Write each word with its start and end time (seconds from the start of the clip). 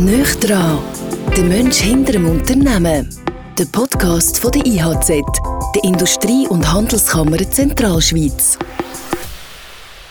Nöch 0.00 0.34
dran, 0.36 0.78
der 1.36 1.44
Mensch 1.44 1.76
hinter 1.76 2.12
dem 2.12 2.26
Unternehmen. 2.26 3.14
Der 3.58 3.66
Podcast 3.66 4.38
von 4.38 4.50
der 4.50 4.64
IHZ, 4.64 5.08
der 5.74 5.84
Industrie- 5.84 6.48
und 6.48 6.72
Handelskammer 6.72 7.36
Zentralschweiz. 7.36 8.58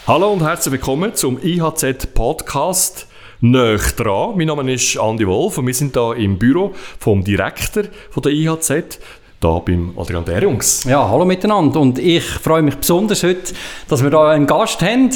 Hallo 0.06 0.32
und 0.34 0.44
herzlich 0.44 0.74
willkommen 0.74 1.16
zum 1.16 1.40
IHZ-Podcast 1.44 3.08
Nöch 3.42 3.96
dran. 3.96 4.38
Mein 4.38 4.46
Name 4.46 4.72
ist 4.72 4.96
Andi 4.96 5.26
Wolf 5.26 5.58
und 5.58 5.66
wir 5.66 5.74
sind 5.74 5.96
hier 5.96 6.16
im 6.18 6.38
Büro 6.38 6.76
vom 7.00 7.24
Direktor 7.24 7.86
der 8.16 8.32
IHZ, 8.32 9.00
hier 9.42 9.62
beim 9.66 9.94
Adrian 9.98 10.26
Derungs. 10.26 10.84
Ja, 10.84 11.10
hallo 11.10 11.24
miteinander 11.24 11.80
und 11.80 11.98
ich 11.98 12.24
freue 12.24 12.62
mich 12.62 12.76
besonders 12.76 13.24
heute, 13.24 13.54
dass 13.88 14.04
wir 14.04 14.10
hier 14.10 14.20
einen 14.20 14.46
Gast 14.46 14.82
haben, 14.82 15.10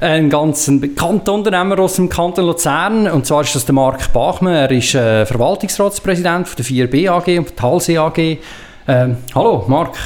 einen 0.00 0.30
ganz 0.30 0.70
bekannten 0.80 1.30
Unternehmer 1.30 1.78
aus 1.80 1.96
dem 1.96 2.08
Kanton 2.08 2.46
Luzern 2.46 3.08
und 3.08 3.26
zwar 3.26 3.42
ist 3.42 3.54
das 3.54 3.64
der 3.64 3.74
Marc 3.74 4.12
Bachmann, 4.12 4.54
er 4.54 4.70
ist 4.70 4.94
äh, 4.94 5.26
Verwaltungsratspräsident 5.26 6.46
von 6.46 6.56
der 6.56 6.64
4B 6.64 7.10
AG 7.10 7.38
und 7.38 7.48
der 7.48 7.56
Talsee 7.56 7.98
AG. 7.98 8.38
Ähm, 8.86 9.16
hallo 9.34 9.64
Marc. 9.66 9.96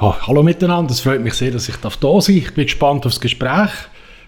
Ja, 0.00 0.16
hallo 0.26 0.42
miteinander, 0.42 0.90
es 0.90 1.00
freut 1.00 1.22
mich 1.22 1.34
sehr, 1.34 1.52
dass 1.52 1.68
ich 1.68 1.76
da 1.76 1.90
sein 1.90 1.98
darf. 2.00 2.28
Ich 2.28 2.52
bin 2.52 2.64
gespannt 2.64 3.06
auf 3.06 3.12
das 3.12 3.20
Gespräch 3.20 3.70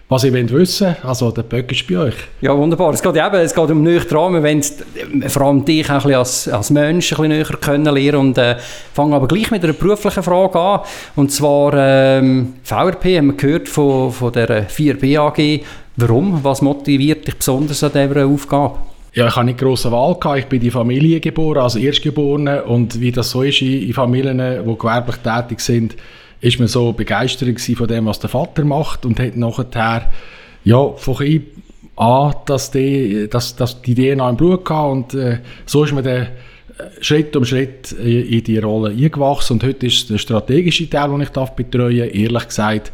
was 0.09 0.23
ihr 0.23 0.33
wollt 0.33 0.53
wissen 0.53 0.95
also 1.03 1.31
der 1.31 1.43
Böck 1.43 1.71
ist 1.71 1.85
bei 1.87 1.97
euch. 1.97 2.15
Ja, 2.39 2.57
wunderbar. 2.57 2.93
Es 2.93 3.01
geht 3.01 3.15
eben 3.15 3.35
es 3.35 3.53
geht 3.53 3.69
um 3.69 3.83
näher 3.83 3.99
dran. 4.01 4.33
Wir 4.33 4.43
wollen 4.43 5.29
vor 5.29 5.41
allem 5.41 5.65
dich 5.65 5.89
ein 5.89 6.13
als, 6.13 6.47
als 6.47 6.69
Mensch 6.69 7.11
ein 7.11 7.17
bisschen 7.17 7.29
näher 7.29 7.57
kennenlernen 7.59 8.21
und 8.21 8.37
äh, 8.37 8.55
fangen 8.93 9.13
aber 9.13 9.27
gleich 9.27 9.51
mit 9.51 9.63
einer 9.63 9.73
beruflichen 9.73 10.23
Frage 10.23 10.59
an. 10.59 10.79
Und 11.15 11.31
zwar 11.31 11.73
ähm, 11.75 12.53
VRP 12.63 13.17
haben 13.17 13.27
wir 13.27 13.33
gehört 13.33 13.67
von, 13.67 14.11
von 14.11 14.31
der 14.31 14.69
4B 14.69 15.19
AG. 15.19 15.65
Warum? 15.97 16.41
Was 16.41 16.61
motiviert 16.61 17.27
dich 17.27 17.35
besonders 17.35 17.83
an 17.83 17.91
dieser 17.91 18.25
Aufgabe? 18.25 18.77
Ja, 19.13 19.27
ich 19.27 19.35
habe 19.35 19.47
nicht 19.47 19.57
grosse 19.57 19.91
Wahl 19.91 20.15
gehabt. 20.15 20.39
Ich 20.39 20.45
bin 20.45 20.61
in 20.61 20.71
Familie 20.71 21.19
geboren, 21.19 21.57
als 21.57 21.75
Erstgeborener. 21.75 22.65
Und 22.65 23.01
wie 23.01 23.11
das 23.11 23.31
so 23.31 23.41
ist 23.41 23.61
in, 23.61 23.81
in 23.81 23.93
Familien, 23.93 24.37
die 24.37 24.77
gewerblich 24.77 25.17
tätig 25.17 25.59
sind, 25.59 25.95
ist 26.41 26.59
man 26.59 26.67
so 26.67 26.93
begeistert 26.93 27.59
von 27.59 27.87
dem, 27.87 28.05
was 28.05 28.19
der 28.19 28.29
Vater 28.29 28.63
macht 28.63 29.05
und 29.05 29.19
hat 29.19 29.35
nachher 29.35 30.09
ja, 30.63 30.89
von 30.93 31.15
klein 31.15 31.43
an 31.97 32.33
dass 32.45 32.71
die, 32.71 33.27
dass, 33.29 33.55
dass 33.55 33.81
die 33.81 33.95
DNA 33.95 34.29
im 34.29 34.37
Blut 34.37 34.69
hatte 34.69 34.87
und 34.87 35.13
äh, 35.15 35.39
so 35.65 35.83
ist 35.83 35.93
man 35.93 36.03
dann 36.03 36.27
äh, 36.27 36.27
Schritt 37.01 37.35
um 37.35 37.43
Schritt 37.43 37.91
in 37.91 38.43
die 38.43 38.59
Rolle 38.59 38.91
eingewachsen 38.91 39.53
und 39.53 39.63
heute 39.63 39.87
ist 39.87 40.09
der 40.09 40.19
strategische 40.19 40.89
Teil, 40.89 41.09
den 41.09 41.21
ich 41.21 41.29
darf 41.29 41.55
betreuen 41.55 42.09
ehrlich 42.09 42.47
gesagt, 42.47 42.91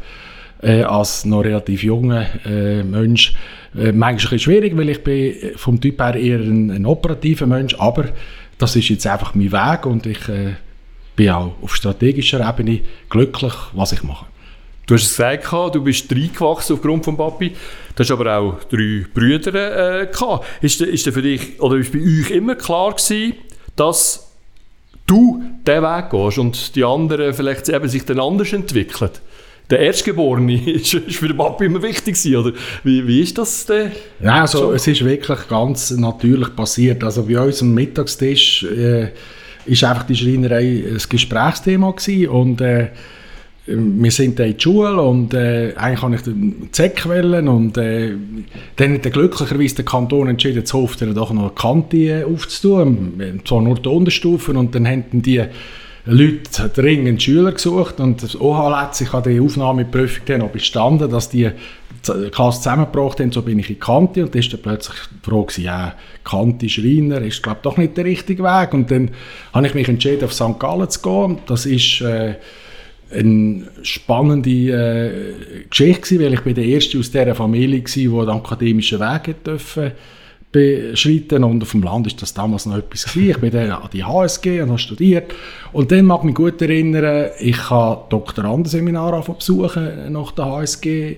äh, 0.62 0.82
als 0.82 1.26
noch 1.26 1.44
relativ 1.44 1.82
junger 1.82 2.26
äh, 2.46 2.82
Mensch, 2.82 3.34
äh, 3.76 3.92
manchmal 3.92 4.34
ein 4.34 4.38
schwierig, 4.38 4.76
weil 4.76 4.88
ich 4.88 5.04
bin 5.04 5.34
vom 5.56 5.80
Typ 5.80 6.00
her 6.00 6.14
eher 6.14 6.38
ein, 6.38 6.70
ein 6.70 6.86
operativer 6.86 7.46
Mensch, 7.46 7.74
aber 7.78 8.06
das 8.56 8.74
ist 8.74 8.88
jetzt 8.88 9.06
einfach 9.06 9.34
mein 9.34 9.52
Weg 9.52 9.84
und 9.84 10.06
ich 10.06 10.28
äh, 10.30 10.54
bin 11.16 11.30
auch 11.30 11.54
auf 11.62 11.74
strategischer 11.74 12.46
Ebene 12.46 12.80
glücklich, 13.08 13.54
was 13.72 13.92
ich 13.92 14.02
mache. 14.02 14.26
Du 14.86 14.94
hast 14.94 15.04
es 15.04 15.16
gesagt, 15.16 15.74
du 15.74 15.82
bist 15.82 16.12
reingewachsen 16.12 16.76
aufgrund 16.76 17.04
von 17.04 17.16
Papi. 17.16 17.50
Du 17.94 18.00
hast 18.00 18.10
aber 18.10 18.36
auch 18.36 18.64
drei 18.64 19.06
Brüder 19.14 20.02
äh, 20.02 20.06
gehabt. 20.06 20.46
Ist, 20.60 20.80
ist 20.80 21.08
für 21.08 21.22
dich 21.22 21.60
oder 21.60 21.76
ist 21.76 21.92
bei 21.92 22.00
euch 22.00 22.30
immer 22.30 22.54
klar 22.54 22.92
gewesen, 22.92 23.34
dass 23.76 24.30
du 25.06 25.42
diesen 25.66 25.82
Weg 25.82 26.10
gehst 26.10 26.38
und 26.38 26.76
die 26.76 26.84
anderen 26.84 27.32
vielleicht 27.32 27.68
eben 27.70 27.88
sich 27.88 28.04
dann 28.04 28.20
anders 28.20 28.52
entwickeln? 28.52 29.10
Der 29.70 29.78
Erstgeborene 29.78 30.62
ist, 30.70 30.92
ist 30.92 31.16
für 31.16 31.28
den 31.28 31.38
Papi 31.38 31.64
immer 31.64 31.82
wichtig 31.82 32.20
gewesen, 32.20 32.36
oder? 32.36 32.52
Wie, 32.82 33.06
wie 33.06 33.22
ist 33.22 33.38
das 33.38 33.64
denn? 33.64 33.92
Ja, 34.22 34.42
also, 34.42 34.72
es 34.72 34.86
ist 34.86 35.02
wirklich 35.02 35.48
ganz 35.48 35.92
natürlich 35.92 36.54
passiert. 36.54 37.02
Also 37.02 37.22
bei 37.22 37.40
uns 37.40 37.62
am 37.62 37.72
Mittagstisch 37.72 38.64
äh, 38.64 39.12
ist 39.66 39.84
einfach 39.84 40.04
die 40.04 40.16
Schreinerei 40.16 40.84
ein 40.88 41.02
Gesprächsthema 41.08 41.90
gewesen 41.90 42.28
und 42.28 42.60
äh, 42.60 42.88
wir 43.66 44.10
sind 44.10 44.38
dann 44.38 44.48
in 44.48 44.56
die 44.56 44.62
Schule 44.62 45.00
und 45.00 45.32
äh, 45.32 45.72
eigentlich 45.76 46.02
habe 46.02 46.14
ich 46.14 46.20
den 46.20 46.68
Zeck 46.70 47.06
und 47.06 47.78
äh, 47.78 48.12
dann 48.76 48.94
hat 48.94 49.12
glücklicherweise 49.12 49.76
der 49.76 49.84
Kanton 49.86 50.28
entschieden, 50.28 50.64
hofft 50.70 51.00
er 51.00 51.14
doch 51.14 51.32
noch 51.32 51.42
eine 51.42 51.50
Kante 51.50 51.96
äh, 51.96 52.24
aufzutun, 52.24 53.40
zwar 53.46 53.62
nur 53.62 53.76
die 53.76 53.88
Unterstufen 53.88 54.56
und 54.58 54.74
dann 54.74 54.86
haben 54.86 55.22
die 55.22 55.42
Leute 56.06 56.68
dringend 56.74 57.22
Schüler 57.22 57.52
gesucht 57.52 58.00
und 58.00 58.22
das 58.22 58.38
OHL 58.38 58.92
sich 58.92 59.14
an 59.14 59.22
die 59.22 59.40
Aufnahmeprüfung 59.40 60.38
noch 60.38 60.50
bestanden, 60.50 61.10
dass 61.10 61.30
die 61.30 61.50
Klasse 62.30 62.58
zusammengebracht 62.58 63.20
haben, 63.20 63.32
so 63.32 63.42
bin 63.42 63.58
ich 63.58 63.70
in 63.70 63.78
Kante 63.78 64.24
und 64.24 64.34
dann 64.34 64.40
ist 64.40 64.52
dann 64.52 64.62
plötzlich 64.62 64.96
die 65.10 65.30
Frage, 65.30 65.62
ja, 65.62 65.94
Kante 66.24 66.68
Schreiner 66.68 67.20
ist 67.20 67.42
glaube 67.42 67.60
doch 67.62 67.76
nicht 67.76 67.96
der 67.96 68.04
richtige 68.04 68.42
Weg 68.42 68.74
und 68.74 68.90
dann 68.90 69.10
habe 69.52 69.66
ich 69.66 69.74
mich 69.74 69.88
entschieden, 69.88 70.24
auf 70.24 70.32
St. 70.32 70.58
Gallen 70.58 70.88
zu 70.88 71.00
gehen. 71.02 71.38
Das 71.46 71.66
ist 71.66 72.00
äh, 72.00 72.34
eine 73.12 73.64
spannende 73.82 74.50
äh, 74.50 75.64
Geschichte 75.68 76.18
weil 76.20 76.34
ich 76.34 76.40
bin 76.40 76.54
der 76.54 76.64
Erste 76.64 76.98
aus 76.98 77.10
dieser 77.10 77.34
Familie 77.34 77.82
war, 77.82 78.26
der 78.26 78.34
den 78.34 78.42
akademischen 78.42 79.00
Weg 79.00 79.44
durfte 79.44 79.92
beschreiten 80.54 81.42
und 81.42 81.62
auf 81.62 81.72
dem 81.72 81.82
Land 81.82 82.06
ist 82.06 82.22
das 82.22 82.32
damals 82.32 82.64
noch 82.66 82.78
etwas 82.78 83.04
gewesen. 83.04 83.30
Ich 83.30 83.38
bin 83.38 83.50
dann 83.50 83.72
an 83.72 83.88
die 83.92 84.04
HSG 84.04 84.60
und 84.62 84.68
habe 84.68 84.78
studiert 84.78 85.34
und 85.72 85.90
dann 85.90 86.06
mag 86.06 86.20
ich 86.20 86.26
mich 86.26 86.34
gut 86.36 86.62
erinnern, 86.62 87.30
ich 87.40 87.70
habe 87.70 88.04
Doktorandenseminar 88.08 89.20
besuchen 89.24 90.12
nach 90.12 90.30
der 90.30 90.44
HSG 90.44 91.16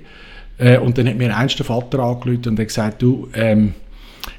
äh, 0.58 0.78
und 0.78 0.98
dann 0.98 1.08
hat 1.08 1.16
mir 1.16 1.36
einst 1.36 1.58
der 1.58 1.66
Vater 1.66 2.00
angerufen 2.00 2.50
und 2.50 2.58
hat 2.58 2.68
gesagt, 2.68 3.02
du, 3.02 3.28
ähm, 3.34 3.74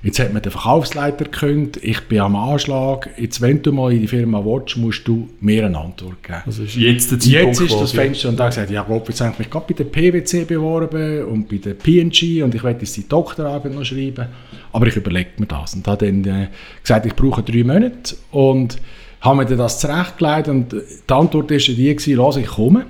jetzt 0.03 0.19
hat 0.19 0.33
mir 0.33 0.41
der 0.41 0.51
Verkaufsleiter 0.51 1.25
gekündigt, 1.25 1.79
ich 1.83 2.01
bin 2.07 2.19
am 2.19 2.35
Anschlag, 2.35 3.09
jetzt 3.17 3.41
wenn 3.41 3.61
du 3.61 3.71
mal 3.71 3.93
in 3.93 4.01
die 4.01 4.07
Firma 4.07 4.43
willst, 4.43 4.77
musst 4.77 5.07
du 5.07 5.29
mir 5.39 5.65
eine 5.65 5.77
Antwort 5.77 6.21
geben. 6.23 6.41
Also 6.45 6.63
ist 6.63 6.75
jetzt 6.75 7.11
der 7.11 7.19
Zeitpunkt 7.19 7.59
Jetzt 7.59 7.71
ist 7.71 7.81
das 7.81 7.91
Fenster 7.91 8.29
und 8.29 8.39
da 8.39 8.47
gesagt, 8.47 8.69
ja 8.71 8.81
Rob, 8.81 9.07
jetzt 9.07 9.21
habe 9.21 9.31
ich 9.33 9.39
mich 9.39 9.49
gerade 9.49 9.65
bei 9.67 9.73
der 9.73 9.83
PwC 9.85 10.45
beworben 10.45 11.25
und 11.25 11.49
bei 11.49 11.57
der 11.57 11.73
PNG 11.73 12.43
und 12.43 12.55
ich 12.55 12.63
werde 12.63 12.79
jetzt 12.81 12.97
die 12.97 13.07
Doktorarbeit 13.07 13.73
noch 13.73 13.85
schreiben, 13.85 14.27
aber 14.73 14.87
ich 14.87 14.95
überlege 14.95 15.29
mir 15.37 15.47
das. 15.47 15.75
Und 15.75 15.87
habe 15.87 16.05
dann 16.05 16.23
äh, 16.25 16.47
gesagt, 16.81 17.05
ich 17.05 17.15
brauche 17.15 17.43
drei 17.43 17.63
Monate 17.63 18.15
und 18.31 18.77
habe 19.21 19.37
mir 19.37 19.45
dann 19.45 19.57
das 19.57 19.79
zurechtgelegt 19.79 20.47
und 20.47 20.73
die 20.73 21.13
Antwort 21.13 21.51
war 21.51 21.57
die, 21.57 21.95
gewesen, 21.95 22.41
ich 22.41 22.47
komme, 22.47 22.85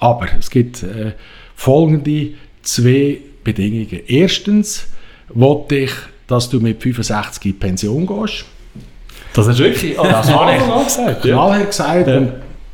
aber 0.00 0.26
es 0.38 0.50
gibt 0.50 0.82
äh, 0.82 1.12
folgende 1.54 2.32
zwei 2.68 3.18
Bedingungen. 3.42 4.00
Erstens 4.06 4.86
wollte 5.28 5.76
ich, 5.76 5.92
dass 6.26 6.48
du 6.48 6.60
mit 6.60 6.82
65 6.82 7.44
in 7.44 7.58
Pension 7.58 8.06
gehst. 8.06 8.44
Das 9.32 9.46
ist 9.46 9.58
wirklich... 9.58 9.96
Das 9.96 10.30
habe 10.30 10.56
ich 10.56 10.84
gesagt. 10.84 11.24
Ja. 11.24 11.58
gesagt. 11.64 12.08
Und 12.08 12.32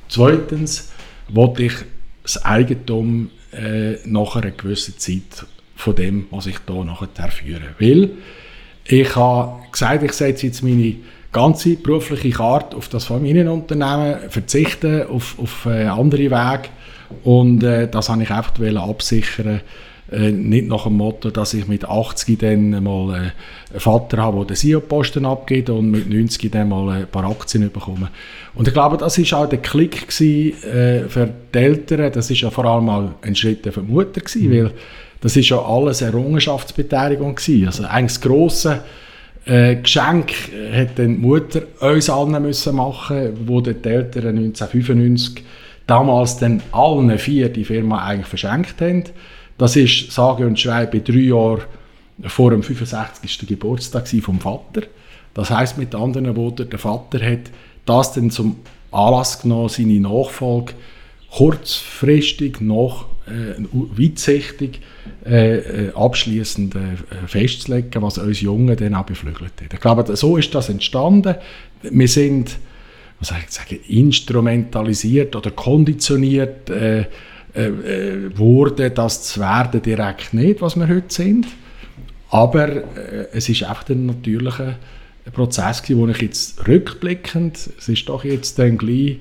zweitens 0.08 0.90
wollte 1.28 1.64
ich 1.64 1.74
das 2.22 2.44
Eigentum 2.44 3.30
äh, 3.52 3.96
nach 4.04 4.36
einer 4.36 4.50
gewissen 4.50 4.98
Zeit 4.98 5.46
von 5.76 5.94
dem, 5.94 6.26
was 6.30 6.46
ich 6.46 6.56
hier 6.66 6.84
nachher 6.84 7.30
führe. 7.30 7.74
Weil 7.78 8.10
ich 8.86 9.14
habe 9.16 9.62
gesagt, 9.70 10.02
ich 10.02 10.12
setze 10.12 10.46
jetzt 10.46 10.62
meine 10.62 10.96
ganze 11.32 11.76
berufliche 11.76 12.30
Karte 12.30 12.76
auf 12.76 12.88
das 12.88 13.04
Familienunternehmen, 13.04 14.30
verzichte 14.30 15.08
auf, 15.08 15.36
auf 15.38 15.66
äh, 15.66 15.84
andere 15.86 16.30
Wege 16.30 16.68
und 17.22 17.62
äh, 17.62 17.88
das 17.88 18.08
habe 18.08 18.22
ich 18.22 18.30
einfach 18.30 18.52
absichern 18.76 19.60
äh, 20.12 20.30
nicht 20.30 20.68
nach 20.68 20.84
dem 20.84 20.94
Motto, 20.94 21.30
dass 21.30 21.54
ich 21.54 21.66
mit 21.66 21.86
80 21.86 22.38
dann 22.38 22.84
mal 22.84 23.14
äh, 23.14 23.16
einen 23.16 23.80
Vater 23.80 24.18
habe, 24.18 24.38
der 24.38 24.48
den 24.48 24.56
CEO-Posten 24.56 25.24
abgibt 25.24 25.70
und 25.70 25.90
mit 25.90 26.08
90 26.08 26.52
dann 26.52 26.68
mal 26.68 26.90
ein 26.90 27.06
paar 27.06 27.24
Aktien 27.24 27.70
bekomme. 27.72 28.10
Und 28.54 28.68
ich 28.68 28.74
glaube, 28.74 28.98
das 28.98 29.18
war 29.18 29.40
auch 29.40 29.48
der 29.48 29.60
Klick 29.60 30.06
gewesen, 30.06 30.62
äh, 30.62 31.08
für 31.08 31.28
die 31.54 31.58
Eltern. 31.58 32.12
Das 32.12 32.28
war 32.28 32.36
ja 32.36 32.50
vor 32.50 32.64
allem 32.66 32.88
auch 32.90 33.10
ein 33.22 33.34
Schritt 33.34 33.64
für 33.64 33.80
die 33.80 33.90
Mutter 33.90 34.20
gewesen, 34.20 34.48
mhm. 34.48 34.52
weil 34.52 34.70
das 35.20 35.36
ist 35.36 35.48
ja 35.48 35.58
alles 35.58 36.02
Errungenschaftsbeteiligung 36.02 37.34
gewesen. 37.34 37.66
Also 37.66 37.84
eigentlich 37.84 38.18
das 38.18 38.20
grosse 38.20 38.82
äh, 39.46 39.76
Geschenk 39.76 40.32
hat 40.72 40.98
dann 40.98 41.14
die 41.14 41.20
Mutter 41.20 41.62
uns 41.80 42.10
allen 42.10 42.42
müssen 42.42 42.76
machen, 42.76 43.30
wo 43.46 43.62
die 43.62 43.70
Eltern 43.70 44.36
1995 44.36 45.42
damals 45.86 46.38
dann 46.38 46.62
allen 46.72 47.18
vier 47.18 47.48
die 47.48 47.64
Firma 47.64 48.04
eigentlich 48.04 48.26
verschenkt 48.26 48.80
haben. 48.80 49.04
Das 49.58 49.76
ist, 49.76 50.10
sage 50.10 50.46
und 50.46 50.58
schreibe, 50.58 51.00
drei 51.00 51.14
Jahre 51.18 51.62
vor 52.26 52.50
dem 52.50 52.62
65. 52.62 53.46
Geburtstag 53.46 54.08
vom 54.08 54.40
Vater. 54.40 54.82
Das 55.34 55.50
heißt 55.50 55.78
mit 55.78 55.94
anderen 55.94 56.36
Worten, 56.36 56.70
der 56.70 56.78
Vater 56.78 57.24
hat 57.24 57.50
das 57.86 58.12
dann 58.12 58.30
zum 58.30 58.56
Anlass 58.92 59.42
genommen, 59.42 59.68
seine 59.68 60.00
Nachfolge 60.00 60.74
kurzfristig 61.30 62.60
noch 62.60 63.06
äh, 63.26 63.60
weitsichtig 63.72 64.80
äh, 65.26 65.56
äh 65.56 65.92
abschließend 65.94 66.76
äh, 66.76 66.78
festzulegen, 67.26 68.02
was 68.02 68.18
uns 68.18 68.40
Jungen 68.40 68.76
dann 68.76 68.94
auch 68.94 69.04
beflügelt 69.04 69.52
hat. 69.60 69.72
Ich 69.72 69.80
glaube, 69.80 70.16
so 70.16 70.36
ist 70.36 70.54
das 70.54 70.68
entstanden. 70.68 71.34
Wir 71.82 72.08
sind 72.08 72.56
soll 73.24 73.38
ich 73.44 73.50
sagen, 73.50 73.78
instrumentalisiert 73.88 75.34
oder 75.36 75.50
konditioniert 75.50 76.70
äh, 76.70 77.06
äh, 77.54 77.66
äh, 77.66 78.36
wurde, 78.36 78.90
das 78.90 79.22
zu 79.22 79.40
werden 79.40 79.80
direkt 79.80 80.34
nicht, 80.34 80.60
was 80.60 80.74
wir 80.74 80.88
heute 80.88 81.14
sind. 81.14 81.46
Aber 82.30 82.68
äh, 82.68 83.28
es 83.32 83.48
ist 83.48 83.62
einfach 83.62 83.88
ein 83.90 84.06
natürlicher 84.06 84.76
Prozess 85.32 85.82
gewesen, 85.82 86.00
wo 86.00 86.08
ich 86.08 86.20
jetzt 86.20 86.66
rückblickend, 86.66 87.70
es 87.78 87.88
ist 87.88 88.08
doch 88.08 88.24
jetzt 88.24 88.58
dann 88.58 88.76
gleich 88.76 89.18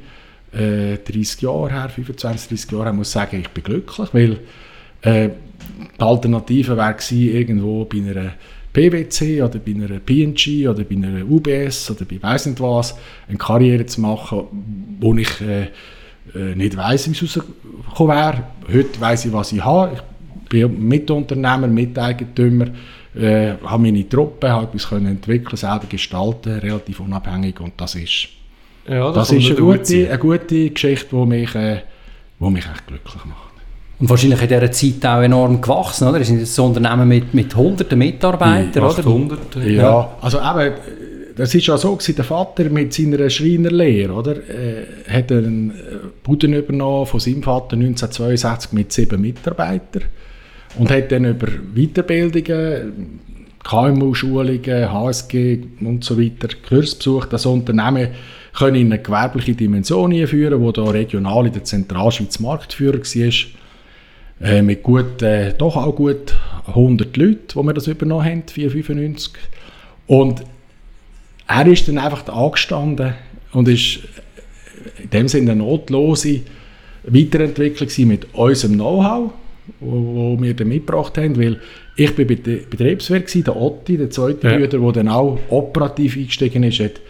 äh, 0.51 0.97
30 0.97 1.41
Jahre 1.41 1.71
her, 1.71 1.89
25, 1.89 2.49
30 2.49 2.71
Jahre 2.71 2.85
her, 2.85 2.93
muss 2.93 3.11
sagen, 3.11 3.39
ich 3.39 3.49
bin 3.49 3.63
glücklich, 3.63 4.09
weil 4.13 4.39
äh, 5.03 5.29
die 5.97 6.01
Alternative 6.01 6.75
wäre 6.75 6.93
gewesen, 6.93 7.35
irgendwo 7.35 7.85
bei 7.85 7.97
einer 7.97 8.33
PwC 8.73 9.41
oder 9.41 9.59
bei 9.59 9.71
einer 9.71 9.99
PNG 9.99 10.67
oder 10.67 10.83
bei 10.83 10.95
einer 10.95 11.23
UBS 11.25 11.91
oder 11.91 12.05
bei 12.05 12.21
weiss 12.21 12.45
nicht 12.45 12.59
was 12.59 12.95
eine 13.27 13.37
Karriere 13.37 13.85
zu 13.85 14.01
machen, 14.01 14.43
wo 14.99 15.13
ich 15.15 15.41
äh, 15.41 15.67
äh, 16.35 16.55
nicht 16.55 16.75
weiss, 16.75 17.07
wie 17.07 17.11
es 17.11 17.21
rausgekommen 17.21 18.17
wäre. 18.17 18.43
Heute 18.67 18.99
weiss 18.99 19.25
ich, 19.25 19.31
was 19.31 19.51
ich 19.51 19.63
habe. 19.63 19.93
Ich 19.93 20.49
bin 20.49 20.87
Mitunternehmer, 20.87 21.67
Miteigentümer, 21.67 22.67
äh, 23.15 23.53
habe 23.63 23.83
meine 23.83 24.07
Truppe, 24.09 24.49
habe 24.49 24.65
etwas 24.65 24.89
können 24.89 25.07
entwickeln, 25.07 25.57
selber 25.57 25.85
gestalten, 25.87 26.59
relativ 26.59 26.99
unabhängig 26.99 27.59
und 27.59 27.73
das 27.77 27.95
ist, 27.95 28.29
ja, 28.87 29.11
das, 29.11 29.29
das 29.29 29.31
ist 29.31 29.51
eine 29.51 29.59
gute, 29.59 30.09
eine 30.09 30.19
gute 30.19 30.69
Geschichte, 30.71 31.15
die 31.15 31.25
mich, 31.25 31.55
äh, 31.55 31.81
die 32.39 32.49
mich 32.49 32.65
echt 32.65 32.87
glücklich 32.87 33.25
macht. 33.25 33.52
Und 33.99 34.09
wahrscheinlich 34.09 34.41
in 34.41 34.47
dieser 34.47 34.71
Zeit 34.71 35.05
auch 35.05 35.21
enorm 35.21 35.61
gewachsen, 35.61 36.07
oder? 36.07 36.19
Das 36.19 36.27
sind 36.27 36.39
jetzt 36.39 36.55
so 36.55 36.65
Unternehmen 36.65 37.07
mit, 37.07 37.33
mit 37.33 37.55
hunderten 37.55 37.97
Mitarbeitern, 37.99 38.83
800, 38.83 39.55
oder? 39.55 39.65
Ja, 39.65 39.81
ja, 39.81 40.17
also 40.19 40.39
eben, 40.39 40.73
das 41.35 41.55
ist 41.55 41.67
ja 41.67 41.77
so 41.77 41.95
gewesen, 41.95 42.15
der 42.15 42.25
Vater 42.25 42.69
mit 42.69 42.93
seiner 42.93 43.29
Schreinerlehre, 43.29 44.13
oder? 44.13 44.35
Äh, 44.37 44.85
hat 45.09 45.31
einen 45.31 45.71
äh, 45.71 45.73
Buden 46.23 46.53
übernommen 46.53 47.05
von 47.05 47.19
seinem 47.19 47.43
Vater 47.43 47.75
1962 47.75 48.73
mit 48.73 48.91
sieben 48.91 49.21
Mitarbeitern 49.21 50.03
und 50.77 50.91
hat 50.91 51.11
dann 51.11 51.25
über 51.25 51.47
Weiterbildungen, 51.75 53.19
KMU-Schulungen, 53.63 54.91
HSG 54.91 55.59
und 55.81 56.03
so 56.03 56.19
weiter, 56.19 56.49
Kurs 56.67 56.95
besucht, 56.95 57.31
das 57.31 57.45
Unternehmen 57.45 58.09
können 58.53 58.75
in 58.75 58.93
eine 58.93 59.01
gewerbliche 59.01 59.55
Dimension 59.55 60.13
einführen, 60.13 60.61
wo 60.61 60.71
da 60.71 60.83
regional 60.83 61.47
in 61.47 61.53
der 61.53 61.63
Zentralschweiz 61.63 62.39
Marktführer 62.39 62.99
war 62.99 63.33
äh, 64.41 64.61
mit 64.61 64.83
gut, 64.83 65.21
äh, 65.21 65.53
doch 65.53 65.75
auch 65.75 65.95
gut 65.95 66.35
100 66.67 67.15
Leuten, 67.17 67.39
die 67.49 67.55
wir 67.55 67.73
das 67.73 67.87
übernommen 67.87 68.25
haben, 68.25 68.43
495. 68.47 69.33
Und 70.07 70.43
er 71.47 71.67
ist 71.67 71.87
dann 71.87 71.97
einfach 71.97 72.27
angestanden 72.27 73.13
und 73.51 73.67
ist 73.67 73.99
in 75.01 75.09
dem 75.09 75.27
Sinne 75.27 75.51
eine 75.51 75.63
notlose 75.63 76.41
Weiterentwicklung 77.03 78.07
mit 78.07 78.33
unserem 78.33 78.73
Know-how, 78.73 79.31
wo, 79.79 80.37
wir 80.39 80.53
dann 80.53 80.69
mitgebracht 80.69 81.17
haben, 81.17 81.37
weil 81.37 81.59
ich 81.95 82.15
bin 82.15 82.27
Betriebswirt 82.27 83.33
der 83.45 83.55
Otti, 83.55 83.97
der 83.97 84.09
zweite 84.09 84.47
ja. 84.47 84.57
Brüder, 84.57 84.79
der 84.79 84.91
dann 84.91 85.07
auch 85.09 85.37
operativ 85.49 86.17
eingestiegen 86.17 86.63
ist, 86.63 86.79
hat 86.79 87.01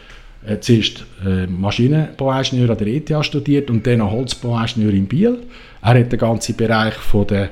äh, 0.45 0.60
zuerst 0.60 1.06
äh, 1.25 1.48
Maschinenbauingenieur 1.48 2.69
an 2.69 2.78
der 2.78 2.88
ETH 2.88 3.25
studiert 3.25 3.69
und 3.69 3.86
dann 3.88 4.10
Holzbauingenieur 4.10 4.94
in 4.94 5.07
Biel. 5.07 5.40
Er 5.81 6.00
hat 6.00 6.12
den 6.12 6.19
ganzen 6.19 6.56
Bereich 6.56 6.94
von 6.95 7.28
der 7.28 7.50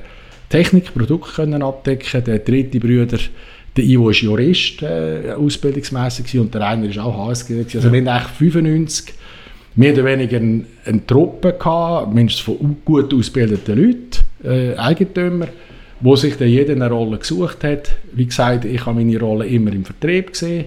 Technik, 0.48 0.92
Produkt 0.94 1.34
können 1.34 1.62
abdecken. 1.62 2.24
Der 2.24 2.40
dritte 2.40 2.78
Bruder, 2.78 3.18
der 3.76 3.84
Ivo 3.84 4.10
ist 4.10 4.20
Jurist, 4.20 4.82
äh, 4.82 5.32
ausbildungsmäßig 5.32 6.38
und 6.38 6.54
der 6.54 6.68
eine 6.68 6.88
ist 6.88 6.98
auch 6.98 7.28
HSG. 7.28 7.58
Also 7.58 7.78
ja. 7.78 7.92
wir 7.92 8.00
haben 8.00 8.08
eigentlich 8.08 8.32
95 8.32 9.14
mehr 9.74 9.94
oder 9.94 10.04
weniger 10.04 10.36
eine, 10.36 10.64
eine 10.84 11.06
Truppe 11.06 11.54
gehabt, 11.54 12.12
mindestens 12.12 12.44
von 12.44 12.76
gut 12.84 13.14
ausgebildeten 13.14 13.78
Leuten, 13.78 14.10
äh, 14.44 14.76
Eigentümer, 14.76 15.46
wo 16.00 16.16
sich 16.16 16.36
dann 16.36 16.48
jeder 16.48 16.74
eine 16.74 16.90
Rolle 16.90 17.16
gesucht 17.16 17.64
hat. 17.64 17.96
Wie 18.12 18.26
gesagt, 18.26 18.66
ich 18.66 18.84
habe 18.84 19.02
meine 19.02 19.18
Rolle 19.18 19.46
immer 19.46 19.72
im 19.72 19.86
Vertrieb 19.86 20.32
gesehen 20.32 20.66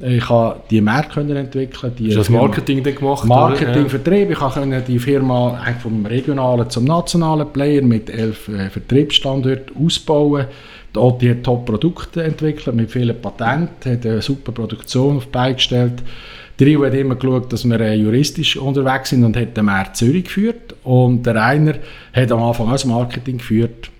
ich 0.00 0.28
habe 0.28 0.60
die 0.70 0.80
Märkte 0.80 1.20
entwickeln. 1.20 1.92
Die 1.98 2.06
Hast 2.06 2.14
du 2.14 2.18
das 2.18 2.30
Marketing 2.30 2.82
dann 2.84 2.94
gemacht? 2.94 3.24
Marketing, 3.24 3.82
oder? 3.82 3.90
Vertrieb. 3.90 4.30
Ich 4.30 4.38
konnte 4.38 4.82
die 4.86 4.98
Firma 4.98 5.60
vom 5.82 6.06
regionalen 6.06 6.70
zum 6.70 6.84
nationalen 6.84 7.52
Player 7.52 7.82
mit 7.82 8.08
elf 8.08 8.48
äh, 8.48 8.70
Vertriebsstandorten 8.70 9.74
ausbauen. 9.84 10.46
Die 10.94 10.98
OTI 10.98 11.28
hat 11.30 11.44
Top-Produkte 11.44 12.22
entwickelt 12.22 12.74
mit 12.74 12.90
vielen 12.90 13.20
Patenten, 13.20 13.92
hat 13.92 14.06
eine 14.06 14.22
super 14.22 14.52
Produktion 14.52 15.16
auf 15.16 15.26
beigestellt. 15.26 16.02
Der 16.58 16.66
Rio 16.66 16.84
hat 16.84 16.94
immer 16.94 17.14
geschaut, 17.14 17.52
dass 17.52 17.64
wir 17.64 17.80
äh, 17.80 17.94
juristisch 17.94 18.56
unterwegs 18.56 19.10
sind 19.10 19.24
und 19.24 19.36
hat 19.36 19.56
den 19.56 19.64
Markt 19.64 19.96
Zürich 19.96 20.24
geführt. 20.24 20.74
Und 20.84 21.24
der 21.24 21.34
Rainer 21.34 21.74
hat 22.12 22.32
am 22.32 22.42
Anfang 22.42 22.68
auch 22.68 22.72
das 22.72 22.84
Marketing 22.84 23.38
geführt. 23.38 23.90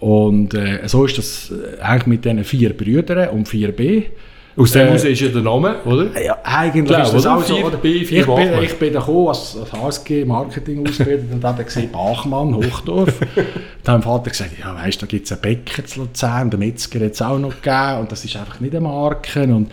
Und 0.00 0.54
äh, 0.54 0.86
so 0.86 1.04
ist 1.04 1.18
das 1.18 1.52
äh, 1.52 1.80
eigentlich 1.80 2.06
mit 2.06 2.24
diesen 2.24 2.44
vier 2.44 2.76
Brüdern 2.76 3.30
und 3.30 3.48
4B. 3.48 4.04
Aus 4.56 4.70
dem 4.70 4.88
äh, 4.88 4.94
ist 4.94 5.20
ja 5.20 5.28
der 5.28 5.42
Name, 5.42 5.76
oder? 5.84 6.22
Ja, 6.22 6.38
eigentlich 6.44 6.86
Klar, 6.86 7.02
ist 7.02 7.12
das 7.12 7.26
auch 7.26 7.42
so. 7.42 7.56
Oder? 7.56 7.76
B, 7.76 8.02
ich, 8.02 8.08
bin, 8.08 8.62
ich 8.62 8.78
bin 8.78 8.92
da 8.92 9.00
gekommen 9.00 9.28
als, 9.28 9.56
als 9.56 9.72
HSG 9.72 10.24
Marketing 10.24 10.86
ausgebildet 10.86 11.32
und 11.32 11.42
dann 11.42 11.56
gesehen, 11.56 11.90
Bachmann, 11.90 12.54
Hochdorf. 12.54 13.18
dann 13.34 13.46
hat 13.46 13.86
mein 13.86 14.02
Vater 14.02 14.30
gesagt, 14.30 14.52
ja 14.58 14.74
weißt 14.74 15.02
da 15.02 15.06
gibt 15.06 15.26
es 15.26 15.32
einen 15.32 15.40
Bäcker 15.40 15.84
zu 15.84 16.00
Luzern, 16.00 16.50
der 16.50 16.58
Metzger 16.60 17.04
hat 17.04 17.12
es 17.12 17.22
auch 17.22 17.38
noch 17.38 17.60
gegeben 17.60 18.00
und 18.00 18.12
das 18.12 18.24
ist 18.24 18.36
einfach 18.36 18.60
nicht 18.60 18.74
eine 18.74 18.82
Marke 18.82 19.42
und 19.42 19.72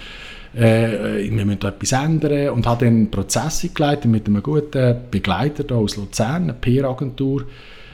äh, 0.55 1.29
wir 1.29 1.45
müssen 1.45 1.59
da 1.59 1.69
etwas 1.69 1.91
ändern 1.91 2.49
und 2.49 2.67
hat 2.67 2.81
dann 2.81 2.87
einen 2.87 3.11
Prozess 3.11 3.63
eingeleitet 3.63 4.05
mit 4.05 4.25
einem 4.25 4.41
guten 4.41 4.95
Begleiter 5.11 5.63
da 5.63 5.75
aus 5.75 5.95
Luzern, 5.95 6.43
einer 6.43 6.53
PR-Agentur 6.53 7.45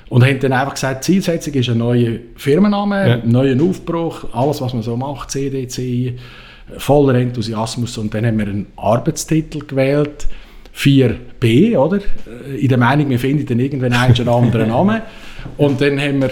und 0.10 0.25
haben 0.25 0.40
dann 0.40 0.54
einfach 0.54 0.75
gesagt, 0.75 1.04
Zielsetzung 1.04 1.54
ist 1.54 1.69
ein 1.69 1.80
neuer 1.80 2.19
Firmenname, 2.36 3.10
ja. 3.10 3.13
ein 3.16 3.30
neuer 3.30 3.62
Aufbruch, 3.62 4.33
alles 4.33 4.62
was 4.62 4.74
man 4.74 4.83
so 4.83 4.95
macht, 4.95 5.31
CDC, 5.31 6.18
voller 6.78 7.16
Enthusiasmus 7.16 7.98
und 7.98 8.14
dann 8.14 8.25
haben 8.25 8.38
wir 8.38 8.48
einen 8.48 8.68
Arbeitstitel 8.75 9.60
gewählt, 9.66 10.28
4b, 10.78 11.78
oder? 11.78 11.98
Äh, 11.98 12.58
in 12.58 12.68
der 12.68 12.78
Meinung, 12.78 13.10
wir 13.10 13.19
finden 13.19 13.46
dann 13.46 13.60
irgendwann 13.60 13.94
einen 13.94 14.28
anderen 14.28 14.69
Namen. 14.69 15.02
Und 15.58 15.80
dann 15.80 16.00
haben 16.00 16.22
wir, 16.22 16.31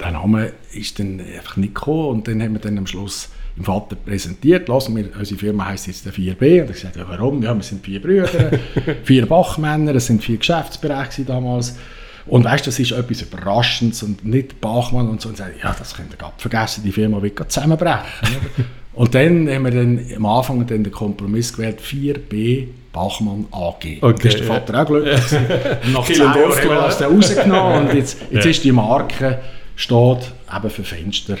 der 0.00 0.10
Name 0.10 0.52
ist 0.72 0.98
dann 0.98 1.20
einfach 1.20 1.56
nicht 1.56 1.74
gekommen 1.74 2.08
und 2.08 2.26
dann 2.26 2.42
haben 2.42 2.54
wir 2.54 2.60
dann 2.60 2.78
am 2.78 2.86
Schluss 2.86 3.28
im 3.56 3.64
Vater 3.64 3.96
präsentiert, 3.96 4.68
lassen 4.68 4.96
wir, 4.96 5.10
unsere 5.16 5.38
Firma 5.38 5.66
heisst 5.66 5.86
jetzt 5.86 6.06
der 6.06 6.12
4B 6.12 6.62
und 6.62 6.70
ich 6.70 6.80
sagte, 6.80 7.00
ja, 7.00 7.08
warum? 7.08 7.42
Ja, 7.42 7.54
wir 7.54 7.62
sind 7.62 7.84
vier 7.84 8.00
Brüder, 8.00 8.50
vier 9.04 9.26
Bachmänner, 9.26 9.94
es 9.94 10.06
sind 10.06 10.24
vier 10.24 10.38
Geschäftsbereiche 10.38 11.24
damals 11.24 11.76
und 12.26 12.44
weißt, 12.44 12.66
das 12.66 12.78
ist 12.78 12.92
etwas 12.92 13.22
Überraschendes 13.22 14.02
und 14.02 14.24
nicht 14.24 14.60
Bachmann 14.60 15.08
und 15.08 15.20
so 15.20 15.28
und 15.28 15.36
sagen, 15.36 15.54
ja, 15.62 15.74
das 15.78 15.94
könnt 15.94 16.12
ihr 16.12 16.16
gerade 16.16 16.34
vergessen, 16.38 16.82
die 16.82 16.92
Firma 16.92 17.20
wird 17.22 17.52
zusammenbrechen. 17.52 18.00
Und 19.00 19.14
dann 19.14 19.48
haben 19.48 19.64
wir 19.64 19.70
dann 19.70 19.98
am 20.14 20.26
Anfang 20.26 20.66
dann 20.66 20.84
den 20.84 20.92
Kompromiss 20.92 21.54
gewählt, 21.54 21.80
4b 21.80 22.66
Bachmann 22.92 23.46
AG. 23.50 23.96
Okay, 23.98 23.98
da 24.02 24.28
ist 24.28 24.38
der 24.40 24.46
Vater 24.46 24.74
ja. 24.74 24.82
auch 24.82 24.86
glücklich. 24.86 25.20
nach 25.94 26.04
zehn 26.04 26.18
Jahren 26.18 26.50
das 26.68 26.98
dann 26.98 27.14
rausgenommen 27.14 27.88
und 27.88 27.94
jetzt, 27.94 28.18
jetzt 28.30 28.44
ja. 28.44 28.50
ist 28.50 28.62
die 28.62 28.72
Marke 28.72 29.38
steht 29.74 30.32
eben 30.54 30.68
für 30.68 30.82
Fenster. 30.82 31.38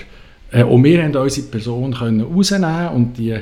Äh, 0.50 0.62
und 0.62 0.82
wir 0.84 1.02
haben 1.02 1.14
unsere 1.14 1.48
Person 1.48 1.92
können 1.92 2.22
rausnehmen 2.22 2.88
und 2.94 3.18
die 3.18 3.38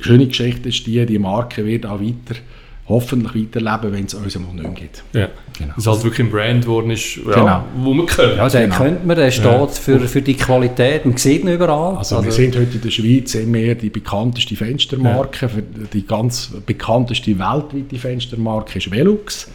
schöne 0.00 0.26
Geschichte 0.26 0.68
ist 0.68 0.86
die, 0.86 1.06
die 1.06 1.18
Marke 1.18 1.64
wird 1.64 1.86
auch 1.86 1.98
weiter 1.98 2.38
hoffentlich 2.88 3.34
weiterleben, 3.34 3.92
wenn 3.92 4.04
es 4.04 4.14
uns 4.14 4.36
einmal 4.36 4.54
nicht 4.54 4.74
gibt. 4.76 5.04
Ja. 5.12 5.28
Genau. 5.58 5.74
Dass 5.74 5.78
es 5.78 5.86
halt 5.86 6.04
wirklich 6.04 6.26
ein 6.26 6.30
Brand 6.30 6.62
geworden 6.64 6.90
ist, 6.90 7.16
ja, 7.16 7.34
genau. 7.34 7.64
wo 7.78 7.94
man 7.94 8.06
kennt. 8.06 8.36
Ja, 8.36 8.48
den 8.48 8.70
genau. 8.70 8.76
kennt 8.76 9.06
man, 9.06 9.16
der 9.16 9.30
steht 9.30 9.44
ja. 9.44 9.66
für, 9.66 10.00
für 10.00 10.22
die 10.22 10.34
Qualität, 10.34 11.04
man 11.04 11.16
sieht 11.16 11.42
ihn 11.42 11.48
überall. 11.48 11.96
Also, 11.96 12.16
also 12.16 12.26
wir 12.26 12.32
sind 12.32 12.54
heute 12.54 12.76
in 12.76 12.80
der 12.80 12.90
Schweiz 12.90 13.34
immer 13.34 13.74
die 13.74 13.90
bekannteste 13.90 14.54
Fenstermarke, 14.54 15.46
ja. 15.46 15.62
die 15.92 16.06
ganz 16.06 16.52
bekannteste 16.64 17.36
weltweite 17.38 17.96
Fenstermarke 17.96 18.78
ist 18.78 18.90
Velux. 18.90 19.50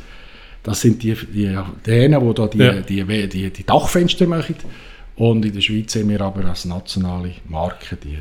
Das 0.63 0.81
sind 0.81 1.01
die, 1.01 1.13
die, 1.13 1.57
diejenigen, 1.85 2.27
die 2.27 2.33
da 2.33 2.47
die, 2.47 2.57
ja. 2.57 2.73
die, 2.73 3.03
die, 3.03 3.29
die, 3.29 3.49
die 3.49 3.65
Dachfenster 3.65 4.27
machen. 4.27 4.55
Und 5.15 5.45
in 5.45 5.53
der 5.53 5.61
Schweiz 5.61 5.93
sind 5.93 6.09
wir 6.09 6.21
aber 6.21 6.45
als 6.45 6.65
nationale 6.65 7.31
Marke 7.47 7.95
die 7.95 8.17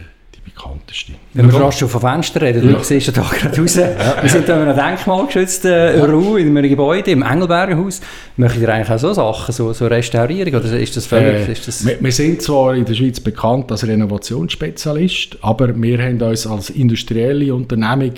bekannteste. 0.55 1.13
Wenn 1.35 1.51
wir 1.51 1.59
fast 1.59 1.79
schon 1.79 1.89
von 1.89 2.01
Fenstern 2.01 2.43
reden, 2.43 2.71
ja. 2.71 2.77
du 2.77 2.85
siehst 2.85 3.07
ja 3.07 3.13
da 3.13 3.23
gerade 3.23 3.61
raus. 3.61 3.77
Ja. 3.77 4.23
Wir 4.23 4.29
sind 4.29 4.49
in 4.49 4.55
einem 4.55 4.77
denkmalgeschützten 4.77 5.71
ja. 5.71 6.05
Ruhe, 6.05 6.41
in 6.41 6.57
einem 6.57 6.69
Gebäude, 6.69 7.11
im 7.11 7.23
Engelbergenhaus. 7.23 8.01
Möchtet 8.37 8.63
ihr 8.63 8.69
eigentlich 8.69 8.91
auch 8.91 8.99
so 8.99 9.13
Sachen, 9.13 9.53
so, 9.53 9.73
so 9.73 9.87
Restaurierung, 9.87 10.55
oder 10.55 10.79
ist 10.79 10.97
das 10.97 11.07
völlig... 11.07 11.49
Äh, 11.49 11.53
ist 11.53 11.69
das 11.69 11.87
wir, 11.87 11.97
wir, 12.01 12.13
sind 12.13 12.43
zwar 12.43 12.75
in 12.75 12.85
der 12.85 12.95
Schweiz 12.95 13.21
bekannt 13.21 13.71
als 13.71 13.87
Renovationsspezialist, 13.87 15.39
aber 15.43 15.81
wir 15.81 15.99
haben 15.99 16.21
uns 16.21 16.47
als 16.47 16.71
industrielle 16.71 17.55
Unternehmung 17.55 18.13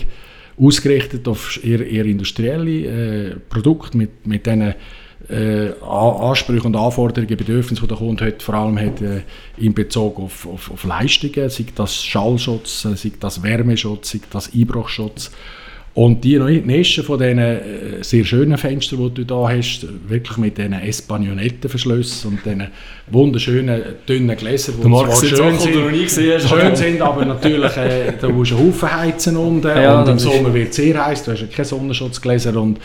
ausgerichtet 0.60 1.26
auf 1.28 1.58
eher, 1.64 1.86
eher 1.86 2.04
industrielle 2.04 3.30
äh, 3.30 3.36
Produkte 3.48 3.96
mit, 3.96 4.26
mit 4.26 4.46
diesen 4.46 4.74
äh, 5.28 5.70
Ansprüche 5.82 6.66
und 6.66 6.76
Anforderungen, 6.76 7.36
Bedürfnisse, 7.36 7.82
die 7.82 7.88
der 7.88 7.96
Kunde 7.96 8.24
heute 8.24 8.44
vor 8.44 8.54
allem 8.54 8.78
hat, 8.78 9.00
äh, 9.00 9.22
in 9.56 9.74
Bezug 9.74 10.18
auf, 10.18 10.46
auf, 10.46 10.70
auf 10.70 10.84
Leistungen, 10.84 11.48
sei 11.48 11.66
das 11.74 12.04
Schallschutz, 12.04 12.84
äh, 12.84 12.96
sei 12.96 13.12
das 13.18 13.42
Wärmeschutz, 13.42 14.10
sei 14.10 14.20
das 14.30 14.52
Einbruchschutz. 14.54 15.30
Und 15.94 16.24
die 16.24 16.38
Nischen 16.38 17.04
von 17.04 17.18
diesen 17.18 17.38
äh, 17.38 17.60
sehr 18.00 18.24
schönen 18.24 18.56
Fenstern, 18.56 18.98
die 18.98 19.22
du 19.22 19.24
da 19.26 19.50
hast, 19.50 19.86
wirklich 20.08 20.38
mit 20.38 20.56
diesen 20.56 20.72
Espagnonettenverschlüssen 20.72 22.30
und 22.30 22.44
diesen 22.46 22.68
wunderschönen, 23.10 23.82
dünnen 24.08 24.34
Gläsern, 24.34 24.76
die 24.78 24.88
zwar 24.88 25.14
schön, 25.14 25.58
sind, 25.58 26.48
schön 26.48 26.76
sind, 26.76 27.02
aber 27.02 27.26
natürlich, 27.26 27.76
äh, 27.76 28.14
da 28.18 28.30
musst 28.30 28.52
du 28.52 28.56
einen 28.56 28.68
Haufen 28.68 28.96
heizen 28.96 29.36
unten 29.36 29.66
ja, 29.66 30.00
und 30.00 30.08
im 30.08 30.18
Sommer 30.18 30.54
wird 30.54 30.70
es 30.70 30.76
sehr 30.76 31.04
heiß, 31.04 31.24
du 31.24 31.32
hast 31.32 31.42
ja 31.42 31.46
keine 31.46 31.66
Sonnenschutzgläser 31.66 32.56
und 32.56 32.78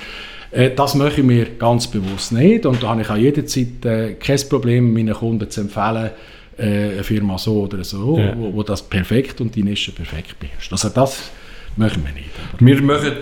äh, 0.51 0.71
das 0.71 0.95
mache 0.95 1.21
ich 1.21 1.23
mir 1.23 1.45
ganz 1.57 1.87
bewusst 1.87 2.31
nicht 2.31 2.65
und 2.65 2.83
da 2.83 2.89
habe 2.89 3.01
ich 3.01 3.09
auch 3.09 3.15
jederzeit 3.15 3.85
äh, 3.85 4.13
kein 4.13 4.39
Problem, 4.49 4.93
meinen 4.93 5.13
Kunden 5.13 5.49
zu 5.49 5.61
empfehlen, 5.61 6.11
äh, 6.57 6.63
eine 6.63 7.03
Firma 7.03 7.37
so 7.37 7.63
oder 7.63 7.83
so, 7.83 8.17
ja. 8.17 8.35
wo, 8.37 8.53
wo, 8.53 8.63
das 8.63 8.81
perfekt 8.81 9.41
und 9.41 9.55
die 9.55 9.63
Nische 9.63 9.91
perfekt 9.91 10.39
beherrscht. 10.39 10.71
Also 10.71 10.89
das 10.89 11.31
machen 11.75 12.03
wir 12.05 12.13
nicht. 12.13 12.29
Wir 12.59 12.81
machen 12.81 13.13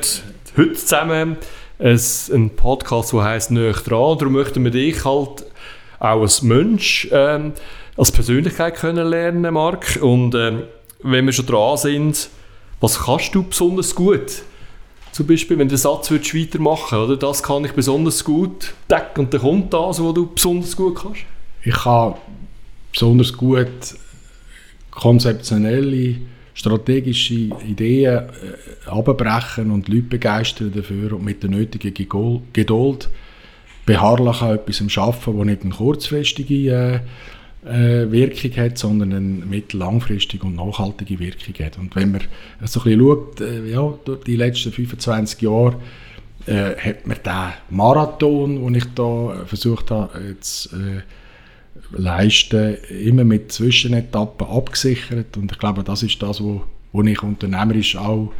heute 0.57 0.73
zusammen 0.73 1.37
einen 1.77 2.49
Podcast, 2.51 3.11
der 3.11 3.23
heisst 3.23 3.51
«Näher 3.51 3.73
dran». 3.73 4.17
Darum 4.17 4.33
möchten 4.33 4.63
wir 4.63 4.71
dich 4.71 5.03
halt 5.03 5.45
auch 5.99 6.21
als 6.21 6.41
Mensch, 6.41 7.07
ähm, 7.11 7.53
als 7.97 8.11
Persönlichkeit 8.11 8.75
kennenlernen, 8.75 9.53
Marc. 9.53 9.99
Und 10.01 10.35
ähm, 10.35 10.63
wenn 11.03 11.25
wir 11.25 11.33
schon 11.33 11.45
dran 11.45 11.77
sind, 11.77 12.29
was 12.79 12.99
kannst 12.99 13.35
du 13.35 13.43
besonders 13.43 13.95
gut? 13.95 14.43
Zum 15.15 15.27
Beispiel, 15.27 15.57
wenn 15.57 15.69
du 15.69 15.75
den 15.75 15.77
Satz 15.77 16.11
würdest 16.11 16.35
weitermachen 16.35 16.99
oder 16.99 17.15
das 17.15 17.41
kann 17.41 17.63
ich 17.63 17.71
besonders 17.71 18.21
gut, 18.21 18.73
deck, 18.91 19.17
und 19.17 19.33
dann 19.33 19.39
kommt 19.39 19.73
das, 19.73 20.03
was 20.03 20.13
du 20.13 20.27
besonders 20.27 20.75
gut 20.75 20.97
kannst. 21.01 21.21
Ich 21.63 21.73
kann 21.73 22.15
besonders 22.91 23.31
gut 23.31 23.95
konzeptionelle 24.91 26.17
strategische 26.53 27.33
Ideen 27.33 28.25
äh, 28.25 28.89
abbrechen 28.89 29.71
und 29.71 29.87
Leute 29.87 30.01
begeistern 30.01 30.73
dafür 30.75 31.13
und 31.13 31.23
mit 31.23 31.41
der 31.43 31.49
nötigen 31.49 31.93
Geduld 32.51 33.09
beharrlich 33.85 34.41
an 34.41 34.55
etwas 34.55 34.97
arbeiten, 34.97 35.37
das 35.37 35.45
nicht 35.45 35.61
eine 35.63 35.73
kurzfristige 35.75 36.71
äh, 36.73 36.99
äh, 37.65 38.11
Wirkung 38.11 38.55
hat, 38.57 38.77
sondern 38.77 39.13
eine 39.13 39.45
mittellangfristige 39.45 40.45
und 40.45 40.55
nachhaltige 40.55 41.19
Wirkung 41.19 41.65
hat. 41.65 41.77
Und 41.77 41.95
wenn 41.95 42.11
man 42.11 42.21
so 42.63 42.79
ein 42.79 42.83
bisschen 42.83 42.99
schaut, 42.99 43.41
äh, 43.41 43.65
ja, 43.71 43.93
durch 44.05 44.23
die 44.23 44.35
letzten 44.35 44.71
25 44.71 45.41
Jahre, 45.41 45.75
äh, 46.45 46.75
hat 46.75 47.07
man 47.07 47.17
den 47.25 47.53
Marathon, 47.75 48.63
den 48.63 48.75
ich 48.75 48.85
da 48.93 49.45
versucht 49.45 49.89
habe, 49.89 50.19
jetzt, 50.29 50.71
äh, 50.73 51.01
leisten, 51.91 52.75
immer 53.03 53.23
mit 53.23 53.51
Zwischenetappen 53.51 54.47
abgesichert. 54.47 55.37
Und 55.37 55.51
ich 55.51 55.57
glaube, 55.57 55.83
das 55.83 56.03
ist 56.03 56.21
das, 56.21 56.41
was 56.41 56.61
wo, 56.91 57.03
ich 57.03 57.23
unternehmerisch 57.23 57.97
auch 57.97 58.31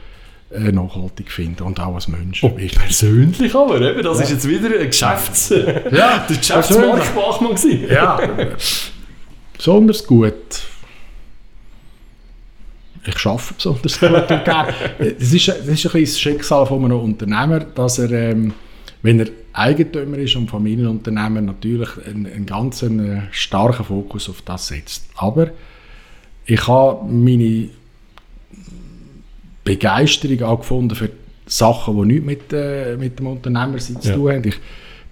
äh, 0.52 0.72
nachhaltig 0.72 1.32
finde 1.32 1.64
und 1.64 1.80
auch 1.80 1.96
als 1.96 2.08
Mensch. 2.08 2.44
Oh, 2.44 2.50
persönlich 2.50 3.56
aber, 3.56 3.82
eben, 3.82 4.04
das 4.04 4.20
ja. 4.20 4.24
ist 4.24 4.32
jetzt 4.32 4.48
wieder 4.48 4.80
ein 4.80 4.86
Geschäfts... 4.86 5.50
ja, 5.50 6.26
der 6.30 6.38
Geschäftsmarktbachmann 6.38 7.56
gewesen. 7.56 7.90
ja, 7.90 8.20
besonders 9.58 10.06
gut. 10.06 10.34
Ich 13.08 13.26
arbeite 13.26 13.54
besonders 13.54 14.00
gut 14.00 14.10
und 14.10 14.46
gerne. 14.46 14.74
Das 15.00 15.34
ist, 15.34 15.48
das 15.48 15.58
ist 15.60 15.60
ein 15.60 15.66
bisschen 15.66 16.02
das 16.02 16.20
Schicksal 16.20 16.66
von 16.66 16.86
einem 16.86 17.00
Unternehmer, 17.00 17.60
dass 17.60 18.00
er... 18.00 18.12
Ähm, 18.12 18.54
wenn 19.06 19.20
er 19.20 19.28
Eigentümer 19.54 20.18
ist 20.18 20.36
und 20.36 20.50
Familienunternehmer, 20.50 21.40
natürlich 21.40 21.90
einen, 22.08 22.26
einen 22.26 22.46
ganz 22.48 22.82
äh, 22.82 23.22
starken 23.30 23.86
Fokus 23.86 24.28
auf 24.30 24.42
das 24.42 24.68
setzt. 24.68 25.06
Aber 25.16 25.52
ich 26.46 26.68
habe 26.68 27.06
meine 27.08 27.70
Begeisterung 29.64 30.42
auch 30.42 30.60
gefunden 30.60 30.96
für 30.96 31.12
Sachen, 31.46 31.96
die 31.98 32.20
nichts 32.20 32.26
mit, 32.26 32.54
äh, 32.54 32.98
mit 32.98 33.20
dem 33.20 33.28
Unternehmer 33.28 33.78
zu 33.78 33.94
tun 33.94 34.32
haben. 34.32 34.48
Ich 34.48 34.56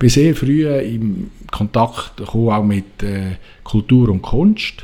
bin 0.03 0.09
sehr 0.09 0.35
früh 0.35 0.67
in 0.67 1.31
Kontakt 1.49 2.17
gekommen, 2.17 2.49
auch 2.49 2.61
mit 2.61 3.01
äh, 3.03 3.37
Kultur 3.63 4.09
und 4.09 4.21
Kunst. 4.21 4.83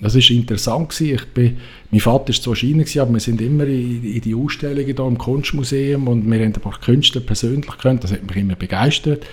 Das 0.00 0.14
war 0.14 0.30
interessant. 0.30 0.90
Gewesen. 0.90 1.14
Ich 1.16 1.24
bin, 1.34 1.56
mein 1.90 2.00
Vater 2.00 2.28
war 2.28 2.40
zwar 2.40 2.54
China, 2.54 2.84
aber 3.02 3.14
wir 3.14 3.20
sind 3.20 3.40
immer 3.40 3.64
in, 3.64 4.04
in 4.04 4.20
die 4.20 4.32
Ausstellungen 4.32 4.86
hier 4.86 4.98
im 5.00 5.18
Kunstmuseum 5.18 6.06
und 6.06 6.30
wir 6.30 6.38
haben 6.38 6.52
ein 6.52 6.52
paar 6.52 6.78
Künstler 6.78 7.20
persönlich 7.20 7.66
gekannt. 7.66 8.04
Das 8.04 8.12
hat 8.12 8.24
mich 8.24 8.36
immer 8.36 8.54
begeistert. 8.54 9.26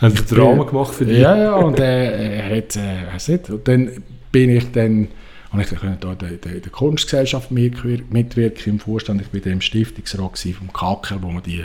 Haben 0.00 0.16
Sie 0.16 0.34
Drama 0.34 0.64
gemacht 0.64 0.94
für 0.94 1.04
dich? 1.04 1.18
Ja, 1.18 1.36
ja, 1.36 1.54
und 1.56 1.78
äh, 1.78 2.38
er 2.38 2.56
hat, 2.56 2.74
äh, 2.76 3.30
nicht, 3.30 3.50
und 3.50 3.68
dann 3.68 3.90
bin 4.32 4.56
ich 4.56 4.72
dann, 4.72 5.08
habe 5.50 5.64
ich 5.64 5.68
dann 5.68 5.98
da 6.00 6.12
in 6.12 6.40
der, 6.40 6.60
der 6.60 6.72
Kunstgesellschaft 6.72 7.50
mitwirken 7.50 8.72
im 8.72 8.78
Vorstand. 8.80 9.20
Ich 9.20 9.44
war 9.44 9.52
im 9.52 9.60
Stiftungsrat 9.60 10.38
vom 10.38 10.72
KKL, 10.72 11.18
wo 11.20 11.28
man 11.28 11.42
die, 11.42 11.62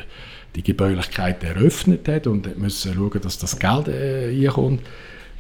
die 0.58 0.64
Gebäulichkeit 0.64 1.44
eröffnet 1.44 2.08
hat 2.08 2.26
und 2.26 2.58
musste 2.58 2.94
schauen, 2.94 3.22
dass 3.22 3.38
das 3.38 3.58
Geld 3.60 3.88
äh, 3.88 4.30
reinkommt. 4.30 4.82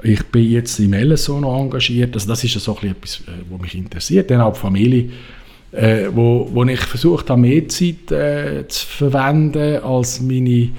Ich 0.04 0.24
bin 0.28 0.50
jetzt 0.50 0.80
im 0.80 0.94
LSO 0.94 1.40
noch 1.42 1.60
engagiert. 1.60 2.14
Also 2.14 2.28
das 2.28 2.44
ist 2.44 2.54
so 2.54 2.78
etwas, 2.84 3.22
äh, 3.22 3.32
was 3.50 3.62
mich 3.62 3.76
interessiert. 3.76 4.30
Dann 4.30 4.42
auch 4.42 4.54
die 4.54 4.60
Familie, 4.60 5.10
äh, 5.72 6.08
wo, 6.14 6.48
wo 6.54 6.64
ich 6.66 6.80
versucht 6.82 7.32
habe, 7.32 7.42
mehr 7.42 7.68
Zeit 7.68 8.12
äh, 8.12 8.68
zu 8.68 8.86
verwenden 8.86 9.82
als 9.84 10.22
meine 10.22 10.70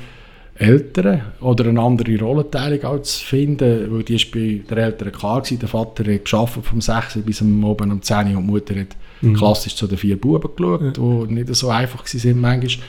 Eltern 0.58 1.22
oder 1.40 1.66
eine 1.66 1.80
andere 1.80 2.18
Rollenteilung 2.18 2.84
auch 2.84 3.02
zu 3.02 3.24
finden, 3.24 3.92
weil 3.92 4.02
die 4.02 4.16
ist 4.16 4.32
bei 4.32 4.60
den 4.68 4.78
Eltern 4.78 5.12
klar 5.12 5.40
gewesen. 5.40 5.60
Der 5.60 5.68
Vater 5.68 6.12
hat 6.12 6.24
geschafft 6.24 6.58
vom 6.62 6.80
6 6.80 7.18
bis 7.18 7.40
am 7.40 7.64
Abend 7.64 7.92
um 7.92 8.02
10 8.02 8.16
Uhr 8.32 8.38
und 8.38 8.46
die 8.46 8.50
Mutter 8.50 8.74
hat 8.74 8.96
mhm. 9.20 9.34
klassisch 9.34 9.76
zu 9.76 9.86
den 9.86 9.98
vier 9.98 10.20
Buben 10.20 10.50
geschaut, 10.56 10.80
ja. 10.82 10.90
die 10.90 11.32
nicht 11.32 11.54
so 11.54 11.68
einfach 11.68 12.04
waren 12.04 12.40
manchmal. 12.40 12.88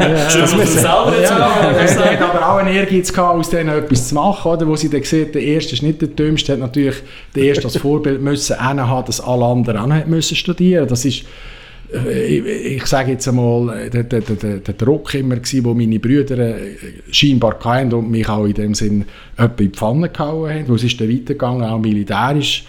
ja, 0.00 0.24
das 0.40 0.56
müssen, 0.56 0.78
selber 0.78 1.14
jetzt 1.18 1.30
ja, 1.30 1.70
Er 1.70 2.20
hat 2.20 2.34
aber 2.34 2.48
auch 2.48 2.56
einen 2.56 2.74
Ehrgeiz 2.74 3.12
gehabt, 3.12 3.38
aus 3.38 3.50
denen 3.50 3.68
etwas 3.70 4.08
zu 4.08 4.16
machen, 4.16 4.50
oder? 4.50 4.66
wo 4.66 4.74
sie 4.74 4.90
dann 4.90 5.04
sieht, 5.04 5.36
der 5.36 5.42
Erste 5.42 5.74
ist 5.74 5.82
nicht 5.82 6.00
der 6.00 6.08
Dümmste, 6.08 6.52
hat 6.52 6.58
natürlich 6.58 6.96
der 7.36 7.44
Erste 7.44 7.64
als 7.64 7.76
Vorbild 7.76 8.20
müssen 8.20 8.58
haben, 8.58 9.04
dass 9.06 9.20
alle 9.20 9.44
anderen 9.44 9.92
auch 9.92 10.06
müssen 10.06 10.36
studieren. 10.36 10.88
Das 10.88 11.04
ist 11.04 11.24
ich, 11.90 12.44
ich 12.44 12.86
sage 12.86 13.12
jetzt 13.12 13.26
einmal, 13.28 13.88
der, 13.90 14.02
der, 14.04 14.20
der, 14.20 14.58
der 14.58 14.74
Druck 14.74 15.14
immer 15.14 15.36
gewesen, 15.36 15.64
wo 15.64 15.74
meine 15.74 15.98
Brüder 15.98 16.38
äh, 16.38 16.76
scheinbar 17.10 17.58
hatten 17.60 17.92
und 17.94 18.10
mich 18.10 18.28
auch 18.28 18.44
in 18.44 18.54
dem 18.54 18.74
Sinn 18.74 19.04
in 19.38 19.50
die 19.58 19.68
Pfanne 19.68 20.10
gehauen 20.10 20.52
haben. 20.52 20.68
Wo 20.68 20.74
es 20.74 20.84
ist 20.84 21.00
dann 21.00 21.08
weitergegangen, 21.08 21.62
auch 21.62 21.78
militärisch. 21.78 22.64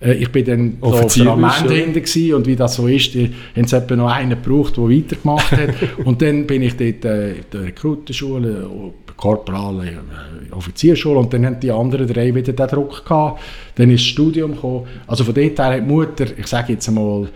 Äh, 0.00 0.14
ich 0.14 0.30
bin 0.30 0.44
dann 0.44 0.76
so 0.80 0.86
auf 0.88 1.14
der 1.14 1.26
Amende 1.28 1.74
hinten 1.74 2.34
und 2.34 2.46
wie 2.46 2.56
das 2.56 2.74
so 2.74 2.88
ist, 2.88 3.14
haben 3.14 3.66
sie 3.66 3.76
etwa 3.76 3.96
noch 3.96 4.10
einen 4.10 4.30
gebraucht, 4.42 4.76
der 4.76 4.84
weitergemacht 4.84 5.52
hat. 5.52 5.74
und 6.04 6.20
dann 6.20 6.46
bin 6.46 6.62
ich 6.62 6.76
dort 6.76 7.04
äh, 7.04 7.32
in 7.32 7.44
der 7.52 7.62
Rekrutenschule, 7.62 8.68
Korporale 9.16 9.86
äh, 9.86 10.52
Offizierschule 10.52 11.18
und 11.20 11.32
dann 11.32 11.46
haben 11.46 11.60
die 11.60 11.70
anderen 11.70 12.06
drei 12.08 12.34
wieder 12.34 12.52
den 12.52 12.66
Druck 12.66 13.04
gehabt. 13.04 13.40
Dann 13.76 13.90
ist 13.90 14.00
das 14.00 14.08
Studium 14.08 14.54
gekommen. 14.54 14.86
Also 15.06 15.24
von 15.24 15.34
dort 15.34 15.58
her 15.58 15.66
hat 15.66 15.76
die 15.76 15.82
Mutter, 15.82 16.26
ich 16.36 16.46
sage 16.46 16.72
jetzt 16.72 16.88
einmal, 16.88 17.28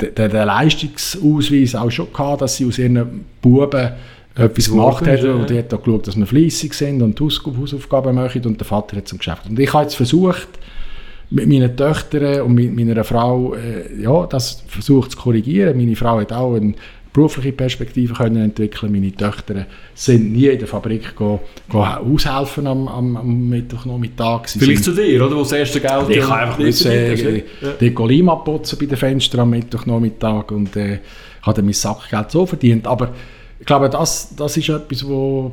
den, 0.00 0.14
den 0.14 0.30
Leistungsausweis 0.30 1.74
auch 1.74 1.90
schon 1.90 2.12
gehabt, 2.12 2.42
dass 2.42 2.56
sie 2.56 2.66
aus 2.66 2.78
ihren 2.78 3.24
Buben 3.40 3.90
etwas 4.34 4.70
gemacht 4.70 5.06
hat 5.06 5.22
und 5.24 5.50
die 5.50 5.58
hat 5.58 5.72
auch 5.74 5.82
geschaut, 5.82 6.06
dass 6.06 6.16
wir 6.16 6.26
fleissig 6.26 6.72
sind 6.74 7.02
und 7.02 7.20
Hausaufgaben 7.20 8.14
machen 8.14 8.44
und 8.46 8.58
der 8.58 8.66
Vater 8.66 8.96
hat 8.96 9.08
zum 9.08 9.18
Geschäft. 9.18 9.42
Und 9.48 9.58
ich 9.58 9.72
habe 9.72 9.84
jetzt 9.84 9.94
versucht, 9.94 10.48
mit 11.32 11.48
meinen 11.48 11.76
Töchtern 11.76 12.42
und 12.42 12.54
mit 12.54 12.74
meiner 12.74 13.04
Frau, 13.04 13.54
äh, 13.54 14.02
ja, 14.02 14.26
das 14.26 14.62
versucht 14.68 15.12
zu 15.12 15.18
korrigieren. 15.18 15.76
Meine 15.76 15.96
Frau 15.96 16.20
hat 16.20 16.32
auch 16.32 16.54
eine 16.54 16.74
berufliche 17.12 17.52
Perspektive 17.52 18.14
können 18.14 18.42
entwickeln. 18.42 18.90
Meine 18.92 19.12
Töchter 19.14 19.66
sind 19.94 20.32
nie 20.32 20.46
in 20.46 20.58
der 20.58 20.66
Fabrik 20.66 21.14
go, 21.14 21.40
go 21.68 21.82
aushelfen 21.84 22.66
am, 22.66 22.88
am, 22.88 23.16
am 23.16 23.48
Mittwochnachmittag. 23.48 24.48
Vielleicht 24.48 24.84
zu 24.84 24.92
dir, 24.92 25.24
oder? 25.24 25.36
Wo 25.36 25.40
das 25.40 25.52
erste 25.52 25.80
Geld... 25.80 26.08
Ich 26.08 26.20
kann 26.20 26.40
einfach 26.40 26.58
müssen, 26.58 26.90
äh, 26.90 27.36
ja. 27.60 27.72
die 27.80 27.88
Lima 27.88 28.36
putzen 28.36 28.78
bei 28.78 28.86
den 28.86 28.96
Fenstern 28.96 29.40
am 29.40 29.50
Mittwochnachmittag 29.50 30.50
und 30.50 30.74
äh, 30.76 31.00
habe 31.42 31.56
dann 31.56 31.64
mein 31.66 31.74
Sackgeld 31.74 32.30
so 32.30 32.46
verdient. 32.46 32.86
Aber 32.86 33.12
ich 33.60 33.66
glaube, 33.66 33.90
das, 33.90 34.34
das 34.34 34.56
ist 34.56 34.68
etwas, 34.70 35.06
wo, 35.06 35.52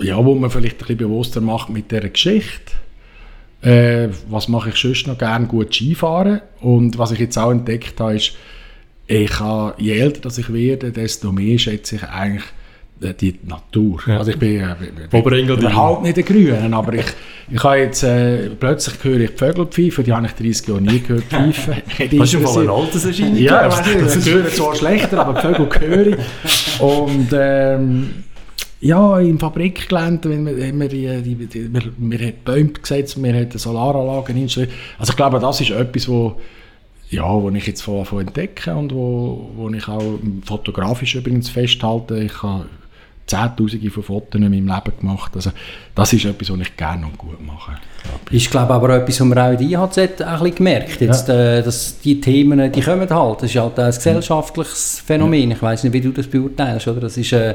ja, 0.00 0.24
wo 0.24 0.34
man 0.34 0.50
vielleicht 0.50 0.76
ein 0.76 0.78
bisschen 0.78 0.96
bewusster 0.98 1.40
macht 1.40 1.68
mit 1.70 1.90
dieser 1.90 2.08
Geschichte 2.08 2.72
äh, 3.62 4.08
was 4.28 4.48
mache 4.48 4.70
ich 4.70 4.76
sonst 4.76 5.06
noch 5.06 5.18
gerne? 5.18 5.46
Gut 5.46 5.74
Skifahren. 5.74 6.40
Und 6.60 6.98
was 6.98 7.12
ich 7.12 7.18
jetzt 7.18 7.38
auch 7.38 7.50
entdeckt 7.50 8.00
habe, 8.00 8.16
ist, 8.16 8.32
ich 9.10 9.40
habe, 9.40 9.74
je 9.78 9.98
älter 9.98 10.20
dass 10.20 10.38
ich 10.38 10.52
werde, 10.52 10.92
desto 10.92 11.32
mehr 11.32 11.58
schätze 11.58 11.96
ich 11.96 12.04
eigentlich 12.04 12.44
äh, 13.00 13.12
die 13.12 13.40
Natur. 13.42 14.00
Ja. 14.06 14.18
Also 14.18 14.30
ich 14.30 14.38
bin, 14.38 14.60
äh, 14.60 14.76
bin 15.10 15.48
überhaupt 15.48 16.04
nicht 16.04 16.16
der 16.16 16.22
Grüne, 16.22 16.68
aber 16.72 16.94
ich, 16.94 17.06
ich 17.50 17.64
habe 17.64 17.78
jetzt, 17.78 18.04
äh, 18.04 18.50
plötzlich 18.50 19.02
höre 19.02 19.20
ich 19.20 19.32
Vögel 19.32 19.66
pfeifen, 19.66 20.04
die 20.04 20.12
habe 20.12 20.26
ich 20.26 20.32
30 20.32 20.68
Jahre 20.68 20.80
nie 20.80 21.00
gehört 21.00 21.24
pfeifen. 21.28 21.74
Hast 22.20 22.34
du 22.34 22.38
mal 22.38 22.62
ein 22.62 22.70
Alterserscheinung? 22.70 23.36
Ja, 23.36 23.66
ich 23.66 23.72
weiß 23.72 24.16
nicht, 24.16 24.28
höre 24.32 24.48
zwar 24.48 24.76
schlechter, 24.76 25.26
aber 25.26 25.40
die 25.40 25.46
Vögel 25.46 25.88
höre 25.88 26.06
ich. 26.06 26.80
Und 26.80 27.28
ähm, 27.32 28.10
ja, 28.80 29.18
im 29.18 29.40
Fabrikgelände, 29.40 30.30
wenn 30.30 30.46
wir, 30.46 30.56
wir, 30.56 30.88
die, 30.88 31.34
die, 31.34 31.46
die, 31.46 31.74
wir, 31.74 31.82
wir 31.98 32.18
haben 32.18 32.34
Bäume 32.44 32.70
gesetzt, 32.70 33.20
wir 33.20 33.34
haben 33.34 33.50
Solaranlagen 33.50 34.36
installiert. 34.36 34.72
Also 34.98 35.10
ich 35.10 35.16
glaube, 35.16 35.40
das 35.40 35.60
ist 35.60 35.70
etwas, 35.70 36.08
wo 36.08 36.40
ja, 37.10 37.24
wo 37.24 37.50
ich 37.50 37.66
jetzt 37.66 37.82
von, 37.82 38.04
von 38.04 38.20
entdecke 38.20 38.74
und 38.74 38.94
wo, 38.94 39.50
wo 39.56 39.68
ich 39.70 39.86
auch 39.88 40.18
fotografisch 40.44 41.16
übrigens 41.16 41.50
festhalte. 41.50 42.22
Ich 42.22 42.42
habe 42.42 42.66
Zehntausende 43.26 43.90
von 43.90 44.02
Fotos 44.02 44.40
in 44.40 44.42
meinem 44.42 44.66
Leben 44.66 44.98
gemacht. 44.98 45.32
Also, 45.34 45.50
das 45.94 46.12
ist 46.12 46.24
etwas, 46.24 46.50
was 46.50 46.60
ich 46.60 46.76
gerne 46.76 47.06
und 47.06 47.16
gut 47.16 47.44
mache. 47.44 47.72
Ich 48.30 48.50
glaube 48.50 48.74
aber 48.74 48.96
etwas, 48.96 49.20
was 49.20 49.26
man 49.26 49.38
auch 49.38 49.52
in 49.52 49.70
der 49.70 49.80
IHZ 49.80 49.98
ein 49.98 50.06
bisschen 50.16 50.54
gemerkt 50.56 51.00
jetzt, 51.00 51.28
ja. 51.28 51.58
äh, 51.58 51.62
dass 51.62 52.00
die 52.00 52.20
Themen, 52.20 52.72
die 52.72 52.80
kommen 52.80 53.08
halt. 53.08 53.42
Das 53.42 53.50
ist 53.50 53.56
halt 53.56 53.78
ein 53.78 53.90
gesellschaftliches 53.92 55.02
Phänomen. 55.04 55.50
Ja. 55.50 55.56
Ich 55.56 55.62
weiß 55.62 55.84
nicht, 55.84 55.92
wie 55.92 56.00
du 56.00 56.10
das 56.10 56.26
beurteilst. 56.26 56.88
Oder? 56.88 57.00
Das 57.00 57.16
ist 57.16 57.32
äh, 57.32 57.54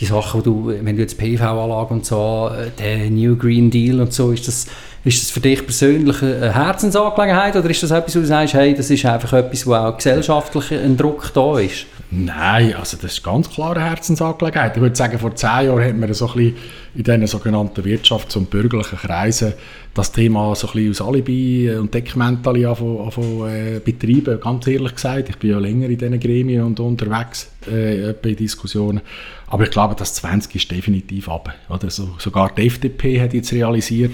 die 0.00 0.06
Sachen, 0.06 0.40
wo 0.40 0.42
du, 0.42 0.74
wenn 0.80 0.96
du 0.96 1.02
jetzt 1.02 1.18
PV-Anlage 1.18 1.94
und 1.94 2.06
so, 2.06 2.50
äh, 2.52 2.70
der 2.78 3.10
New 3.10 3.36
Green 3.36 3.70
Deal 3.70 4.00
und 4.00 4.12
so, 4.12 4.32
ist 4.32 4.48
das 4.48 4.66
ist 5.04 5.20
das 5.20 5.30
für 5.32 5.40
dich 5.40 5.64
persönlich 5.64 6.22
eine 6.22 6.54
Herzensangelegenheit 6.54 7.56
oder 7.56 7.68
ist 7.68 7.82
das 7.82 7.90
etwas, 7.90 8.14
wo 8.14 8.20
du 8.20 8.26
sagst, 8.26 8.54
hey, 8.54 8.72
das 8.72 8.88
ist 8.88 9.04
einfach 9.04 9.32
etwas, 9.32 9.66
wo 9.66 9.74
auch 9.74 9.96
gesellschaftlich 9.96 10.70
ein 10.72 10.96
Druck 10.96 11.32
da 11.34 11.58
ist? 11.58 11.86
Nein, 12.14 12.74
also 12.74 12.98
das 12.98 13.14
ist 13.14 13.24
ganz 13.24 13.48
klar 13.48 13.74
eine 13.74 13.86
Herzensangelegenheit. 13.86 14.76
Ich 14.76 14.82
würde 14.82 14.94
sagen, 14.94 15.18
vor 15.18 15.34
zehn 15.34 15.64
Jahren 15.64 15.82
hat 15.82 15.96
man 15.96 16.12
so 16.12 16.30
ein 16.30 16.54
in 16.94 17.04
diesen 17.04 17.26
sogenannten 17.26 17.82
Wirtschafts- 17.82 18.36
und 18.36 18.50
bürgerlichen 18.50 18.98
Kreisen 18.98 19.54
das 19.94 20.12
Thema 20.12 20.54
so 20.54 20.66
ein 20.66 20.72
bisschen 20.74 20.90
aus 20.90 21.00
Alibi 21.08 21.70
und 21.70 21.94
Deckmäntel 21.94 22.64
äh, 22.64 23.80
betreiben, 23.80 24.38
ganz 24.42 24.66
ehrlich 24.66 24.94
gesagt. 24.94 25.30
Ich 25.30 25.38
bin 25.38 25.52
ja 25.52 25.58
länger 25.58 25.86
in 25.88 25.96
diesen 25.96 26.20
Gremien 26.20 26.64
und 26.64 26.80
unterwegs 26.80 27.50
äh, 27.66 28.12
bei 28.12 28.34
Diskussionen. 28.34 29.00
Aber 29.46 29.64
ich 29.64 29.70
glaube, 29.70 29.94
das 29.94 30.12
20 30.12 30.54
ist 30.54 30.70
definitiv 30.70 31.30
ab. 31.30 31.54
Oder 31.70 31.88
so, 31.88 32.10
sogar 32.18 32.54
die 32.54 32.66
FDP 32.66 33.22
hat 33.22 33.32
jetzt 33.32 33.54
realisiert, 33.54 34.12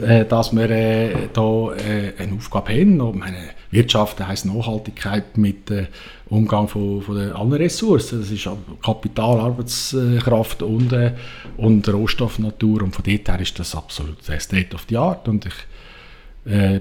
äh, 0.00 0.24
dass 0.24 0.54
wir 0.54 0.70
äh, 0.70 1.10
da 1.32 1.72
äh, 1.72 2.22
eine 2.22 2.34
Aufgabe 2.36 2.72
haben. 2.72 3.00
Und 3.00 3.18
meine, 3.18 3.56
Wirtschaft 3.70 4.26
heisst 4.26 4.46
Nachhaltigkeit 4.46 5.36
mit 5.36 5.70
äh, 5.70 5.86
Umgang 6.28 6.68
von, 6.68 7.02
von 7.02 7.16
den 7.16 7.32
anderen 7.32 7.62
Ressourcen. 7.62 8.20
Das 8.20 8.30
ist 8.30 8.48
Kapital, 8.84 9.40
Arbeitskraft 9.40 10.62
und, 10.62 10.92
äh, 10.92 11.12
und 11.56 11.88
Rohstoff. 11.88 12.38
Und 12.38 12.60
von 12.60 13.04
dort 13.04 13.28
her 13.28 13.40
ist 13.40 13.58
das 13.58 13.74
absolut 13.74 14.22
State 14.22 14.74
of 14.74 14.86
the 14.88 14.96
Art. 14.96 15.28
Und 15.28 15.46
ich 15.46 16.52
äh, 16.52 16.80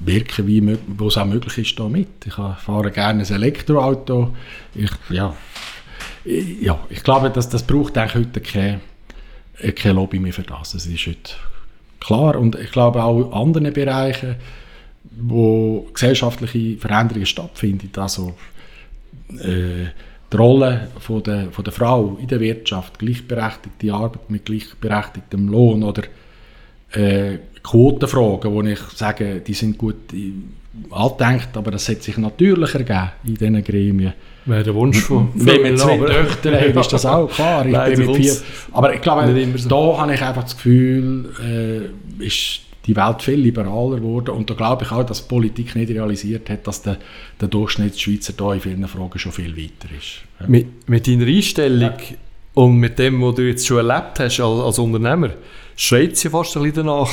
wirke, 0.00 0.46
wie 0.46 0.76
wo 0.98 1.08
es 1.08 1.16
auch 1.16 1.26
möglich 1.26 1.58
ist, 1.58 1.78
da 1.78 1.88
mit. 1.88 2.26
Ich 2.26 2.34
fahre 2.34 2.90
gerne 2.90 3.22
ein 3.22 3.32
Elektroauto. 3.32 4.34
Ich, 4.74 4.90
ja, 5.10 5.34
ja, 6.24 6.78
ich 6.90 7.04
glaube, 7.04 7.30
dass 7.30 7.48
das 7.48 7.62
braucht 7.62 7.96
eigentlich 7.96 8.26
heute 8.26 8.40
keine, 8.40 8.80
keine 9.74 9.94
Lobby 9.94 10.18
mehr 10.18 10.32
für 10.32 10.42
das. 10.42 10.74
Es 10.74 10.86
ist 10.86 11.06
heute 11.06 11.34
Klar, 12.06 12.36
und 12.36 12.54
ich 12.54 12.70
glaube 12.70 13.02
auch 13.02 13.18
in 13.18 13.32
anderen 13.32 13.72
Bereichen, 13.72 14.36
wo 15.18 15.88
gesellschaftliche 15.92 16.78
Veränderungen 16.78 17.26
stattfinden, 17.26 17.90
also 17.96 18.36
äh, 19.38 19.90
die 20.32 20.36
Rolle 20.36 20.88
von 20.98 21.22
der, 21.22 21.50
von 21.50 21.64
der 21.64 21.72
Frau 21.72 22.18
in 22.20 22.26
der 22.26 22.40
Wirtschaft, 22.40 22.98
gleichberechtigte 22.98 23.92
Arbeit 23.92 24.28
mit 24.28 24.44
gleichberechtigtem 24.44 25.48
Lohn 25.48 25.82
oder 25.82 26.02
äh, 26.92 27.38
Quotenfragen, 27.62 28.52
wo 28.52 28.62
ich 28.62 28.80
sage, 28.94 29.40
die 29.40 29.54
sind 29.54 29.78
gut 29.78 29.96
angedenkt, 30.90 31.56
aber 31.56 31.70
das 31.70 31.88
hat 31.88 32.02
sich 32.02 32.16
natürlich 32.18 32.74
ergeben 32.74 33.10
in 33.24 33.34
diesen 33.34 33.64
Gremien. 33.64 34.12
Wäre 34.44 34.62
der 34.62 34.74
Wunsch 34.74 35.00
von 35.00 35.30
Wenn 35.34 35.64
wir 35.64 35.76
zwei 35.76 35.98
Töchter 35.98 36.60
haben, 36.60 36.78
ist 36.78 36.92
das 36.92 37.06
auch 37.06 37.28
klar. 37.28 37.66
Ich 37.66 37.72
Nein, 37.72 37.96
bin 37.96 38.06
mit 38.06 38.16
vier, 38.16 38.36
aber 38.72 38.94
ich 38.94 39.00
glaube, 39.00 39.56
so. 39.56 39.68
da 39.68 39.98
habe 39.98 40.14
ich 40.14 40.22
einfach 40.22 40.44
das 40.44 40.56
Gefühl, 40.56 41.32
äh, 42.20 42.24
ist 42.24 42.60
die 42.86 42.94
Welt 42.94 43.22
viel 43.22 43.40
liberaler 43.40 43.96
geworden 43.96 44.30
und 44.30 44.48
da 44.48 44.54
glaube 44.54 44.84
ich 44.84 44.92
auch, 44.92 45.04
dass 45.04 45.22
die 45.22 45.28
Politik 45.28 45.74
nicht 45.74 45.90
realisiert 45.90 46.48
hat, 46.48 46.66
dass 46.66 46.82
der, 46.82 46.98
der 47.40 47.48
Durchschnittsschweizer 47.48 48.34
da 48.36 48.54
in 48.54 48.60
vielen 48.60 48.86
Fragen 48.86 49.18
schon 49.18 49.32
viel 49.32 49.56
weiter 49.56 49.92
ist. 49.96 50.22
Ja. 50.40 50.46
Mit, 50.46 50.88
mit 50.88 51.06
deiner 51.06 51.26
Einstellung 51.26 51.80
ja. 51.80 52.16
und 52.54 52.76
mit 52.76 52.98
dem, 52.98 53.20
was 53.22 53.34
du 53.34 53.42
jetzt 53.42 53.66
schon 53.66 53.78
erlebt 53.78 54.20
hast 54.20 54.40
als, 54.40 54.60
als 54.60 54.78
Unternehmer, 54.78 55.30
schreit 55.74 56.16
sie 56.16 56.30
fast 56.30 56.56
ein 56.56 56.62
bisschen 56.62 56.86
danach, 56.86 57.10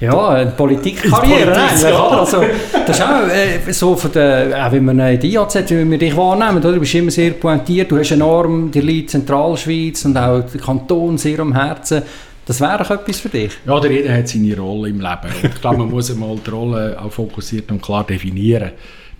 ja, 0.00 0.28
eine 0.28 0.50
Politikkarriere 0.52 1.56
eigentlich, 1.56 1.92
oder? 1.92 2.20
Also, 2.20 2.44
das 2.86 2.96
ist 2.96 3.04
auch 3.04 3.28
äh, 3.28 3.72
so, 3.72 3.96
von 3.96 4.12
der, 4.12 4.66
auch 4.66 4.70
wenn 4.70 4.84
man 4.84 5.00
in 5.00 5.18
die 5.18 5.32
IAZ, 5.32 5.70
wie 5.70 5.90
wir 5.90 5.98
dich 5.98 6.16
wahrnehmen, 6.16 6.58
oder? 6.58 6.74
du 6.74 6.80
bist 6.80 6.94
immer 6.94 7.10
sehr 7.10 7.32
pointiert, 7.32 7.90
du 7.90 7.98
hast 7.98 8.12
enorm 8.12 8.70
die 8.70 8.80
Leute 8.80 9.06
Zentralschweiz 9.06 10.04
und 10.04 10.16
auch 10.16 10.42
den 10.42 10.60
Kanton 10.60 11.18
sehr 11.18 11.40
am 11.40 11.52
Herzen. 11.52 12.02
Das 12.48 12.62
wäre 12.62 12.80
auch 12.80 12.90
etwas 12.90 13.20
für 13.20 13.28
dich? 13.28 13.52
Ja, 13.66 13.78
der 13.78 13.92
jeder 13.92 14.16
hat 14.16 14.26
seine 14.26 14.56
Rolle 14.56 14.88
im 14.88 15.02
Leben. 15.02 15.30
Ich 15.42 15.60
glaube, 15.60 15.76
man 15.76 15.90
muss 15.90 16.10
einmal 16.10 16.34
die 16.44 16.48
Rolle 16.48 16.98
auch 16.98 17.12
fokussiert 17.12 17.70
und 17.70 17.82
klar 17.82 18.06
definieren. 18.06 18.70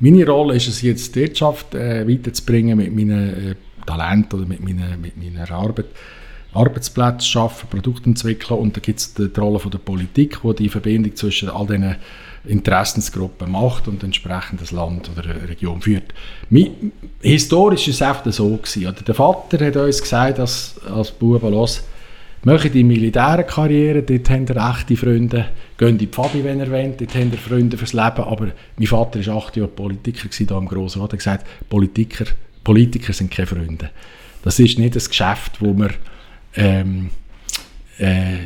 Meine 0.01 0.27
Rolle 0.27 0.57
ist 0.57 0.67
es 0.67 0.81
jetzt, 0.81 1.15
die 1.15 1.21
Wirtschaft 1.21 1.75
äh, 1.75 2.09
weiterzubringen 2.09 2.79
mit 2.79 2.97
meinen 2.97 3.51
äh, 3.51 3.55
Talenten 3.85 4.39
oder 4.39 4.49
mit 4.49 4.65
meiner, 4.65 4.97
mit 4.97 5.23
meiner 5.23 5.51
Arbeit. 5.51 5.87
Arbeitsplätze 6.55 7.27
schaffen, 7.27 7.69
Produkte 7.69 8.09
entwickeln 8.09 8.59
und 8.59 8.75
da 8.75 8.81
gibt 8.81 8.99
es 8.99 9.13
die, 9.13 9.29
Rolle 9.37 9.59
von 9.59 9.73
der 9.73 9.79
Politik, 9.79 10.43
wo 10.43 10.55
die, 10.55 10.63
die 10.63 10.69
Verbindung 10.71 11.15
zwischen 11.15 11.51
all 11.51 11.67
diesen 11.67 11.97
Interessensgruppen 12.47 13.53
macht 13.53 13.89
und 13.89 14.03
entsprechend 14.03 14.63
das 14.63 14.71
Land 14.71 15.11
oder 15.11 15.29
eine 15.29 15.47
Region 15.47 15.83
führt. 15.83 16.15
Historisch 17.21 17.89
ist 17.89 17.97
es 17.97 18.03
einfach 18.03 18.33
so 18.33 18.57
gewesen. 18.57 18.95
Der 19.07 19.15
Vater 19.15 19.67
hat 19.67 19.77
uns 19.77 20.01
gesagt, 20.01 20.41
als, 20.41 20.81
als 20.91 21.11
Buben, 21.11 21.53
los, 21.53 21.83
Macht 22.45 22.73
die 22.73 22.85
Militärkarriere, 22.85 24.03
dort 24.03 24.31
habt 24.31 24.51
ihr 24.51 24.71
echte 24.71 24.97
Freunde. 24.97 25.47
Geht 25.77 25.89
in 25.89 25.99
die 25.99 26.07
Pfadi, 26.07 26.45
wenn 26.45 26.61
ihr 26.61 26.71
wollt, 26.71 27.01
dort 27.01 27.15
habt 27.15 27.33
ihr 27.33 27.39
Freunde 27.39 27.77
fürs 27.77 27.93
Leben. 27.93 28.23
Aber 28.23 28.49
mein 28.77 28.87
Vater 28.87 29.27
war 29.27 29.37
acht 29.37 29.57
Jahre 29.57 29.69
Politiker 29.69 30.29
hier 30.31 30.51
im 30.53 30.69
Grossen 30.69 31.03
Rat. 31.03 31.11
Er 31.11 31.13
hat 31.15 31.19
gesagt, 31.19 31.47
Politiker, 31.69 32.27
Politiker 32.63 33.13
sind 33.13 33.31
keine 33.31 33.47
Freunde. 33.47 33.91
Das 34.43 34.59
ist 34.59 34.79
nicht 34.79 34.95
ein 34.95 35.03
Geschäft, 35.05 35.61
wo 35.61 35.73
man 35.73 35.91
ähm, 36.55 37.11
äh, 37.99 38.45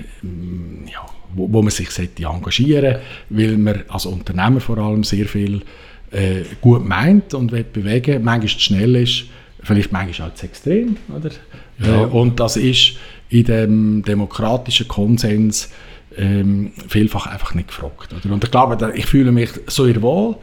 ja, 0.91 1.07
wo, 1.35 1.53
wo, 1.53 1.63
man 1.63 1.71
sich 1.71 1.91
sollte 1.91 2.25
engagieren 2.25 2.97
weil 3.29 3.57
man 3.57 3.85
als 3.89 4.07
Unternehmer 4.07 4.61
vor 4.61 4.79
allem 4.79 5.05
sehr 5.05 5.27
viel 5.27 5.63
äh, 6.11 6.43
gut 6.61 6.87
meint 6.87 7.35
und 7.35 7.53
will 7.53 7.65
bewegen, 7.65 8.23
manchmal 8.23 8.49
zu 8.49 8.61
schnell 8.61 8.97
ist, 8.97 9.25
vielleicht 9.63 9.93
manchmal 9.93 10.31
auch 10.31 10.35
zu 10.35 10.47
extrem. 10.47 10.97
Oder? 11.15 11.31
Ja. 11.79 12.03
Äh, 12.03 12.07
und 12.07 12.39
das 12.41 12.57
ist 12.57 12.97
in 13.33 13.45
dem 13.45 14.03
demokratischen 14.03 14.87
Konsens 14.89 15.71
ähm, 16.17 16.73
vielfach 16.89 17.27
einfach 17.27 17.55
nicht 17.55 17.69
gefragt. 17.69 18.13
Oder? 18.13 18.35
Und 18.35 18.45
ich 18.45 18.51
glaube, 18.51 18.93
ich 18.95 19.07
fühle 19.07 19.33
mich 19.33 19.51
so 19.67 19.87
ihr 19.87 20.01
Wohl. 20.03 20.37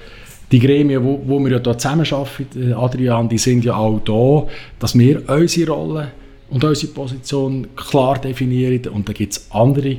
Die 0.52 0.60
Gremien, 0.60 1.04
wo, 1.04 1.22
wo 1.26 1.40
wir 1.40 1.52
ja 1.52 1.60
da 1.60 1.78
zusammenarbeiten, 1.78 2.74
Adrian, 2.74 3.30
die 3.30 3.38
sind 3.38 3.64
ja 3.64 3.76
auch 3.76 4.00
da, 4.00 4.52
dass 4.80 4.98
wir 4.98 5.30
unsere 5.30 5.72
Rolle 5.72 6.12
und 6.50 6.64
unsere 6.64 6.92
Position 6.92 7.68
klar 7.76 8.18
definieren 8.20 8.88
und 8.92 9.08
dann 9.08 9.14
gibt 9.14 9.34
es 9.34 9.52
andere 9.52 9.98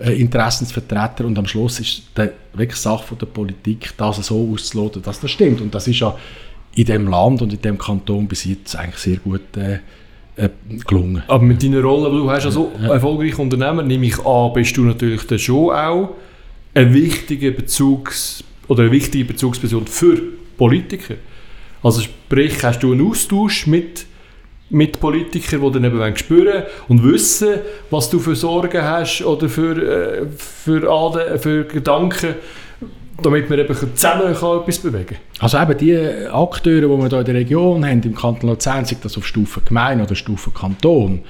äh, 0.00 0.20
Interessensvertreter 0.20 1.24
und 1.24 1.38
am 1.38 1.46
Schluss 1.46 1.78
ist 1.78 2.02
die 2.16 2.28
wirklich 2.54 2.80
Sache 2.80 3.06
von 3.06 3.18
der 3.18 3.26
Politik, 3.26 3.92
das 3.96 4.26
so 4.26 4.50
auszuloten, 4.52 5.02
dass 5.02 5.20
das 5.20 5.30
stimmt 5.30 5.60
und 5.60 5.72
das 5.72 5.86
ist 5.86 6.00
ja 6.00 6.16
in 6.74 6.86
dem 6.86 7.06
Land 7.06 7.42
und 7.42 7.52
in 7.52 7.62
dem 7.62 7.78
Kanton 7.78 8.26
bis 8.26 8.44
jetzt 8.44 8.74
eigentlich 8.74 8.98
sehr 8.98 9.18
gut 9.18 9.56
äh, 9.56 9.78
äh, 10.36 10.48
gelungen. 10.86 11.22
Aber 11.26 11.44
mit 11.44 11.62
deiner 11.62 11.82
Rolle, 11.82 12.10
du 12.10 12.30
hast 12.30 12.46
also 12.46 12.72
ja. 12.80 12.94
erfolgreicher 12.94 13.40
Unternehmer, 13.40 13.82
nehme 13.82 14.06
ich 14.06 14.24
an, 14.24 14.52
bist 14.52 14.76
du 14.76 14.82
natürlich 14.82 15.26
dann 15.26 15.38
schon 15.38 15.70
auch 15.70 16.10
ein 16.74 16.94
wichtiger 16.94 17.50
Bezugs- 17.50 18.42
oder 18.68 18.84
eine 18.84 18.92
wichtige 18.92 19.24
Bezugsperson 19.24 19.86
für 19.86 20.20
Politiker. 20.56 21.14
Also 21.82 22.00
sprich, 22.00 22.62
hast 22.62 22.80
du 22.82 22.92
einen 22.92 23.06
Austausch 23.06 23.66
mit 23.66 24.06
mit 24.72 25.00
Politikern, 25.00 25.60
die 25.60 25.72
dann 25.72 25.84
eben 25.84 26.16
spüren 26.16 26.62
und 26.88 27.04
wissen, 27.04 27.56
was 27.90 28.08
du 28.08 28.18
für 28.18 28.34
Sorgen 28.34 28.82
hast 28.82 29.22
oder 29.22 29.48
für, 29.48 29.76
äh, 29.76 30.26
für, 30.34 30.90
Ade, 30.90 31.38
für 31.38 31.64
Gedanken, 31.64 32.36
damit 33.20 33.50
wir 33.50 33.58
eben 33.58 33.74
zusammen 33.74 34.34
kann 34.34 34.60
etwas 34.60 34.78
bewegen 34.78 35.16
Also 35.38 35.58
eben 35.58 35.78
die 35.78 35.96
Akteure, 36.30 36.80
die 36.80 36.88
wir 36.88 37.08
hier 37.08 37.18
in 37.18 37.24
der 37.24 37.34
Region 37.34 37.86
haben, 37.86 38.02
im 38.02 38.14
Kanton 38.14 38.50
Luzern, 38.50 38.84
sei 38.84 38.96
das 39.02 39.16
auf 39.18 39.26
Stufe 39.26 39.60
Gemeinde 39.60 40.04
oder 40.04 40.14
Stufe 40.14 40.50
Kanton, 40.50 41.22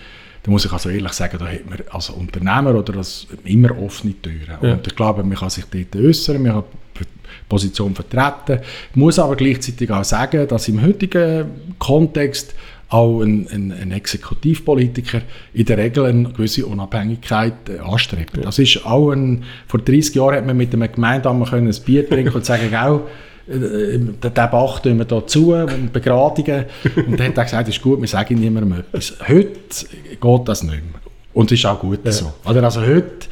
da 0.43 0.51
muss 0.51 0.65
ich 0.65 0.73
also 0.73 0.89
ehrlich 0.89 1.13
sagen, 1.13 1.39
da 1.39 1.47
hat 1.47 1.69
man 1.69 1.79
als 1.91 2.11
Unternehmer 2.11 2.75
oder 2.75 2.97
als 2.97 3.29
immer 3.45 3.79
offene 3.79 4.15
Türen. 4.21 4.59
Ja. 4.61 4.73
Und 4.73 4.87
ich 4.87 4.97
glaube, 4.97 5.23
man 5.23 5.37
kann 5.37 5.51
sich 5.51 5.65
dort 5.65 5.95
äußern, 5.97 6.43
man 6.43 6.53
kann 6.53 6.65
die 6.99 7.05
Position 7.49 7.95
vertreten. 7.95 8.61
Ich 8.91 8.97
muss 8.97 9.19
aber 9.19 9.37
gleichzeitig 9.37 9.91
auch 9.91 10.05
sagen, 10.05 10.49
dass 10.49 10.69
im 10.69 10.83
heutigen 10.83 11.47
Kontext 11.79 12.55
auch 12.93 13.23
ein, 13.23 13.47
ein, 13.51 13.73
ein, 13.73 13.93
Exekutivpolitiker 13.93 15.23
in 15.55 15.65
der 15.65 15.79
Regel 15.79 16.07
eine 16.07 16.31
gewisse 16.31 16.67
Unabhängigkeit 16.67 17.69
äh, 17.69 17.79
anstrebt. 17.79 18.37
Ja. 18.37 18.43
Das 18.45 18.59
ist 18.59 18.85
auch 18.85 19.13
ein, 19.13 19.45
vor 19.67 19.81
30 19.81 20.15
Jahren 20.15 20.37
hat 20.37 20.47
man 20.47 20.57
mit 20.57 20.75
einem 20.75 20.91
Gemeindeamt 20.91 21.49
können 21.49 21.69
ein 21.69 21.83
Bier 21.85 22.09
trinken 22.09 22.35
und 22.35 22.45
sagen, 22.45 22.75
auch, 22.75 23.03
äh, 23.49 23.99
den 23.99 24.33
Bach 24.35 24.81
tun 24.81 24.99
wir 24.99 25.07
hier 25.09 25.27
zu 25.27 25.55
und 25.55 25.93
Begradigen. 25.93 26.67
Und 27.07 27.19
dann 27.19 27.29
hat 27.29 27.39
er 27.39 27.45
gesagt, 27.45 27.69
ist 27.69 27.83
gut, 27.83 28.01
wir 28.01 28.09
sagen 28.09 28.39
niemandem 28.39 28.81
etwas. 28.81 29.15
Heute 29.27 29.87
geht 30.21 30.49
das 30.49 30.63
nicht 30.63 30.75
mehr. 30.75 31.01
Und 31.35 31.51
es 31.51 31.59
ist 31.59 31.67
auch 31.67 31.81
gut 31.81 32.01
ja. 32.05 32.13
so. 32.13 32.33
Also 32.45 32.83
heute 32.83 33.27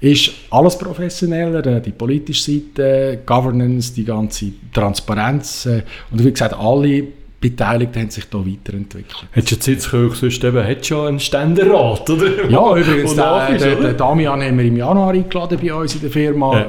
ist 0.00 0.32
alles 0.50 0.76
professioneller, 0.76 1.64
äh, 1.66 1.80
die 1.80 1.92
politische 1.92 2.52
Seite, 2.52 3.20
Governance, 3.24 3.94
die 3.94 4.04
ganze 4.04 4.52
Transparenz 4.72 5.66
äh, 5.66 5.82
und 6.10 6.24
wie 6.24 6.30
gesagt, 6.30 6.54
alle 6.54 7.04
Beteiligten 7.44 8.00
haben 8.00 8.10
sich 8.10 8.24
da 8.30 8.38
weiterentwickelt. 8.38 9.26
Hättest 9.32 9.50
du 9.50 9.54
jetzt 9.54 9.82
Sitzkirche 9.82 10.16
sonst 10.16 10.44
eben, 10.44 10.64
hättest 10.64 10.86
schon 10.88 11.08
einen 11.08 11.20
Ständerat, 11.20 12.08
oder? 12.08 12.48
Ja, 12.48 12.74
übrigens, 12.74 13.14
der, 13.14 13.58
der, 13.58 13.76
der, 13.76 13.92
Damian 13.92 14.42
haben 14.42 14.56
wir 14.56 14.64
im 14.64 14.76
Januar 14.78 15.12
eingeladen 15.12 15.58
bei 15.60 15.74
uns 15.74 15.94
in 15.94 16.00
der 16.00 16.10
Firma. 16.10 16.58
Ja. 16.58 16.66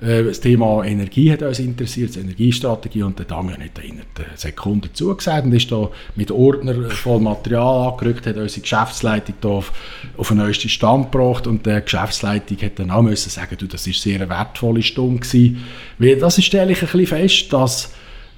Äh, 0.00 0.24
das 0.24 0.40
Thema 0.40 0.82
Energie 0.82 1.30
hat 1.30 1.42
uns 1.42 1.58
interessiert, 1.58 2.14
die 2.14 2.20
Energiestrategie, 2.20 3.02
und 3.02 3.18
der 3.18 3.26
Damian 3.26 3.62
hat 3.62 3.72
da 3.74 3.82
in 3.82 3.92
einer 3.92 4.34
Sekunde 4.34 4.90
zugesagt 4.94 5.44
und 5.44 5.52
ist 5.52 5.70
da 5.70 5.90
mit 6.16 6.30
Ordner 6.30 6.88
voll 6.88 7.20
Material 7.20 7.90
angerückt, 7.90 8.26
hat 8.26 8.38
unsere 8.38 8.62
Geschäftsleitung 8.62 9.34
da 9.42 9.48
auf, 9.48 9.72
auf 10.16 10.28
den 10.28 10.38
neuesten 10.38 10.70
Stand 10.70 11.12
gebracht 11.12 11.46
und 11.46 11.66
die 11.66 11.80
Geschäftsleitung 11.82 12.56
hat 12.62 12.78
dann 12.78 12.90
auch 12.90 13.02
müssen 13.02 13.28
sagen, 13.28 13.56
du, 13.58 13.66
das 13.66 13.86
ist 13.86 14.00
sehr 14.00 14.22
eine 14.22 14.30
wertvolle 14.30 14.82
Stunde 14.82 15.20
gewesen. 15.20 15.62
Weil 15.98 16.16
das 16.16 16.42
stelle 16.42 16.72
ich 16.72 16.80
ein 16.80 16.88
bisschen 16.88 17.06
fest, 17.06 17.52
dass 17.52 17.92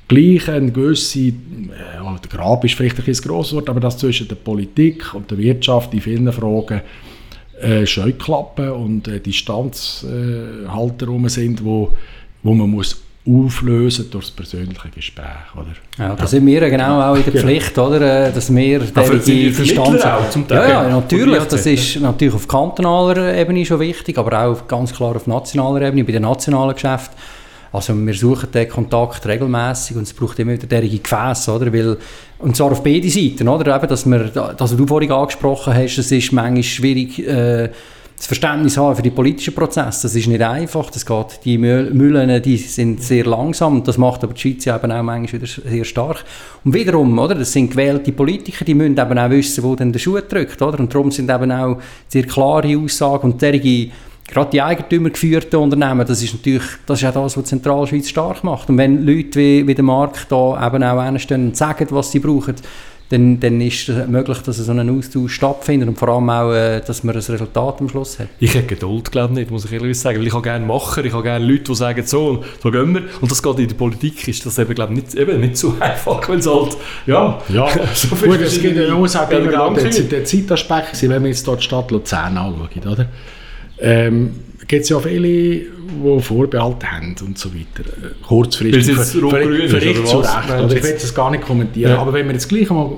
gleich 0.08 0.48
eine 0.48 0.70
gewisse, 0.70 1.18
äh, 1.18 1.32
der 2.22 2.30
Grab 2.30 2.64
ist 2.64 2.74
vielleicht 2.74 2.98
ein, 2.98 3.04
ein 3.06 3.14
grosses 3.14 3.54
Wort, 3.54 3.68
aber 3.68 3.80
dass 3.80 3.98
zwischen 3.98 4.28
der 4.28 4.36
Politik 4.36 5.14
und 5.14 5.30
der 5.30 5.38
Wirtschaft 5.38 5.92
in 5.94 6.00
vielen 6.00 6.32
Fragen 6.32 6.80
äh, 7.60 7.86
Scheuklappen 7.86 8.70
und 8.70 9.08
äh, 9.08 9.20
Distanzhalter 9.20 11.06
rum 11.06 11.28
sind, 11.28 11.64
wo, 11.64 11.92
wo 12.42 12.54
man 12.54 12.70
muss 12.70 13.02
auflösen 13.28 14.08
durch 14.10 14.26
das 14.26 14.30
persönliche 14.30 14.88
Gespräch, 14.94 15.24
oder? 15.54 15.72
Ja, 15.98 16.14
da 16.14 16.22
ja. 16.22 16.26
sind 16.28 16.46
wir 16.46 16.70
genau 16.70 17.00
auch 17.00 17.16
in 17.16 17.24
der 17.24 17.32
genau. 17.32 17.44
Pflicht, 17.44 17.76
oder? 17.76 18.28
Äh, 18.28 18.32
dass 18.32 18.54
wir 18.54 18.78
die 18.78 19.50
Distanz... 19.50 20.04
Auch 20.04 20.30
zum 20.30 20.46
Teil. 20.46 20.70
Ja, 20.70 20.84
ja, 20.84 20.88
natürlich. 20.88 21.42
Das 21.44 21.66
ist 21.66 22.00
natürlich 22.00 22.34
auf 22.34 22.46
kantonaler 22.46 23.34
Ebene 23.34 23.66
schon 23.66 23.80
wichtig, 23.80 24.16
aber 24.16 24.46
auch 24.46 24.68
ganz 24.68 24.94
klar 24.94 25.16
auf 25.16 25.26
nationaler 25.26 25.88
Ebene, 25.88 26.04
bei 26.04 26.12
den 26.12 26.22
nationalen 26.22 26.74
Geschäften 26.74 27.16
also 27.76 27.94
wir 27.94 28.14
suchen 28.14 28.50
den 28.50 28.68
Kontakt 28.68 29.26
regelmäßig 29.26 29.96
und 29.96 30.02
es 30.02 30.12
braucht 30.12 30.38
immer 30.38 30.52
wieder 30.52 30.66
derige 30.66 30.98
Gefäße, 30.98 31.52
oder? 31.52 31.72
Weil, 31.72 31.96
und 32.38 32.56
zwar 32.56 32.72
auf 32.72 32.82
beide 32.82 33.08
Seiten, 33.08 33.48
oder? 33.48 33.76
Eben, 33.76 33.88
dass 33.88 34.06
wir, 34.06 34.24
das, 34.24 34.54
was 34.58 34.76
du 34.76 34.86
vorhin 34.86 35.12
angesprochen 35.12 35.74
hast, 35.74 35.98
es 35.98 36.10
ist 36.10 36.32
manchmal 36.32 36.62
schwierig, 36.62 37.18
äh, 37.26 37.70
das 38.16 38.26
Verständnis 38.26 38.78
haben 38.78 38.96
für 38.96 39.02
die 39.02 39.10
politischen 39.10 39.54
Prozesse. 39.54 40.02
Das 40.02 40.14
ist 40.14 40.26
nicht 40.26 40.40
einfach. 40.40 40.90
Das 40.90 41.04
geht, 41.04 41.40
die 41.44 41.58
Mühlen 41.58 42.42
die 42.42 42.56
sind 42.56 43.02
sehr 43.02 43.26
langsam. 43.26 43.84
Das 43.84 43.98
macht 43.98 44.24
aber 44.24 44.32
die 44.32 44.40
Schweiz 44.40 44.66
eben 44.66 44.90
auch 44.90 45.02
manchmal 45.02 45.42
wieder 45.42 45.46
sehr 45.46 45.84
stark. 45.84 46.24
Und 46.64 46.72
wiederum, 46.72 47.18
oder, 47.18 47.34
das 47.34 47.52
sind 47.52 47.70
gewählte 47.70 48.12
Politiker, 48.12 48.64
die 48.64 48.74
müssen 48.74 48.96
eben 48.96 49.18
auch 49.18 49.30
wissen, 49.30 49.62
wo 49.64 49.76
denn 49.76 49.92
der 49.92 49.98
Schuh 49.98 50.18
drückt. 50.26 50.62
Oder? 50.62 50.80
Und 50.80 50.94
darum 50.94 51.10
sind 51.10 51.30
eben 51.30 51.52
auch 51.52 51.78
sehr 52.08 52.24
klare 52.24 52.78
Aussagen 52.78 53.32
und 53.32 53.42
derige 53.42 53.90
gerade 54.26 54.50
die 54.50 54.62
eigentümergeführten 54.62 55.58
Unternehmen, 55.58 56.06
das 56.06 56.22
ist 56.22 56.34
natürlich 56.34 56.64
das 56.86 57.02
ist 57.02 57.08
auch 57.08 57.22
das, 57.22 57.36
was 57.36 57.44
die 57.44 57.50
Zentralschweiz 57.50 58.08
stark 58.08 58.44
macht. 58.44 58.68
Und 58.68 58.78
wenn 58.78 59.06
Leute 59.06 59.38
wie, 59.38 59.66
wie 59.66 59.74
der 59.74 59.84
Markt 59.84 60.26
da 60.30 60.66
eben 60.66 60.82
auch 60.82 61.02
hinstehen 61.02 61.48
und 61.48 61.56
sagen, 61.56 61.86
was 61.90 62.12
sie 62.12 62.20
brauchen, 62.20 62.56
dann, 63.08 63.38
dann 63.38 63.60
ist 63.60 63.88
es 63.88 64.08
möglich, 64.08 64.38
dass 64.38 64.56
so 64.56 64.72
ein 64.72 64.90
Austausch 64.90 65.34
stattfindet 65.34 65.88
und 65.88 65.96
vor 65.96 66.08
allem 66.08 66.28
auch, 66.28 66.52
äh, 66.52 66.80
dass 66.80 67.04
man 67.04 67.14
ein 67.14 67.22
Resultat 67.22 67.80
am 67.80 67.88
Schluss 67.88 68.18
hat. 68.18 68.28
Ich 68.40 68.54
hätte 68.54 68.66
Geduld, 68.66 69.12
glaube 69.12 69.32
ich, 69.32 69.38
nicht, 69.38 69.50
muss 69.50 69.64
ich 69.64 69.72
ehrlich 69.72 69.98
sagen, 69.98 70.18
weil 70.18 70.26
ich 70.26 70.32
habe 70.32 70.42
gerne 70.42 70.66
Macher, 70.66 71.04
ich 71.04 71.12
habe 71.12 71.22
gerne 71.22 71.44
Leute, 71.44 71.64
die 71.64 71.74
sagen, 71.76 72.04
so, 72.04 72.42
so 72.60 72.70
gehen 72.70 72.94
wir. 72.94 73.02
Und 73.20 73.30
das 73.30 73.40
geht 73.40 73.58
in 73.60 73.68
der 73.68 73.76
Politik, 73.76 74.26
ist 74.26 74.44
das 74.44 74.58
eben, 74.58 74.74
glaube 74.74 74.94
ich, 74.94 75.02
nicht, 75.02 75.14
eben 75.14 75.40
nicht 75.40 75.56
so 75.56 75.74
einfach, 75.80 76.28
wenn 76.28 76.40
es 76.40 76.48
halt, 76.48 76.76
ja, 77.06 77.40
ja. 77.48 77.68
so 77.94 78.16
Gut, 78.16 78.40
es 78.40 78.60
gibt, 78.60 78.90
muss 78.90 79.14
auch 79.14 79.30
immer 79.30 79.74
der, 79.74 79.90
der 79.90 80.24
Zeitaspekt 80.24 81.00
wenn 81.08 81.22
wir 81.22 81.28
jetzt 81.28 81.46
dort 81.46 81.60
die 81.60 81.64
Stadt 81.64 81.90
Luzern 81.92 82.36
anschauen, 82.36 82.92
oder? 82.92 83.08
Ähm, 83.78 84.30
gibt 84.66 84.82
es 84.82 84.88
ja 84.88 84.98
viele, 84.98 85.28
die 85.28 86.20
Vorbehalte 86.20 86.90
haben 86.90 87.14
und 87.24 87.38
so 87.38 87.50
weiter. 87.54 87.88
Kurzfristig. 88.26 88.94
Für, 88.94 89.04
für, 89.04 89.68
für 89.68 89.78
ich 89.78 90.04
zu 90.04 90.18
Recht. 90.18 90.50
Oder 90.50 90.76
ich 90.76 90.82
will 90.82 90.92
das 90.92 91.14
gar 91.14 91.30
nicht 91.30 91.44
kommentieren. 91.44 91.92
Ja. 91.92 91.98
Aber 91.98 92.12
wenn 92.12 92.26
wir 92.26 92.32
jetzt 92.32 92.48
gleich 92.48 92.68
mal 92.70 92.96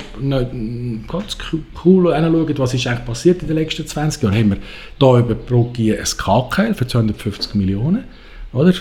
ganz 1.09 1.37
cool 1.85 2.13
anschauen, 2.13 2.59
was 2.59 2.75
ist 2.75 2.87
eigentlich 2.87 3.05
passiert 3.05 3.43
in 3.43 3.49
den 3.49 3.57
letzten 3.57 3.87
20 3.87 4.23
Jahren, 4.23 4.35
haben 4.35 4.51
wir 4.51 4.59
hier 4.99 5.19
über 5.19 5.35
Bruggi 5.35 5.95
ein 5.95 6.05
KKL 6.05 6.75
für 6.75 6.87
250 6.87 7.55
Millionen. 7.55 8.05
Oder? 8.53 8.73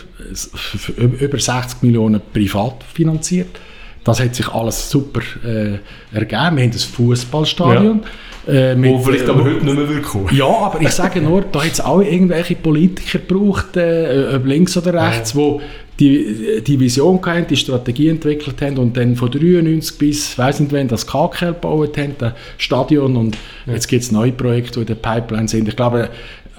Über 0.98 1.40
60 1.40 1.82
Millionen 1.82 2.22
privat 2.34 2.84
finanziert. 2.84 3.60
Das 4.06 4.22
hat 4.22 4.36
sich 4.36 4.48
alles 4.48 4.90
super 4.90 5.20
äh, 5.44 5.80
ergeben. 6.14 6.32
Wir 6.32 6.40
haben 6.40 6.58
ein 6.60 6.72
Fußballstadion. 6.72 8.02
Ja 8.04 8.10
äh, 8.48 8.76
mit, 8.76 8.92
Wo 8.92 9.00
vielleicht 9.00 9.28
aber 9.28 9.42
äh, 9.42 9.56
heute 9.56 9.66
nicht 9.66 9.76
mehr 9.76 9.90
wirklich 9.90 10.32
Ja, 10.32 10.48
aber 10.48 10.82
ich 10.82 10.92
sage 10.92 11.22
nur, 11.22 11.42
da 11.42 11.64
hat 11.64 11.74
es 11.74 11.82
auch 11.82 12.02
irgendwelche 12.02 12.56
Politiker 12.56 13.20
gebraucht, 13.20 13.76
äh, 13.76 14.36
ob 14.36 14.46
links 14.46 14.78
oder 14.78 14.94
rechts, 14.94 15.34
ja. 15.34 15.40
wo 15.40 15.62
die, 16.00 16.62
die 16.66 16.80
Vision 16.80 17.20
hatten, 17.26 17.48
die 17.48 17.58
Strategie 17.58 18.10
entwickelt 18.10 18.62
haben 18.62 18.78
und 18.78 18.96
dann 18.96 19.16
von 19.16 19.32
93 19.32 19.98
bis, 19.98 20.38
weiß 20.38 20.60
nicht 20.62 20.72
wann, 20.72 20.88
das 20.88 21.08
KKL 21.08 21.54
gebaut 21.54 21.98
haben, 21.98 22.16
das 22.18 22.34
Stadion 22.58 23.18
und 23.18 23.38
ja. 23.66 23.74
jetzt 23.74 23.88
gibt 23.88 24.04
es 24.04 24.12
neue 24.12 24.32
Projekte, 24.32 24.74
die 24.74 24.80
in 24.82 24.86
der 24.86 24.96
Pipeline 24.96 25.48
sind. 25.48 25.68
Ich 25.68 25.76
glaube, 25.76 26.10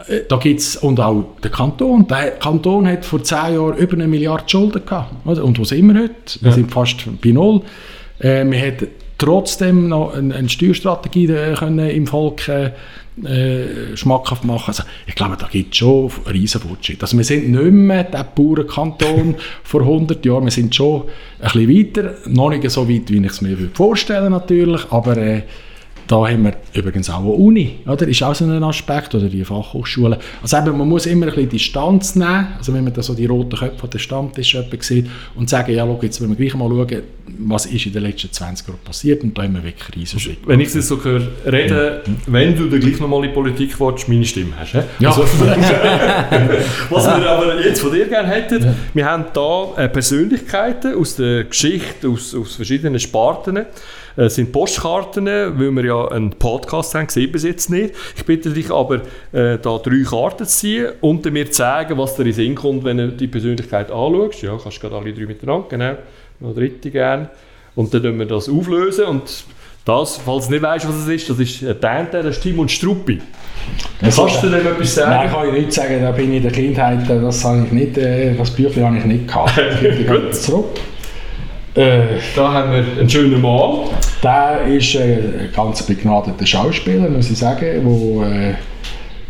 äh, 0.09 0.21
da 0.29 0.37
gibt 0.37 0.61
es, 0.61 0.77
und 0.77 1.01
auch 1.01 1.37
der 1.43 1.51
Kanton, 1.51 2.07
der 2.07 2.33
Kanton 2.33 2.87
hat 2.87 3.05
vor 3.05 3.23
zehn 3.23 3.55
Jahren 3.55 3.77
über 3.77 3.95
eine 3.95 4.09
Milliarde 4.09 4.45
Schulden 4.47 4.85
gehabt, 4.85 5.15
oder? 5.27 5.45
und 5.45 5.59
wo 5.59 5.65
sind 5.65 5.87
wir 5.87 6.03
heute? 6.03 6.15
Wir 6.41 6.53
sind 6.53 6.71
fast 6.71 6.97
bei 7.23 7.31
null. 7.31 7.63
Äh, 8.19 8.45
wir 8.45 8.59
haben 8.59 8.89
trotzdem 9.19 9.89
noch 9.89 10.15
eine, 10.15 10.35
eine 10.35 10.49
Steuerstrategie 10.49 11.27
äh, 11.27 11.55
können 11.55 11.91
im 11.91 12.07
Volk 12.07 12.49
äh, 12.49 12.71
äh, 13.25 13.97
schmackhaft 13.97 14.45
machen. 14.45 14.69
Also, 14.69 14.85
ich 15.07 15.15
glaube, 15.15 15.37
da 15.39 15.49
gibt 15.49 15.75
es 15.75 15.79
schon 15.79 16.11
riesen 16.33 16.61
Fortschritt. 16.61 17.03
Also, 17.03 17.17
wir 17.17 17.25
sind 17.25 17.51
nicht 17.51 17.73
mehr 17.73 18.05
der 18.05 18.25
Bauernkanton 18.25 19.35
vor 19.65 19.83
100 19.83 20.25
Jahren. 20.25 20.45
Wir 20.45 20.53
sind 20.53 20.75
schon 20.75 21.03
ein 21.41 21.51
bisschen 21.53 21.69
weiter. 21.69 22.15
Noch 22.27 22.51
nicht 22.51 22.71
so 22.71 22.89
weit, 22.89 23.11
wie 23.11 23.19
ich 23.19 23.31
es 23.31 23.41
mir 23.41 23.57
vorstellen 23.75 24.31
natürlich, 24.31 24.83
aber 24.91 25.17
äh, 25.17 25.43
da 26.09 26.27
haben 26.27 26.45
wir 26.45 26.55
übrigens 26.73 27.11
auch 27.11 27.21
eine 27.21 27.29
Uni, 27.29 27.81
oder? 27.87 28.09
ist 28.09 28.23
auch 28.23 28.35
so 28.35 28.45
ein 28.45 28.65
Aspekt, 28.65 29.15
oder 29.15 29.29
die 29.29 29.45
Fachhochschule. 29.45 30.19
Also 30.43 30.57
eben, 30.57 30.77
man 30.77 30.89
muss 30.89 31.07
immer 31.07 31.27
ein 31.27 31.35
bisschen 31.35 31.51
Distanz 31.51 32.15
nehmen, 32.17 32.49
also 32.57 32.73
wenn 32.73 32.83
man 32.83 32.95
da 32.95 33.03
so 33.03 33.15
die 33.15 33.27
roten 33.27 33.57
Köpfe 33.59 33.79
von 33.79 33.91
der 33.91 33.99
Stammtisch 33.99 34.57
sieht 34.81 35.07
und 35.37 35.51
sagen, 35.51 35.73
ja, 35.73 35.85
schau, 35.85 35.99
jetzt 36.03 36.21
wollen 36.21 36.31
wir 36.31 36.37
gleich 36.37 36.55
mal 36.55 36.69
schauen, 36.69 37.03
was 37.41 37.67
ist 37.67 37.87
in 37.87 37.93
den 37.93 38.03
letzten 38.03 38.33
20 38.33 38.67
Jahren 38.67 38.81
passiert 38.83 39.23
und 39.23 39.37
da 39.37 39.43
haben 39.43 39.55
wir 39.55 39.63
wirklich 39.63 39.97
riesen 39.97 40.19
Schritt. 40.19 40.39
Wenn 40.47 40.61
ich 40.61 40.73
das 40.73 40.89
so 40.89 41.03
höre, 41.03 41.23
reden, 41.45 42.01
mhm. 42.07 42.17
wenn 42.27 42.57
du 42.57 42.69
dann 42.69 42.81
gleich 42.81 42.99
nochmal 43.01 43.25
in 43.25 43.35
Politik 43.35 43.79
willst, 43.79 44.09
meine 44.09 44.25
Stimme 44.25 44.53
hast, 44.59 44.73
he? 44.73 44.81
Ja. 45.01 45.11
Also, 45.11 45.23
was 46.91 47.05
wir 47.05 47.31
aber 47.31 47.63
jetzt 47.63 47.81
von 47.81 47.93
dir 47.93 48.07
gerne 48.07 48.29
hätten, 48.29 48.63
ja. 48.63 48.75
wir 48.95 49.05
haben 49.05 49.27
hier 49.35 49.85
äh, 49.85 49.89
Persönlichkeiten 49.89 50.95
aus 50.95 51.17
der 51.17 51.45
Geschichte, 51.45 52.09
aus, 52.09 52.35
aus 52.35 52.57
verschiedenen 52.57 52.99
Sparten, 52.99 53.67
äh, 54.19 54.29
sind 54.29 54.53
Postkarten, 54.53 55.27
weil 55.27 55.71
wir 55.71 55.85
ja 55.85 56.09
einen 56.09 56.31
Podcast 56.31 56.95
haben, 56.95 57.07
gesehen 57.07 57.31
bis 57.31 57.45
jetzt 57.45 57.71
nicht. 57.71 57.95
Ich 58.17 58.25
bitte 58.25 58.51
dich 58.51 58.71
aber, 58.71 58.97
äh, 59.33 59.59
da 59.63 59.79
drei 59.79 60.03
Karten 60.05 60.45
zu 60.45 60.59
ziehen 60.59 60.89
und 61.01 61.25
mir 61.33 61.47
zu 61.47 61.59
sagen, 61.59 61.97
was 61.97 62.17
dir 62.17 62.27
in 62.27 62.33
Sinn 62.33 62.55
kommt, 62.55 62.85
wenn 62.85 62.99
du 62.99 63.09
die 63.09 63.29
Persönlichkeit 63.29 63.91
anschaust. 63.91 64.43
Ja, 64.43 64.59
kannst 64.61 64.79
du 64.79 64.81
gerade 64.81 64.97
alle 64.97 65.13
drei 65.13 65.27
miteinander, 65.27 65.67
genau. 65.69 65.93
Noch 66.41 66.55
dritte 66.55 66.91
gerne. 66.91 67.31
Und 67.75 67.95
dann 67.95 68.03
lösen 68.03 68.19
wir 68.19 68.27
das 68.27 68.49
auflösen 68.49 69.05
und 69.05 69.45
das, 69.85 70.21
falls 70.23 70.47
du 70.47 70.53
nicht 70.53 70.63
weißt, 70.63 70.87
was 70.87 70.97
es 70.97 71.09
ist, 71.09 71.31
das 71.31 71.39
ist 71.39 71.63
ein 71.63 71.81
Tante, 71.81 72.23
das 72.23 72.37
ist 72.37 72.43
Timon 72.43 72.69
Struppi. 72.69 73.21
Das 74.01 74.17
Kannst 74.17 74.43
du 74.43 74.49
dem 74.49 74.67
etwas 74.67 74.95
sagen? 74.95 75.11
Nein, 75.11 75.31
kann 75.31 75.49
ich 75.49 75.65
nicht 75.65 75.73
sagen, 75.73 76.03
da 76.03 76.11
bin 76.11 76.31
ich 76.31 76.37
in 76.39 76.43
der 76.43 76.53
Kindheit, 76.53 77.09
das, 77.09 77.45
habe 77.45 77.65
ich 77.65 77.73
nicht, 77.73 77.97
äh, 77.97 78.35
das 78.35 78.51
Büchlein 78.51 78.85
habe 78.85 78.99
ich 78.99 79.05
nicht 79.05 79.29
gehabt. 79.29 79.59
Gut. 80.07 80.35
Zurück. 80.35 80.67
Äh, 81.79 82.19
da 82.35 82.53
haben 82.55 82.73
wir 82.73 82.85
einen 82.99 83.09
schönen 83.09 83.41
Mann. 83.41 83.91
Der 84.21 84.63
ist 84.67 84.97
äh, 84.97 85.19
ein 85.43 85.51
ganz 85.55 85.81
begnadeter 85.85 86.45
Schauspieler, 86.45 87.09
muss 87.09 87.31
ich 87.31 87.39
sagen, 87.39 88.21
der 88.21 88.27
äh, 88.27 88.55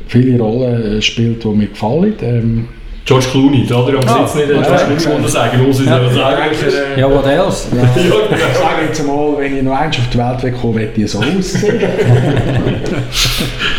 viele 0.07 0.41
Rollen 0.41 1.03
spielt, 1.03 1.45
die 1.45 1.49
mir 1.49 1.67
gefallen. 1.67 2.15
Ähm, 2.23 2.69
George 3.09 3.27
Clooney, 3.31 3.65
der 3.65 3.77
andere 3.79 3.97
am 4.07 4.27
Sitz 4.27 4.35
nicht, 4.35 4.49
George 4.49 4.97
Clooney 4.99 5.23
muss 5.23 5.33
sagen, 5.33 5.67
muss 5.67 5.81
ich 5.81 5.87
ja. 5.87 6.11
sagen. 6.11 6.43
Ja, 6.95 7.11
what 7.11 7.25
else? 7.25 7.69
Ja. 7.75 7.83
ja, 7.83 7.89
ich 7.97 8.59
sage 8.59 8.87
jetzt 8.87 9.07
mal, 9.07 9.35
wenn 9.39 9.57
ich 9.57 9.63
noch 9.63 9.73
eins 9.73 9.97
auf 9.97 10.11
die 10.13 10.19
Welt 10.19 10.43
will 10.43 10.53
kommen, 10.53 10.75
möchte 10.75 11.01
ich 11.01 11.11
so 11.11 11.21
aussehen. 11.21 11.81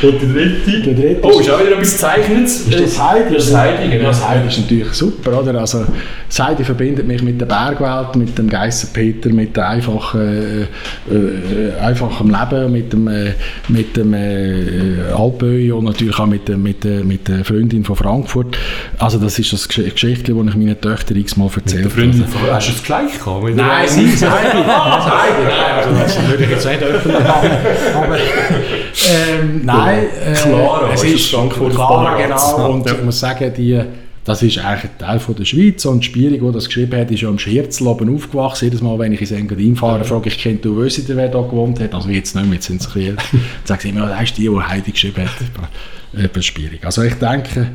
Und 0.02 0.22
der 0.22 0.30
dritte? 0.30 0.82
Der 0.82 0.94
dritte 0.94 1.20
oh, 1.22 1.40
ist 1.40 1.50
auch 1.52 1.60
wieder 1.60 1.74
etwas 1.74 1.98
Zeichnendes. 1.98 2.62
Ist 2.62 2.80
das 2.80 3.04
Heidi? 3.04 3.36
Das 3.36 3.56
Heidi, 3.56 3.90
genau. 3.90 4.08
Das 4.08 4.28
Heidi 4.28 4.48
ist 4.48 4.60
natürlich 4.62 4.94
super, 4.94 5.42
oder? 5.42 5.60
Also, 5.60 5.86
das 6.28 6.40
Heidi 6.40 6.64
verbindet 6.64 7.06
mich 7.06 7.22
mit 7.22 7.40
der 7.40 7.46
Bergwelt, 7.46 8.16
mit 8.16 8.36
dem 8.38 8.50
Geissenpeter, 8.50 9.30
mit 9.30 9.56
dem 9.56 9.64
einfachen, 9.64 10.22
äh, 10.22 11.14
äh, 11.14 11.80
einfachen 11.82 12.30
Leben, 12.30 12.72
mit 12.72 12.94
dem, 12.94 13.08
äh, 13.08 13.34
mit 13.68 13.96
dem 13.96 14.14
äh, 14.14 15.12
Alpöi 15.16 15.72
und 15.72 15.84
natürlich 15.84 16.18
auch 16.18 16.26
mit, 16.26 16.50
mit, 16.58 16.86
mit 17.06 17.28
der 17.28 17.44
Freundin 17.46 17.84
von 17.84 17.96
Frankfurt. 17.96 18.58
Also 18.98 19.19
das 19.20 19.40
ist 19.40 19.54
das 19.54 19.68
Geschichte, 19.68 20.34
das 20.34 20.48
ich 20.48 20.56
meinen 20.56 20.80
Töchtern 20.80 21.18
x-mal 21.18 21.50
erzählt 21.56 21.92
habe. 21.92 22.54
Hast 22.54 22.68
du 22.68 22.74
es 22.74 22.84
gleich 22.84 23.18
gehabt? 23.18 23.56
Nein, 23.56 23.88
sie 23.88 24.12
sagen 24.12 24.60
Nein, 24.66 25.78
also 25.78 25.96
das 25.96 26.28
würde 26.28 26.44
ich 26.44 26.50
jetzt 26.50 26.66
nicht 26.66 26.82
machen. 26.82 27.50
Aber 27.96 28.18
ähm, 28.18 29.62
nein, 29.64 30.04
äh, 30.26 30.34
Clara, 30.34 30.92
es 30.94 31.04
ist 31.04 31.30
Clara, 31.30 32.22
genau. 32.22 32.72
Und 32.72 32.86
ich 32.86 33.04
muss 33.04 33.20
sagen, 33.20 33.54
die 33.56 33.82
das 34.30 34.44
ist 34.44 34.60
eigentlich 34.60 34.92
ein 34.92 34.98
Teil 35.00 35.20
von 35.20 35.34
der 35.36 35.46
Schweiz 35.46 35.86
und 35.86 36.06
Spierig, 36.06 36.42
der 36.42 36.52
das 36.52 36.66
geschrieben 36.66 37.00
hat, 37.00 37.10
ist 37.10 37.22
ja 37.22 37.30
am 37.30 37.40
Scherzel 37.40 37.88
oben 37.88 38.14
aufgewachsen. 38.14 38.66
Jedes 38.66 38.82
Mal, 38.82 39.00
wenn 39.00 39.12
ich 39.12 39.22
ins 39.22 39.32
Engadin 39.32 39.76
fahre, 39.76 40.04
frage 40.04 40.30
ich, 40.30 40.38
kennt 40.38 40.64
du 40.64 40.76
Wösider, 40.76 41.16
wer 41.16 41.30
da 41.30 41.42
gewohnt 41.42 41.80
hat? 41.80 41.96
Also 41.96 42.10
jetzt 42.10 42.36
nicht 42.36 42.46
mehr, 42.46 42.56
jetzt 42.56 42.68
sind 42.68 42.80
es 42.80 42.96
ein 42.96 43.16
Dann 43.16 43.26
sagen 43.64 43.82
sie 43.82 43.90
immer, 43.90 44.08
das 44.08 44.22
ist 44.22 44.38
die, 44.38 44.48
die 44.48 44.60
Heidi 44.60 44.92
geschrieben 44.92 45.24
hat. 45.24 46.24
Eben 46.24 46.44
Spierig. 46.44 46.86
Also 46.86 47.02
ich 47.02 47.16
denke, 47.16 47.72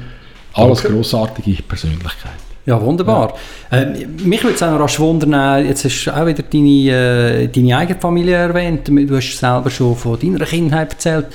alles 0.54 0.84
okay. 0.84 0.92
grossartige 0.92 1.62
Persönlichkeit. 1.62 2.32
Ja, 2.66 2.80
wunderbar. 2.80 3.34
Ja. 3.70 3.78
Äh, 3.78 4.06
mich 4.06 4.42
würde 4.42 4.54
es 4.54 4.62
auch 4.62 4.70
noch 4.70 4.80
rasch 4.80 4.98
wundern, 4.98 5.66
jetzt 5.66 5.84
hast 5.84 6.04
du 6.04 6.10
auch 6.16 6.26
wieder 6.26 6.42
deine, 6.42 7.42
äh, 7.42 7.48
deine 7.48 7.76
eigene 7.76 8.00
Familie 8.00 8.36
erwähnt. 8.36 8.88
Du 8.88 9.16
hast 9.16 9.38
selber 9.38 9.68
schon 9.70 9.94
von 9.94 10.18
deiner 10.18 10.46
Kindheit 10.46 10.92
erzählt. 10.92 11.26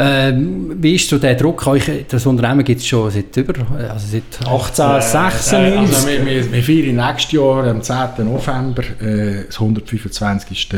Ähm, 0.00 0.76
wie 0.80 0.94
ist 0.94 1.08
so 1.08 1.18
der 1.18 1.34
Druck? 1.34 1.66
Euch, 1.66 1.90
das 2.08 2.24
Unternehmen 2.24 2.62
gibt 2.62 2.80
es 2.80 2.86
schon 2.86 3.10
seit 3.10 3.36
über, 3.36 3.54
also 3.90 4.06
seit 4.06 4.46
1896. 4.48 5.52
Äh, 5.52 5.74
äh, 5.74 5.78
also 5.78 6.08
wir, 6.08 6.26
wir, 6.26 6.52
wir 6.52 6.62
feiern 6.62 6.96
nächstes 6.96 7.32
Jahr 7.32 7.66
am 7.66 7.82
10. 7.82 7.96
November 8.18 8.82
äh, 9.00 9.46
das 9.46 9.56
125. 9.56 10.68
Äh, 10.72 10.76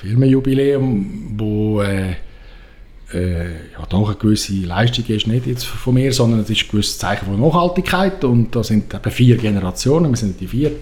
Firmenjubiläum, 0.00 1.34
wo 1.36 1.82
äh, 3.12 3.16
äh, 3.18 3.44
ja, 3.72 3.86
doch 3.88 4.08
eine 4.08 4.16
gewisse 4.16 4.52
Leistung 4.54 5.04
ist, 5.06 5.26
nicht 5.26 5.46
jetzt 5.46 5.64
von 5.64 5.94
mir, 5.94 6.12
sondern 6.12 6.40
es 6.40 6.50
ist 6.50 6.64
ein 6.64 6.70
gewisses 6.70 6.98
Zeichen 6.98 7.24
von 7.24 7.40
Nachhaltigkeit 7.40 8.22
und 8.24 8.54
da 8.54 8.62
sind 8.62 8.92
eben 8.92 9.10
vier 9.10 9.36
Generationen, 9.36 10.10
wir 10.10 10.16
sind 10.16 10.38
die 10.40 10.46
vier, 10.46 10.72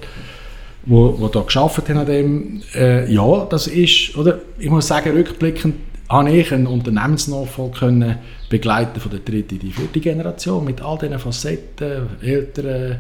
wo, 0.84 1.18
wo 1.18 1.28
da 1.28 1.40
geschafft 1.40 1.88
haben 1.88 1.98
an 1.98 2.06
dem. 2.06 2.62
Äh, 2.74 3.12
ja, 3.12 3.46
das 3.48 3.68
ist, 3.68 4.16
oder 4.16 4.40
ich 4.58 4.68
muss 4.68 4.88
sagen, 4.88 5.12
rückblickend 5.12 5.76
habe 6.08 6.30
ich 6.30 6.52
einen 6.52 6.66
Unternehmensnachfolger 6.66 7.78
können 7.78 8.18
begleiten 8.48 9.00
von 9.00 9.10
der 9.10 9.20
dritten 9.20 9.54
in 9.54 9.60
die 9.60 9.72
vierte 9.72 10.00
Generation 10.00 10.64
mit 10.64 10.80
all 10.80 10.98
diesen 10.98 11.18
Facetten, 11.18 12.08
Eltern, 12.22 12.66
äh, 12.66 12.96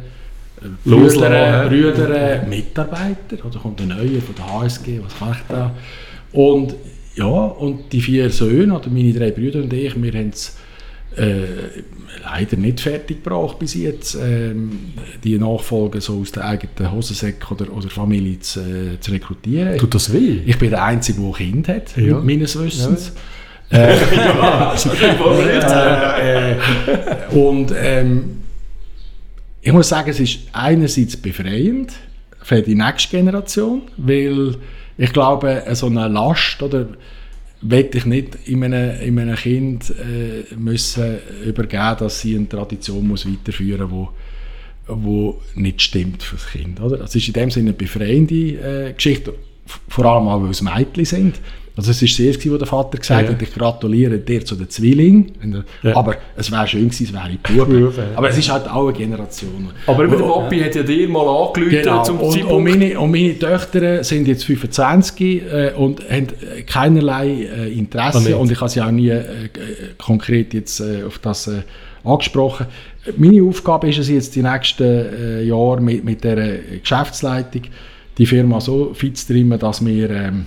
Brüder, 0.84 1.68
Brüder, 1.68 2.44
Mitarbeiter, 2.48 3.44
oder 3.44 3.58
kommt 3.58 3.80
ein 3.80 3.88
neuer 3.88 4.22
von 4.22 4.34
der 4.36 4.52
HSG, 4.52 5.00
was 5.04 5.18
kann 5.18 5.32
ich 5.32 5.38
da? 5.48 5.70
Und 6.32 6.74
ja, 7.16 7.24
und 7.24 7.92
die 7.92 8.00
vier 8.00 8.30
Söhne, 8.30 8.74
oder 8.78 8.90
meine 8.90 9.12
drei 9.12 9.30
Brüder 9.30 9.62
und 9.62 9.72
ich, 9.72 10.00
wir 10.00 10.12
haben 10.12 10.28
es 10.28 10.56
äh, 11.16 11.46
leider 12.22 12.56
nicht 12.56 12.80
fertig 12.80 13.24
gebracht 13.24 13.58
bis 13.58 13.74
jetzt, 13.74 14.16
ähm, 14.22 14.92
die 15.24 15.38
Nachfolger 15.38 16.00
so 16.00 16.20
aus 16.20 16.32
der 16.32 16.44
eigenen 16.44 16.92
Hosensäcke 16.92 17.54
oder, 17.54 17.72
oder 17.72 17.88
Familie 17.88 18.38
zu, 18.40 18.60
äh, 18.60 19.00
zu 19.00 19.12
rekrutieren. 19.12 19.78
Tut 19.78 19.94
das 19.94 20.12
weh? 20.12 20.42
Ich 20.44 20.58
bin 20.58 20.70
der 20.70 20.84
Einzige, 20.84 21.20
der 21.22 21.32
Kind 21.32 21.68
hat, 21.68 21.96
ja. 21.96 22.20
meines 22.20 22.58
Wissens. 22.58 23.12
Ja. 23.70 23.78
Äh, 23.78 23.96
äh, 26.20 26.52
äh, 26.52 27.34
und 27.34 27.72
ähm, 27.76 28.42
ich 29.62 29.72
muss 29.72 29.88
sagen, 29.88 30.10
es 30.10 30.20
ist 30.20 30.40
einerseits 30.52 31.16
befreiend 31.16 31.92
für 32.42 32.62
die 32.62 32.74
nächste 32.74 33.16
Generation, 33.16 33.82
weil 33.96 34.56
ich 34.98 35.12
glaube, 35.12 35.62
so 35.72 35.86
eine 35.86 36.08
Last 36.08 36.62
oder 36.62 36.88
will 37.62 37.88
ich 37.92 38.06
nicht 38.06 38.36
in 38.46 38.64
einem, 38.64 39.00
in 39.00 39.18
einem 39.18 39.36
Kind 39.36 39.90
äh, 39.90 40.54
müssen 40.54 41.18
übergeben, 41.44 41.96
dass 41.98 42.20
sie 42.20 42.36
eine 42.36 42.48
Tradition 42.48 43.06
muss 43.06 43.26
weiterführen 43.26 43.90
muss, 43.90 44.08
wo, 44.86 45.40
nicht 45.54 45.82
stimmt 45.82 46.22
für 46.22 46.36
das 46.36 46.46
Kind. 46.48 46.80
Oder? 46.80 46.98
Das 46.98 47.14
ist 47.14 47.26
in 47.26 47.34
dem 47.34 47.50
Sinne 47.50 47.70
eine 47.70 47.76
befreiende 47.76 48.34
äh, 48.34 48.92
Geschichte, 48.92 49.34
vor 49.88 50.04
allem 50.04 50.26
weil 50.26 50.50
es 50.50 50.62
Mädchen 50.62 51.04
sind. 51.04 51.40
Also 51.76 51.90
es 51.90 52.00
war 52.00 52.08
sehr, 52.08 52.34
was 52.34 52.58
der 52.58 52.66
Vater 52.66 52.96
gesagt 52.96 53.22
ja. 53.24 53.34
hat, 53.34 53.42
ich 53.42 53.52
gratuliere 53.52 54.18
dir 54.18 54.42
zu 54.42 54.54
den 54.54 54.70
Zwillingen. 54.70 55.64
Ja. 55.82 55.94
Aber 55.94 56.16
es 56.34 56.50
wäre 56.50 56.66
schön 56.66 56.88
gewesen, 56.88 57.04
es 57.04 57.12
wäre 57.12 57.66
Buben. 57.66 57.92
Aber 58.14 58.30
es 58.30 58.38
ist 58.38 58.50
halt 58.50 58.66
auch 58.66 58.88
eine 58.88 58.96
Generation. 58.96 59.68
Aber 59.86 60.04
über 60.04 60.16
der 60.16 60.24
Papi 60.24 60.60
hat 60.60 60.74
ja 60.74 60.82
dir 60.82 61.06
mal 61.06 61.28
angerufen 61.28 61.70
genau. 61.70 62.02
zum 62.02 62.18
und, 62.18 62.32
Zeitpunkt. 62.32 62.54
Und 62.54 62.64
meine, 62.64 62.98
und 62.98 63.10
meine 63.10 63.38
Töchter 63.38 64.02
sind 64.02 64.26
jetzt 64.26 64.44
25 64.44 65.42
äh, 65.42 65.72
und 65.76 66.00
haben 66.08 66.28
keinerlei 66.66 67.28
äh, 67.42 67.78
Interesse. 67.78 68.38
Und 68.38 68.50
ich 68.50 68.58
habe 68.58 68.70
sie 68.70 68.80
auch 68.80 68.90
nie 68.90 69.10
äh, 69.10 69.50
konkret 69.98 70.54
jetzt 70.54 70.80
äh, 70.80 71.04
auf 71.04 71.18
das 71.18 71.46
äh, 71.46 71.60
angesprochen. 72.04 72.66
Meine 73.18 73.42
Aufgabe 73.42 73.90
ist 73.90 73.98
es 73.98 74.08
jetzt, 74.08 74.34
die 74.34 74.42
nächsten 74.42 74.82
äh, 74.82 75.42
Jahre 75.42 75.82
mit, 75.82 76.04
mit 76.04 76.24
der 76.24 76.58
Geschäftsleitung 76.80 77.62
die 78.16 78.24
Firma 78.24 78.62
so 78.62 78.94
fit 78.94 79.18
zu 79.18 79.26
trimmen, 79.26 79.58
dass 79.58 79.84
wir... 79.84 80.08
Ähm, 80.08 80.46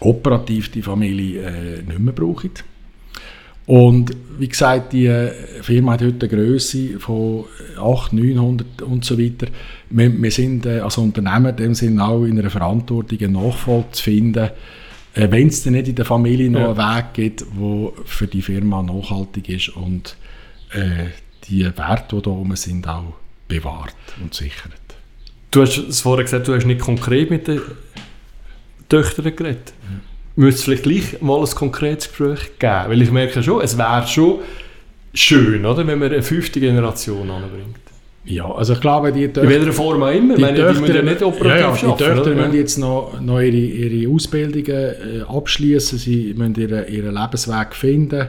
operativ 0.00 0.70
die 0.70 0.82
Familie 0.82 1.42
äh, 1.42 1.82
nicht 1.82 1.98
mehr 1.98 2.12
brauchen. 2.12 2.50
Und 3.66 4.16
wie 4.38 4.48
gesagt, 4.48 4.94
die 4.94 5.06
äh, 5.06 5.30
Firma 5.60 5.92
hat 5.92 6.02
heute 6.02 6.26
eine 6.26 6.36
Größe 6.36 6.98
von 6.98 7.44
800, 7.76 8.12
900 8.12 8.82
und 8.82 9.04
so 9.04 9.18
weiter. 9.18 9.48
Wir, 9.90 10.22
wir 10.22 10.30
sind 10.30 10.64
äh, 10.64 10.80
als 10.80 10.96
Unternehmer 10.96 11.52
dem 11.52 11.74
Sinne 11.74 12.02
auch 12.02 12.24
in 12.24 12.38
einer 12.38 12.48
Verantwortung, 12.48 13.18
einen 13.18 13.34
Nachfolger 13.34 13.92
zu 13.92 14.04
finden, 14.04 14.48
äh, 15.14 15.30
wenn 15.30 15.48
es 15.48 15.64
dann 15.64 15.74
nicht 15.74 15.88
in 15.88 15.96
der 15.96 16.06
Familie 16.06 16.50
noch 16.50 16.60
ja. 16.60 16.86
einen 16.86 16.96
Weg 16.96 17.12
gibt, 17.12 17.40
der 17.42 17.92
für 18.06 18.26
die 18.26 18.40
Firma 18.40 18.82
nachhaltig 18.82 19.50
ist 19.50 19.68
und 19.70 20.16
äh, 20.70 21.08
die 21.48 21.64
Werte, 21.64 22.16
die 22.16 22.22
da 22.22 22.30
oben 22.30 22.56
sind, 22.56 22.88
auch 22.88 23.14
bewahrt 23.48 23.94
und 24.22 24.32
sichert. 24.32 24.72
Du 25.50 25.62
hast 25.62 25.76
es 25.76 26.00
vorher 26.02 26.24
gesagt, 26.24 26.48
du 26.48 26.54
hast 26.54 26.66
nicht 26.66 26.80
konkret 26.80 27.30
mit 27.30 27.48
den 27.48 27.60
Töchtern 28.88 29.36
geredet. 29.36 29.72
Ja. 29.82 30.00
Müsste 30.36 30.58
es 30.58 30.64
vielleicht 30.64 30.82
gleich 30.84 31.20
mal 31.20 31.40
ein 31.40 31.50
konkretes 31.50 32.08
Gespräch 32.08 32.58
geben? 32.58 32.84
Weil 32.88 33.02
ich 33.02 33.10
merke 33.10 33.42
schon, 33.42 33.60
es 33.60 33.76
wäre 33.76 34.06
schon 34.06 34.38
schön, 35.12 35.66
oder, 35.66 35.86
wenn 35.86 35.98
man 35.98 36.12
eine 36.12 36.22
fünfte 36.22 36.60
Generation 36.60 37.28
anbringt. 37.30 37.76
Ja, 38.24 38.50
also 38.50 38.74
ich 38.74 38.80
glaube, 38.80 39.10
die 39.10 39.26
Töchter... 39.26 39.42
In 39.44 39.48
welcher 39.48 39.72
Form 39.72 40.02
auch 40.02 40.12
immer. 40.12 40.36
Die, 40.36 40.42
meine, 40.42 40.58
Töchter, 40.58 40.74
die 40.74 40.80
müssen 40.80 40.94
ja 40.94 41.02
nicht 41.02 41.22
operativ 41.22 41.82
ja, 41.82 41.88
ja, 41.88 41.96
die 41.96 42.04
Töchter 42.04 42.34
müssen 42.34 42.54
jetzt 42.54 42.78
noch, 42.78 43.20
noch 43.20 43.40
ihre, 43.40 43.56
ihre 43.56 44.12
Ausbildungen 44.12 44.66
äh, 44.68 45.22
abschließen, 45.26 45.98
sie 45.98 46.34
müssen 46.36 46.54
ihren, 46.56 46.86
ihren 46.88 47.14
Lebensweg 47.14 47.74
finden, 47.74 48.28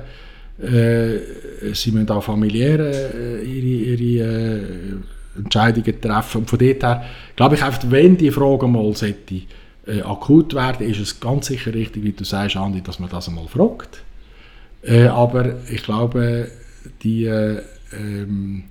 äh, 0.62 1.74
sie 1.74 1.92
müssen 1.92 2.10
auch 2.10 2.24
familiär 2.24 2.80
äh, 2.80 3.44
ihre, 3.44 3.96
ihre 3.96 4.26
äh, 4.26 4.62
Entscheidungen 5.38 6.02
treffen. 6.02 6.40
Und 6.40 6.50
von 6.50 6.60
dort 6.60 6.84
her 6.84 7.06
glaube 7.36 7.56
ich 7.56 7.64
einfach, 7.64 7.84
wenn 7.90 8.18
die 8.18 8.32
Frage 8.32 8.68
mal 8.68 8.96
sollte, 8.96 9.42
äh, 9.90 10.02
akut 10.02 10.54
werden, 10.54 10.88
ist 10.88 11.00
es 11.00 11.20
ganz 11.20 11.48
sicher 11.48 11.74
richtig, 11.74 12.04
wie 12.04 12.12
du 12.12 12.24
sagst, 12.24 12.56
Andi, 12.56 12.82
dass 12.82 13.00
man 13.00 13.10
das 13.10 13.28
einmal 13.28 13.48
fragt. 13.48 14.04
Äh, 14.84 15.08
aber 15.08 15.56
ich 15.70 15.84
glaube, 15.84 16.50
die, 17.04 17.26
äh, 17.26 17.62
ähm, 17.92 18.66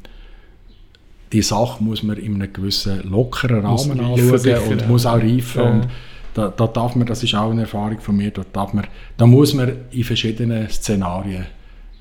die 1.32 1.42
Sache 1.42 1.82
muss 1.82 2.02
man 2.02 2.16
in 2.16 2.36
einem 2.36 2.52
gewissen 2.52 3.02
lockeren 3.08 3.66
Rahmen 3.66 4.00
anschauen 4.00 4.72
und 4.72 4.88
muss 4.88 5.06
auch 5.06 5.18
reifen. 5.18 5.62
Ja. 5.62 5.70
Und 5.70 5.88
da, 6.34 6.48
da, 6.48 6.66
darf 6.66 6.94
man, 6.94 7.06
das 7.06 7.22
ist 7.22 7.34
auch 7.34 7.50
eine 7.50 7.62
Erfahrung 7.62 8.00
von 8.00 8.16
mir, 8.16 8.30
da, 8.30 8.42
darf 8.52 8.72
man, 8.72 8.86
da 9.16 9.26
muss 9.26 9.54
man 9.54 9.72
in 9.90 10.04
verschiedenen 10.04 10.68
Szenarien 10.70 11.46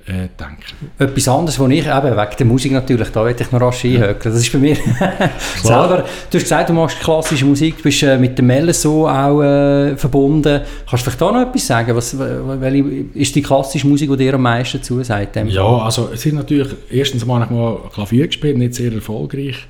äh, 0.08 0.30
denken. 0.40 0.88
Etwas 0.98 1.28
anderes, 1.28 1.60
was 1.60 1.70
ich 1.70 1.86
eben 1.86 2.18
wegen 2.18 2.38
der 2.40 2.46
Musik 2.46 2.72
natürlich, 2.72 3.10
da 3.10 3.26
werde 3.26 3.44
ich 3.44 3.52
noch 3.52 3.62
rasch 3.62 3.84
einhökeln. 3.86 4.34
Das 4.34 4.42
ist 4.42 4.52
bei 4.52 4.60
mir 4.60 4.76
selber. 5.64 6.06
Du 6.30 6.38
hast 6.38 6.44
gesagt, 6.44 6.70
du 6.70 6.74
machst 6.74 7.00
klassische 7.00 7.46
Musik, 7.46 7.78
du 7.78 7.84
bist 7.84 8.02
äh, 8.04 8.18
mit 8.18 8.38
dem 8.38 8.48
Melle 8.48 8.74
so 8.74 9.08
auch 9.08 9.42
äh, 9.42 9.98
verbunden. 9.98 10.62
Kannst 10.90 11.06
du 11.06 11.10
vielleicht 11.10 11.22
da 11.22 11.32
noch 11.32 11.42
etwas 11.42 11.68
sagen? 11.68 11.96
Was, 11.96 12.18
welche 12.18 12.84
ist 13.14 13.36
die 13.36 13.42
klassische 13.42 13.88
Musik, 13.88 14.10
die 14.12 14.18
dir 14.18 14.36
am 14.36 14.42
meisten 14.42 14.82
zusagt? 14.82 15.36
Ja, 15.48 15.66
also 15.66 16.10
es 16.14 16.22
sind 16.22 16.36
natürlich, 16.36 16.70
erstens 16.90 17.26
mal 17.26 17.44
ich 17.44 17.50
mal 17.50 17.78
Klavier 17.94 18.28
gespielt, 18.28 18.58
nicht 18.58 18.76
sehr 18.76 18.94
erfolgreich. 18.94 19.68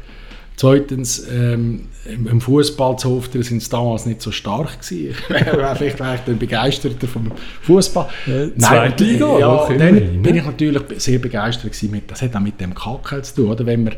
Zweitens, 0.57 1.23
ähm, 1.31 1.81
im 2.05 2.41
Fußball 2.41 2.97
zu 2.97 3.11
Hofter 3.11 3.43
sind 3.43 3.57
es 3.57 3.69
damals 3.69 4.07
nicht 4.07 4.23
so 4.23 4.31
stark 4.31 4.81
gewesen. 4.81 5.15
Ich 5.29 5.29
wäre 5.29 5.75
vielleicht 5.75 5.99
wäre 5.99 6.19
ich 6.31 6.39
begeisterter 6.39 7.07
vom 7.07 7.31
Fußball. 7.61 8.09
Ja, 8.25 8.57
Zweite 8.57 9.03
Liga, 9.03 9.37
ja, 9.37 9.69
dann 9.77 10.21
bin 10.23 10.35
ich 10.35 10.43
natürlich 10.43 10.81
sehr 10.97 11.19
begeistert 11.19 11.73
gewesen. 11.73 11.91
Mit, 11.91 12.09
das 12.09 12.23
hat 12.23 12.35
auch 12.35 12.39
mit 12.39 12.59
dem 12.59 12.73
Kacke 12.73 13.21
zu 13.21 13.35
tun, 13.35 13.51
oder? 13.51 13.67
Wenn 13.67 13.83
man 13.83 13.95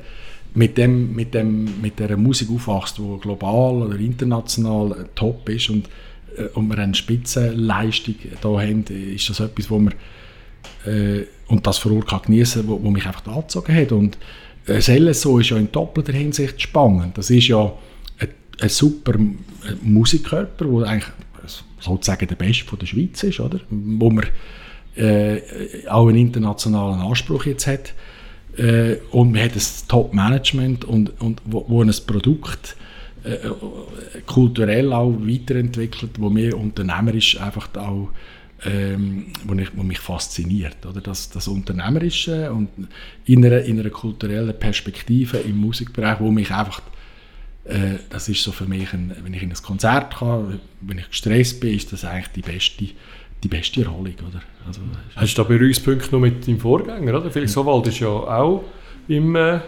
mit 0.53 0.77
dem, 0.77 1.15
mit 1.15 1.33
dem, 1.33 1.81
mit 1.81 1.97
der 1.97 2.17
Musik 2.17 2.49
aufwachst, 2.51 2.97
die 2.97 3.19
global 3.21 3.83
oder 3.83 3.97
international 3.97 4.91
äh, 4.91 5.05
top 5.15 5.47
ist 5.47 5.69
und, 5.69 5.87
äh, 6.35 6.43
und 6.55 6.67
wir 6.67 6.77
eine 6.77 6.93
Spitzenleistung 6.93 8.15
da 8.41 8.49
haben, 8.49 8.83
ist 8.83 9.29
das 9.29 9.39
etwas, 9.39 9.69
wo 9.69 9.79
man 9.79 9.93
äh, 10.85 11.23
und 11.47 11.65
das 11.65 11.77
vor 11.77 11.93
Ort 11.93 12.09
kann 12.09 12.21
genießen, 12.25 12.67
wo, 12.67 12.83
wo 12.83 12.89
mich 12.89 13.05
einfach 13.05 13.25
angezogen 13.27 13.73
hat 13.73 13.93
und 13.93 14.17
Selleso 14.79 15.39
ist 15.39 15.49
ja 15.49 15.57
in 15.57 15.71
doppelter 15.71 16.13
Hinsicht 16.13 16.61
spannend. 16.61 17.17
Das 17.17 17.29
ist 17.29 17.47
ja 17.47 17.71
ein, 18.19 18.29
ein 18.61 18.69
super 18.69 19.13
Musikkörper, 19.81 20.65
der 20.65 20.87
eigentlich 20.87 21.11
sozusagen 21.79 22.27
der 22.27 22.35
Beste 22.35 22.65
von 22.65 22.79
der 22.79 22.85
Schweiz 22.85 23.23
ist, 23.23 23.39
oder? 23.39 23.59
wo 23.69 24.09
man 24.09 24.25
äh, 24.95 25.41
auch 25.87 26.07
einen 26.07 26.17
internationalen 26.17 26.99
Anspruch 27.01 27.45
jetzt 27.45 27.67
hat. 27.67 27.93
äh, 28.57 28.97
und 29.11 29.31
man 29.31 29.43
hat 29.43 29.55
ein 29.55 29.61
Top-Management 29.87 30.85
und, 30.85 31.19
und 31.21 31.41
wo, 31.45 31.65
wo 31.67 31.81
ein 31.81 31.93
Produkt 32.05 32.75
äh, 33.23 33.37
kulturell 34.25 34.93
auch 34.93 35.13
weiterentwickelt, 35.19 36.11
wo 36.19 36.29
mir 36.29 36.57
unternehmerisch 36.57 37.39
einfach 37.39 37.69
auch 37.75 38.09
ähm, 38.65 39.27
wo, 39.45 39.53
ich, 39.55 39.75
wo 39.75 39.83
mich 39.83 39.99
fasziniert. 39.99 40.85
Oder? 40.85 41.01
Das, 41.01 41.29
das 41.29 41.47
Unternehmerische 41.47 42.51
und 42.51 42.69
in 43.25 43.45
einer, 43.45 43.61
in 43.61 43.79
einer 43.79 43.89
kulturellen 43.89 44.57
Perspektive 44.57 45.37
im 45.37 45.57
Musikbereich, 45.57 46.19
wo 46.19 46.31
mich 46.31 46.51
einfach 46.51 46.81
äh, 47.69 47.99
das 48.09 48.27
ist 48.29 48.43
so 48.43 48.51
für 48.51 48.65
mich, 48.65 48.91
ein, 48.93 49.15
wenn 49.23 49.33
ich 49.33 49.43
in 49.43 49.51
ein 49.51 49.61
Konzert 49.61 50.17
kann, 50.17 50.59
wenn 50.81 50.97
ich 50.97 51.09
gestresst 51.09 51.59
bin, 51.61 51.75
ist 51.75 51.93
das 51.93 52.03
eigentlich 52.03 52.29
die 52.29 52.41
beste, 52.41 52.85
die 53.43 53.47
beste 53.47 53.83
Erholung. 53.83 54.15
Oder? 54.27 54.41
Also, 54.65 54.81
Hast 55.15 55.37
du 55.37 55.43
da 55.43 55.47
Berührungspunkte 55.47 56.11
noch 56.11 56.19
mit 56.19 56.47
deinem 56.47 56.59
Vorgänger? 56.59 57.19
Oder? 57.19 57.29
Felix 57.29 57.53
Sowald 57.53 57.87
ist 57.87 57.99
ja 57.99 58.07
auch 58.07 58.63
im 59.07 59.35
äh, 59.35 59.59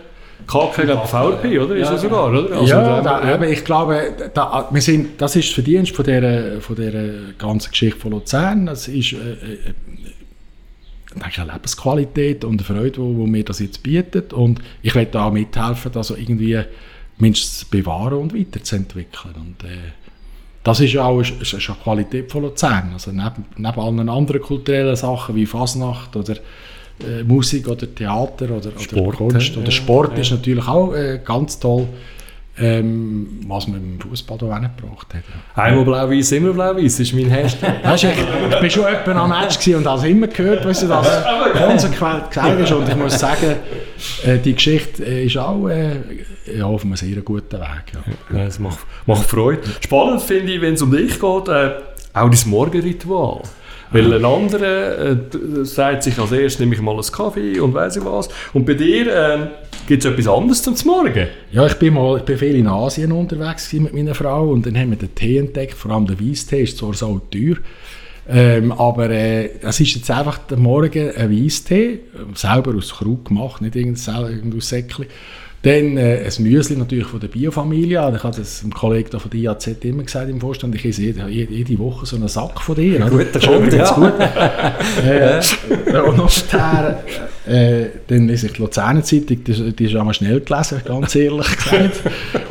Glaube 0.47 0.73
VRP, 0.73 1.59
oder? 1.59 1.75
Ist 1.75 1.89
ja, 1.89 1.97
sogar, 1.97 2.29
oder? 2.29 2.57
Also 2.57 2.65
ja, 2.65 3.01
da, 3.01 3.29
ja. 3.29 3.41
ich 3.43 3.63
glaube, 3.63 4.13
da, 4.33 4.67
wir 4.71 4.81
sind, 4.81 5.21
das 5.21 5.35
ist 5.35 5.49
das 5.49 5.53
Verdienst 5.53 5.95
von 5.95 6.05
dieser, 6.05 6.61
von 6.61 6.75
dieser 6.75 7.33
ganzen 7.37 7.71
Geschichte 7.71 7.99
von 7.99 8.11
Luzern. 8.11 8.65
Das 8.65 8.87
ist 8.87 9.13
äh, 9.13 9.15
äh, 9.15 9.57
eine 11.19 11.51
Lebensqualität 11.51 12.43
und 12.43 12.53
eine 12.53 12.79
Freude, 12.79 13.01
die, 13.01 13.15
die 13.15 13.29
mir 13.29 13.43
das 13.43 13.59
jetzt 13.59 13.83
bietet. 13.83 14.33
Und 14.33 14.61
ich 14.81 14.95
werde 14.95 15.11
da 15.11 15.25
auch 15.25 15.31
mithelfen, 15.31 15.91
dass 15.91 16.09
irgendwie 16.11 16.61
mindestens 17.17 17.59
zu 17.59 17.69
bewahren 17.69 18.17
und 18.17 18.35
weiterzuentwickeln. 18.37 19.35
Und, 19.35 19.63
äh, 19.63 19.77
das 20.63 20.79
ist 20.79 20.93
ja 20.93 21.03
auch 21.05 21.19
eine, 21.19 21.25
eine 21.29 21.77
Qualität 21.83 22.31
von 22.31 22.43
Luzern. 22.43 22.91
Also 22.93 23.11
neben, 23.11 23.45
neben 23.57 23.79
allen 23.79 24.09
anderen 24.09 24.41
kulturellen 24.41 24.95
Sachen 24.95 25.35
wie 25.35 25.45
Fasnacht 25.45 26.15
oder 26.15 26.35
äh, 27.07 27.23
Musik 27.23 27.67
oder 27.67 27.93
Theater 27.93 28.45
oder, 28.51 28.71
Sport, 28.77 29.07
oder 29.07 29.17
Kunst 29.17 29.57
oder 29.57 29.71
Sport 29.71 30.17
ist 30.17 30.31
natürlich 30.31 30.67
auch 30.67 30.93
äh, 30.93 31.19
ganz 31.23 31.59
toll 31.59 31.87
ähm, 32.61 33.39
was 33.47 33.67
man 33.67 33.77
im 33.77 33.99
Fußball 33.99 34.37
hier 34.37 34.47
gebracht 34.47 35.07
hat. 35.13 35.23
Ja. 35.55 35.63
Einmal 35.63 35.85
blau-weiß, 35.85 36.33
immer 36.33 36.53
blau-weiß, 36.53 36.99
ist 36.99 37.13
mein 37.13 37.29
Hashtag. 37.29 37.83
weißt, 37.83 38.03
ich, 38.03 38.09
ich 38.11 38.59
bin 38.59 38.69
schon 38.69 38.83
jemand 38.83 39.07
am 39.07 39.29
Match 39.29 39.67
und 39.69 39.87
habe 39.87 40.07
immer 40.09 40.27
gehört, 40.27 40.65
weißt 40.65 40.83
du, 40.83 40.87
dass 40.87 41.23
konsequent 41.53 42.29
gesagt 42.29 42.59
ist. 42.59 42.71
Und 42.71 42.89
ich 42.89 42.95
muss 42.95 43.17
sagen, 43.17 43.55
äh, 44.25 44.37
die 44.37 44.53
Geschichte 44.53 45.03
äh, 45.03 45.25
ist 45.25 45.37
auch 45.37 45.67
äh, 45.69 45.95
ja, 46.55 46.65
auf 46.65 46.83
einem 46.83 46.95
sehr 46.95 47.21
guten 47.21 47.59
Weg. 47.59 47.83
Ja. 47.93 48.37
Ja, 48.37 48.45
das 48.45 48.59
macht, 48.59 48.79
macht 49.05 49.25
Freude. 49.25 49.61
Spannend 49.79 50.21
finde 50.21 50.53
ich, 50.53 50.61
wenn 50.61 50.73
es 50.73 50.81
um 50.81 50.91
dich 50.91 51.19
geht, 51.19 51.47
äh, 51.47 51.71
auch 52.13 52.29
das 52.29 52.45
Morgenritual. 52.45 53.41
Weil 53.91 54.13
ein 54.13 54.25
anderer 54.25 55.11
äh, 55.11 55.17
sagt 55.63 56.03
sich 56.03 56.17
als 56.17 56.31
erstes, 56.31 56.59
nehme 56.59 56.75
ich 56.75 56.81
mal 56.81 56.93
einen 56.93 57.03
Kaffee 57.03 57.59
und 57.59 57.73
weiß 57.73 57.97
ich 57.97 58.05
was. 58.05 58.29
Und 58.53 58.65
bei 58.65 58.73
dir 58.73 59.07
äh, 59.07 59.47
gibt 59.87 60.05
es 60.05 60.11
etwas 60.11 60.27
anderes 60.27 60.63
zum 60.63 60.75
Morgen? 60.85 61.27
Ja, 61.51 61.65
ich 61.65 61.75
bin, 61.75 61.93
mal, 61.93 62.17
ich 62.17 62.23
bin 62.23 62.37
viel 62.37 62.55
in 62.55 62.67
Asien 62.67 63.11
unterwegs 63.11 63.71
mit 63.73 63.93
meiner 63.93 64.15
Frau 64.15 64.49
und 64.49 64.65
dann 64.65 64.77
haben 64.77 64.91
wir 64.91 64.97
den 64.97 65.13
Tee 65.13 65.37
entdeckt, 65.37 65.73
vor 65.73 65.91
allem 65.91 66.07
der 66.07 66.19
Weisstee, 66.19 66.63
ist 66.63 66.77
zwar 66.77 66.93
so 66.93 67.21
teuer. 67.29 67.57
Ähm, 68.29 68.71
aber 68.71 69.09
äh, 69.09 69.49
es 69.61 69.79
ist 69.79 69.95
jetzt 69.95 70.11
einfach 70.11 70.37
der 70.37 70.57
Morgen 70.57 71.11
ein 71.11 71.31
Weisstee, 71.31 71.99
selber 72.33 72.75
aus 72.75 72.93
Krug 72.93 73.25
gemacht, 73.25 73.61
nicht 73.61 73.75
irgendein 73.75 74.53
aus 74.55 74.69
Säckchen. 74.69 75.05
Dann 75.63 75.95
äh, 75.95 76.23
ein 76.25 76.43
Müsli 76.43 76.75
natürlich 76.75 77.05
von 77.05 77.19
der 77.19 77.27
Biofamilie. 77.27 78.13
Ich 78.15 78.23
habe 78.23 78.35
das 78.35 78.61
dem 78.61 78.73
Kollegen 78.73 79.19
von 79.19 79.29
der 79.29 79.39
IAZ 79.39 79.67
immer 79.83 80.01
gesagt 80.01 80.27
im 80.27 80.41
Vorstand, 80.41 80.73
ich 80.73 80.85
esse 80.85 81.03
jede, 81.03 81.29
jede 81.29 81.77
Woche 81.77 82.07
so 82.07 82.15
einen 82.15 82.27
Sack 82.27 82.59
von 82.61 82.75
dir. 82.75 82.97
Ja, 82.97 83.09
gut, 83.09 83.27
das 83.31 83.45
kommt, 83.45 83.71
ja. 83.71 83.91
gut. 83.91 84.13
äh, 85.05 85.99
und 85.99 86.17
nachher, 86.17 87.03
äh, 87.45 87.85
dann 88.07 88.27
lese 88.27 88.47
ich 88.47 88.53
die 88.53 88.61
Luzerner 88.61 89.03
Zeitung, 89.03 89.43
die, 89.43 89.73
die 89.73 89.85
ist 89.85 89.95
einmal 89.95 90.15
schnell 90.15 90.39
gelesen, 90.39 90.81
ganz 90.83 91.13
ehrlich 91.13 91.55
gesagt. 91.55 92.01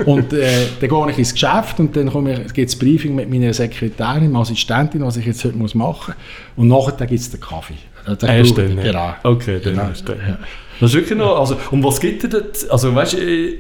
und 0.07 0.33
äh, 0.33 0.67
dann 0.81 0.89
gehe 0.89 1.11
ich 1.11 1.19
ins 1.19 1.33
Geschäft 1.33 1.81
und 1.81 1.97
dann 1.97 2.11
gibt 2.53 2.69
es 2.69 2.77
Briefing 2.79 3.17
mit 3.17 3.29
meiner 3.29 3.53
Sekretärin, 3.53 4.31
meiner 4.31 4.43
Assistentin, 4.43 5.05
was 5.05 5.17
ich 5.17 5.27
jetzt 5.27 5.45
heute 5.45 5.57
muss 5.57 5.75
machen 5.75 6.15
muss. 6.55 6.63
Und 6.63 6.69
nachher 6.69 7.07
gibt 7.09 7.21
es 7.21 7.29
den 7.29 7.41
Kaffee. 7.41 7.75
Erst 8.07 8.57
dann, 8.57 8.77
genau. 8.77 9.15
Okay, 9.25 9.59
dann 9.63 9.75
genau. 9.75 9.89
Ja. 10.29 10.39
Das 10.81 10.91
ist 10.91 10.97
wirklich 10.97 11.19
noch, 11.19 11.39
also, 11.39 11.57
und 11.71 11.85
was 11.85 12.01
gibt 12.01 12.23
dir 12.23 12.29
das, 12.29 12.69
also 12.71 12.95
weißt 12.95 13.15
äh, 13.19 13.59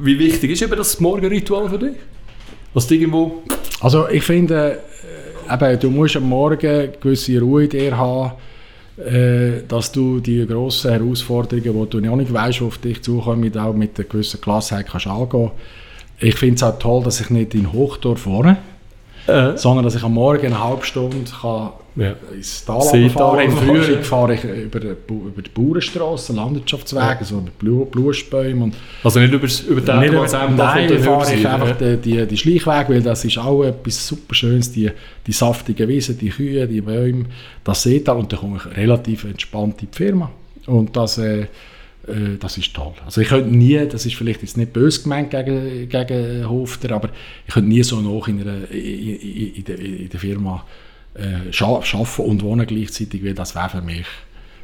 wie 0.00 0.18
wichtig 0.18 0.52
ist 0.52 0.62
eben 0.62 0.74
das 0.74 0.98
Morgenritual 1.00 1.68
für 1.68 1.78
dich? 1.78 1.96
Was 2.72 2.90
irgendwo... 2.90 3.42
Also 3.80 4.08
ich 4.08 4.22
finde, 4.22 4.78
äh, 5.48 5.54
eben, 5.54 5.80
du 5.80 5.90
musst 5.90 6.16
am 6.16 6.28
Morgen 6.30 6.88
gewisse 6.98 7.38
Ruhe 7.40 7.64
in 7.64 7.68
dir 7.68 7.96
haben, 7.96 8.32
äh, 8.96 9.62
dass 9.68 9.92
du 9.92 10.20
die 10.20 10.46
grossen 10.46 10.92
Herausforderungen, 10.92 11.84
die 11.84 11.90
du 11.90 12.00
noch 12.00 12.16
nicht 12.16 12.32
weißt, 12.32 12.62
auf 12.62 12.78
dich 12.78 13.02
zukommen, 13.02 13.54
auch 13.58 13.74
mit 13.74 13.98
einer 13.98 14.08
gewissen 14.08 14.40
Gelassenheit 14.40 14.86
kannst 14.90 15.06
angehen. 15.06 15.50
Ich 16.20 16.36
finde 16.36 16.54
es 16.54 16.62
auch 16.62 16.78
toll, 16.78 17.02
dass 17.04 17.20
ich 17.20 17.28
nicht 17.28 17.54
in 17.54 17.70
Hochdorf 17.70 18.20
fahre, 18.22 18.56
äh. 19.26 19.56
sondern 19.56 19.84
dass 19.84 19.94
ich 19.94 20.02
am 20.02 20.14
Morgen 20.14 20.46
eine 20.46 20.62
halbe 20.62 20.84
Stunde 20.84 21.30
kann 21.40 21.70
ja. 21.96 22.14
ins 22.34 22.64
Tal 22.64 22.80
fahre. 23.10 23.44
Im 23.44 23.52
Frühling 23.52 24.02
fahre 24.02 24.34
ich 24.34 24.44
über, 24.44 24.80
über 24.80 25.42
die 25.42 25.50
Bauernstrasse, 25.50 26.32
Landwirtschaftswege, 26.32 27.18
ja. 27.20 27.24
so 27.24 27.40
mit 27.40 27.58
Blumenbäumen. 27.58 28.72
Also 29.04 29.20
nicht 29.20 29.32
über, 29.32 29.46
über 29.68 29.80
den 29.80 30.00
nicht 30.00 30.12
über, 30.12 30.26
Nein, 30.26 30.56
da 30.56 30.98
fahre 30.98 31.34
ich 31.34 31.46
einfach 31.46 31.80
ja. 31.80 31.96
die, 31.96 32.26
die, 32.26 32.36
Schleichwege, 32.36 32.94
weil 32.94 33.02
das 33.02 33.24
ist 33.24 33.38
auch 33.38 33.62
etwas 33.62 34.06
super 34.06 34.34
Schönes, 34.34 34.72
die, 34.72 34.90
die 35.26 35.32
saftigen 35.32 35.88
Wiesen, 35.88 36.18
die 36.18 36.30
Kühe, 36.30 36.66
die 36.66 36.80
Bäume, 36.80 37.26
das 37.64 37.82
Seetal 37.82 38.16
und 38.16 38.32
da 38.32 38.36
komme 38.36 38.58
ich 38.58 38.76
relativ 38.76 39.24
entspannt 39.24 39.82
in 39.82 39.88
die 39.90 39.96
Firma. 39.96 40.30
Und 40.66 40.96
das... 40.96 41.18
Äh, 41.18 41.46
äh, 42.06 42.38
das 42.38 42.58
ist 42.58 42.74
toll. 42.74 42.94
Also 43.04 43.20
ich 43.20 43.28
könnte 43.28 43.54
nie, 43.54 43.86
das 43.86 44.06
ist 44.06 44.14
vielleicht 44.16 44.42
jetzt 44.42 44.56
nicht 44.56 44.72
böse 44.72 45.02
gemeint 45.02 45.30
gegen, 45.30 45.88
gegen 45.88 46.48
Hofter, 46.48 46.94
aber 46.94 47.10
ich 47.46 47.54
könnte 47.54 47.68
nie 47.68 47.82
so 47.82 48.00
noch 48.00 48.28
in, 48.28 48.40
einer, 48.40 48.70
in, 48.70 49.16
in, 49.20 49.54
in, 49.54 49.64
der, 49.64 49.78
in 49.78 50.08
der 50.08 50.20
Firma 50.20 50.64
äh, 51.14 51.62
arbeiten 51.62 52.22
und 52.22 52.42
wohnen 52.42 52.66
gleichzeitig, 52.66 53.24
weil 53.24 53.34
das 53.34 53.54
wäre 53.54 53.68
für 53.68 53.82
mich 53.82 54.06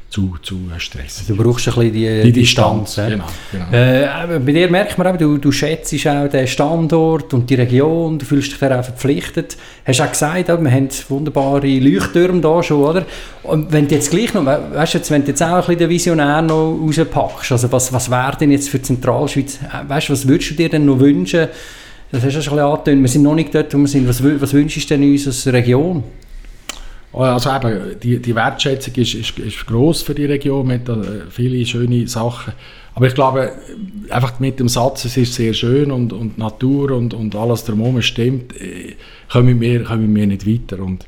zu, 0.09 0.35
zu 0.41 0.59
stressig. 0.77 1.27
Du 1.27 1.35
brauchst 1.35 1.67
ein 1.67 1.73
bisschen 1.75 1.93
die, 1.93 2.21
die 2.23 2.31
Distanz. 2.31 2.95
Distanz 2.95 3.11
genau, 3.51 3.69
genau. 3.69 3.71
Äh, 3.71 4.39
bei 4.39 4.51
dir 4.51 4.69
merkt 4.69 4.97
man 4.97 5.07
eben, 5.07 5.17
du, 5.19 5.37
du 5.37 5.51
schätzt 5.51 5.93
auch 6.07 6.27
den 6.27 6.47
Standort 6.47 7.33
und 7.33 7.49
die 7.49 7.55
Region, 7.55 8.17
du 8.17 8.25
fühlst 8.25 8.51
dich 8.51 8.59
da 8.59 8.79
auch 8.79 8.83
verpflichtet. 8.83 9.55
Hast 9.85 10.01
auch 10.01 10.09
gesagt, 10.09 10.47
wir 10.47 10.71
haben 10.71 10.89
wunderbare 11.09 11.67
Leuchttürme 11.67 12.41
da 12.41 12.63
schon, 12.63 12.83
oder? 12.83 13.05
Und 13.43 13.71
wenn 13.71 13.87
du 13.87 13.95
jetzt 13.95 14.09
gleich 14.09 14.33
noch, 14.33 14.45
weißt 14.45 14.95
du, 14.95 15.09
wenn 15.09 15.23
du 15.23 15.29
jetzt 15.29 15.43
auch 15.43 15.47
ein 15.49 15.59
bisschen 15.59 15.77
den 15.77 15.89
Visionär 15.89 16.41
noch 16.41 16.79
rauspackst, 16.81 17.51
also 17.51 17.71
was, 17.71 17.93
was 17.93 18.09
wäre 18.09 18.35
denn 18.39 18.51
jetzt 18.51 18.69
für 18.69 18.79
die 18.79 18.83
Zentralschweiz, 18.85 19.59
äh, 19.61 19.87
weißt 19.87 20.09
du, 20.09 20.13
was 20.13 20.27
würdest 20.27 20.51
du 20.51 20.55
dir 20.55 20.69
denn 20.69 20.85
noch 20.85 20.99
wünschen? 20.99 21.47
Das 22.11 22.23
hast 22.23 22.35
du 22.35 22.41
schon 22.41 22.57
ein 22.57 22.65
bisschen 22.65 22.71
angetönt, 22.71 23.01
wir 23.03 23.09
sind 23.09 23.21
noch 23.21 23.35
nicht 23.35 23.53
dort, 23.53 23.71
wo 23.75 23.77
wir 23.77 23.87
sind. 23.87 24.07
Was, 24.07 24.23
was 24.23 24.53
wünschst 24.53 24.89
du 24.89 24.97
denn 24.97 25.11
uns 25.11 25.27
als 25.27 25.45
Region? 25.45 26.03
Also 27.11 27.49
eben, 27.49 27.99
die, 27.99 28.19
die 28.19 28.35
Wertschätzung 28.35 28.93
ist, 28.95 29.15
ist, 29.15 29.39
ist 29.39 29.65
gross 29.65 30.01
für 30.03 30.13
die 30.13 30.25
Region, 30.25 30.67
mit 30.67 30.87
äh, 30.87 31.21
viele 31.29 31.65
schöne 31.65 32.07
Sachen. 32.07 32.53
Aber 32.93 33.07
ich 33.07 33.15
glaube, 33.15 33.53
einfach 34.09 34.39
mit 34.39 34.59
dem 34.59 34.69
Satz, 34.69 35.05
es 35.05 35.17
ist 35.17 35.33
sehr 35.33 35.53
schön 35.53 35.91
und, 35.91 36.13
und 36.13 36.37
Natur 36.37 36.91
und, 36.91 37.13
und 37.13 37.35
alles 37.35 37.63
drumherum 37.63 38.01
stimmt, 38.01 38.59
äh, 38.59 38.95
kommen 39.31 39.59
wir, 39.59 39.83
kommen 39.85 40.13
wir 40.15 40.27
nicht 40.27 40.45
weiter. 40.45 40.83
Und 40.83 41.07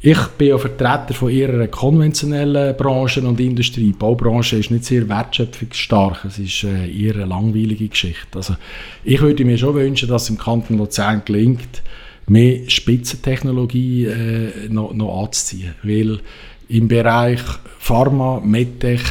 ich 0.00 0.18
bin 0.38 0.48
ja 0.48 0.58
Vertreter 0.58 1.14
von 1.14 1.30
ihrer 1.30 1.66
konventionellen 1.68 2.76
Branchen 2.76 3.26
und 3.26 3.40
Industrie. 3.40 3.86
Die 3.86 3.92
Baubranche 3.92 4.56
ist 4.56 4.70
nicht 4.70 4.84
sehr 4.84 5.08
wertschöpfungsstark, 5.08 6.26
es 6.26 6.38
ist 6.38 6.64
äh, 6.64 6.86
ihre 6.86 7.24
langweilige 7.24 7.88
Geschichte. 7.88 8.36
Also 8.36 8.56
ich 9.02 9.20
würde 9.22 9.44
mir 9.46 9.56
schon 9.56 9.74
wünschen, 9.74 10.08
dass 10.08 10.24
es 10.24 10.30
im 10.30 10.38
Kanton 10.38 10.76
Luzern 10.76 11.22
gelingt, 11.24 11.82
mehr 12.26 12.68
Spitzentechnologie 12.68 14.06
äh, 14.06 14.68
noch, 14.68 14.92
noch 14.94 15.24
anzuziehen. 15.24 15.74
Weil 15.82 16.20
im 16.68 16.88
Bereich 16.88 17.40
Pharma, 17.78 18.40
Medtech, 18.44 19.02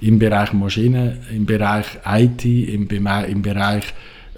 im 0.00 0.18
Bereich 0.18 0.52
Maschinen, 0.52 1.18
im 1.34 1.46
Bereich 1.46 1.86
IT, 2.04 2.44
im, 2.44 2.88
im 2.88 3.42
Bereich 3.42 3.84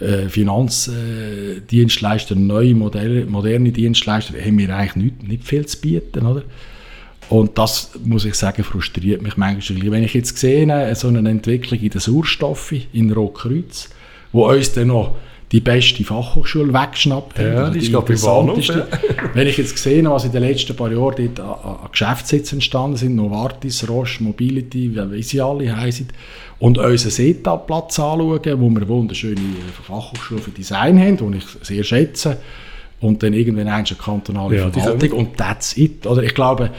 äh, 0.01 0.29
Finanzdienstleister, 0.29 2.37
äh, 2.37 2.39
neue 2.39 2.75
Modelle, 2.75 3.27
moderne 3.27 3.73
Dienstleister, 3.73 4.35
haben 4.39 4.59
wir 4.59 4.77
eigentlich 4.77 4.97
nicht, 4.97 5.27
nicht 5.27 5.45
viel 5.45 5.67
zu 5.67 5.81
bieten. 5.81 6.27
Oder? 6.27 6.43
Und 7.29 7.59
das, 7.59 7.91
muss 8.05 8.25
ich 8.25 8.35
sagen, 8.35 8.63
frustriert 8.63 9.23
mich 9.23 9.37
manchmal. 9.37 9.91
Wenn 9.91 10.05
ich 10.05 10.15
jetzt 10.15 10.39
sehe, 10.39 10.67
äh, 10.67 10.95
so 10.95 11.09
eine 11.09 11.29
Entwicklung 11.29 11.81
in 11.81 11.91
den 11.91 12.01
Sauerstoffen 12.01 12.85
in 12.93 13.11
Rotkreuz, 13.11 13.91
wo 14.33 14.49
uns 14.49 14.73
dann 14.73 14.87
noch 14.89 15.17
die 15.51 15.61
beste 15.61 16.05
Fachhochschule 16.05 16.73
weggeschnappt 16.75 17.39
haben. 17.39 17.53
Ja, 17.53 17.71
die, 17.71 17.79
ist 17.79 17.89
interessanteste. 17.89 18.87
Wenn 19.35 19.47
ich 19.47 19.57
jetzt 19.57 19.75
gesehen 19.75 20.09
was 20.09 20.25
in 20.25 20.33
den 20.33 20.43
letzten 20.43 20.77
paar 20.77 20.93
Jahren 20.93 21.35
dort 21.35 21.41
an, 21.41 21.71
an 21.71 21.89
Geschäftssitzen 21.91 22.57
entstanden 22.57 22.97
sind, 22.97 23.17
Novartis, 23.17 23.89
Roche, 23.89 24.23
Mobility, 24.23 24.95
wie 24.95 25.23
sie 25.23 25.41
alle 25.41 25.75
heißen, 25.75 26.09
und 26.59 26.77
unseren 26.77 27.11
SETA-Platz 27.11 27.99
anschauen, 27.99 28.61
wo 28.61 28.69
wir 28.69 28.89
wunderschöne 28.89 29.41
Fachhochschule 29.87 30.41
für 30.41 30.51
Design 30.51 30.99
haben, 30.99 31.33
die 31.33 31.39
ich 31.39 31.45
sehr 31.63 31.85
schätze, 31.85 32.39
und 33.01 33.23
dann 33.23 33.33
irgendwann 33.33 33.69
eine 33.69 33.85
kantonale 33.85 34.57
ja, 34.57 34.71
Verwaltung 34.71 35.13
und 35.13 35.37
that's 35.37 35.77
it. 35.77 36.07
Oder 36.07 36.25
ich 36.25 36.35
glaube, 36.35 36.71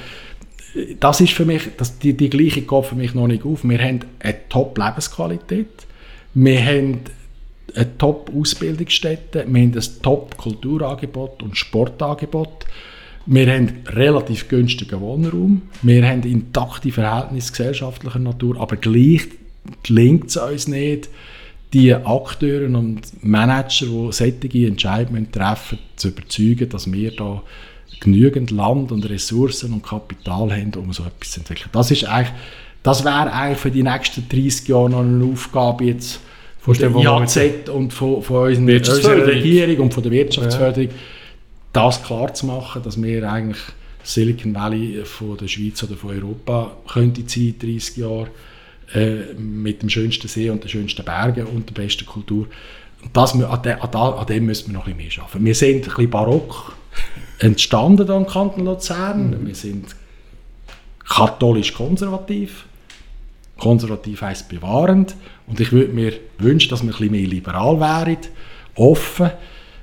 das 1.00 1.22
ist 1.22 1.34
für 1.34 1.46
mich, 1.46 1.64
das, 1.78 1.98
die, 1.98 2.14
die 2.14 2.30
gleiche 2.30 2.62
geht 2.62 2.86
für 2.86 2.96
mich 2.96 3.14
noch 3.14 3.28
nicht 3.28 3.46
auf. 3.46 3.64
Wir 3.64 3.80
haben 3.80 4.02
eine 4.20 4.36
Top-Lebensqualität, 4.50 5.88
wir 6.34 6.64
haben 6.64 7.00
eine 7.76 7.98
Top-Ausbildungsstätte, 7.98 9.46
wir 9.48 9.62
haben 9.62 9.74
ein 9.74 10.02
Top-Kulturangebot 10.02 11.44
und 11.44 11.58
Sportangebot. 11.58 12.66
Wir 13.26 13.54
haben 13.54 13.84
relativ 13.88 14.48
günstigen 14.48 15.02
Wohnraum, 15.02 15.64
wir 15.82 16.08
haben 16.08 16.24
intakte 16.24 16.92
Verhältnisse 16.92 17.52
gesellschaftlicher 17.52 18.20
Natur, 18.20 18.60
aber 18.60 18.76
gleich 18.76 19.28
gelingt 19.84 20.30
es 20.30 20.38
uns 20.38 20.68
nicht, 20.68 21.10
die 21.74 21.94
Akteure 21.94 22.66
und 22.66 23.02
Manager, 23.24 23.86
die 23.86 24.12
solche 24.12 24.68
Entscheidungen 24.68 25.32
treffen, 25.32 25.78
zu 25.96 26.08
überzeugen, 26.08 26.70
dass 26.70 26.92
wir 26.92 27.16
da 27.16 27.44
genügend 28.00 28.52
Land 28.52 28.92
und 28.92 29.08
Ressourcen 29.08 29.74
und 29.74 29.84
Kapital 29.84 30.52
haben, 30.52 30.74
um 30.76 30.92
so 30.94 31.04
etwas 31.04 31.32
zu 31.32 31.42
entwickeln. 31.42 31.70
Das, 31.72 31.92
ist 31.92 32.06
eigentlich, 32.06 32.34
das 32.82 33.04
wäre 33.04 33.32
eigentlich 33.32 33.60
für 33.60 33.72
die 33.72 33.84
nächsten 33.84 34.28
30 34.28 34.68
Jahre 34.68 34.90
noch 34.90 35.02
eine 35.02 35.26
Aufgabe 35.26 35.86
jetzt 35.86 36.22
von 36.60 36.74
der 36.74 36.92
IHZ 36.92 37.70
und 37.70 37.94
von, 37.94 38.22
von 38.22 38.48
unserer 38.48 39.28
Regierung 39.28 39.86
und 39.86 39.94
von 39.94 40.04
der 40.04 40.12
Wirtschaftsförderung, 40.12 40.90
ja. 40.90 40.96
das 41.74 42.04
klar 42.04 42.34
zu 42.34 42.46
machen, 42.46 42.84
dass 42.84 43.02
wir 43.02 43.32
eigentlich 43.32 43.62
Silicon 44.04 44.54
Valley 44.56 45.02
von 45.04 45.38
der 45.38 45.48
Schweiz 45.48 45.82
oder 45.84 45.96
von 45.96 46.12
Europa 46.12 46.78
könnte 46.92 47.24
sein, 47.28 47.56
30 47.60 47.98
Jahre, 47.98 48.28
äh, 48.94 49.34
mit 49.38 49.82
dem 49.82 49.90
schönsten 49.90 50.28
See 50.28 50.50
und 50.50 50.64
den 50.64 50.70
schönsten 50.70 51.06
Bergen 51.06 51.46
und 51.46 51.70
der 51.70 51.82
besten 51.82 52.06
Kultur. 52.06 52.48
Das, 53.14 53.34
an, 53.34 53.62
de, 53.62 53.74
an, 53.74 53.90
an 53.94 54.26
dem 54.26 54.46
müssen 54.46 54.72
wir 54.72 54.80
noch 54.80 54.88
ein 54.88 54.98
bisschen 54.98 55.22
mehr 55.22 55.26
arbeiten. 55.26 55.46
Wir 55.46 55.56
sind 55.56 55.76
ein 55.76 55.82
bisschen 55.82 56.10
barock 56.10 56.74
entstanden 57.40 58.06
hier 58.06 58.16
im 58.16 58.28
Kanton 58.28 58.66
Luzern. 58.66 59.30
Mhm. 59.30 59.48
Wir 59.48 59.56
sind 59.56 59.96
katholisch-konservativ. 61.08 62.66
Konservativ 63.60 64.22
heisst 64.22 64.50
bewahrend. 64.50 65.16
Und 65.48 65.60
ich 65.60 65.72
würde 65.72 65.94
mir 65.94 66.14
wünschen, 66.38 66.70
dass 66.70 66.82
wir 66.82 66.90
ein 66.90 66.98
bisschen 66.98 67.12
mehr 67.12 67.28
liberal 67.28 67.80
wären, 67.80 68.18
offen, 68.76 69.32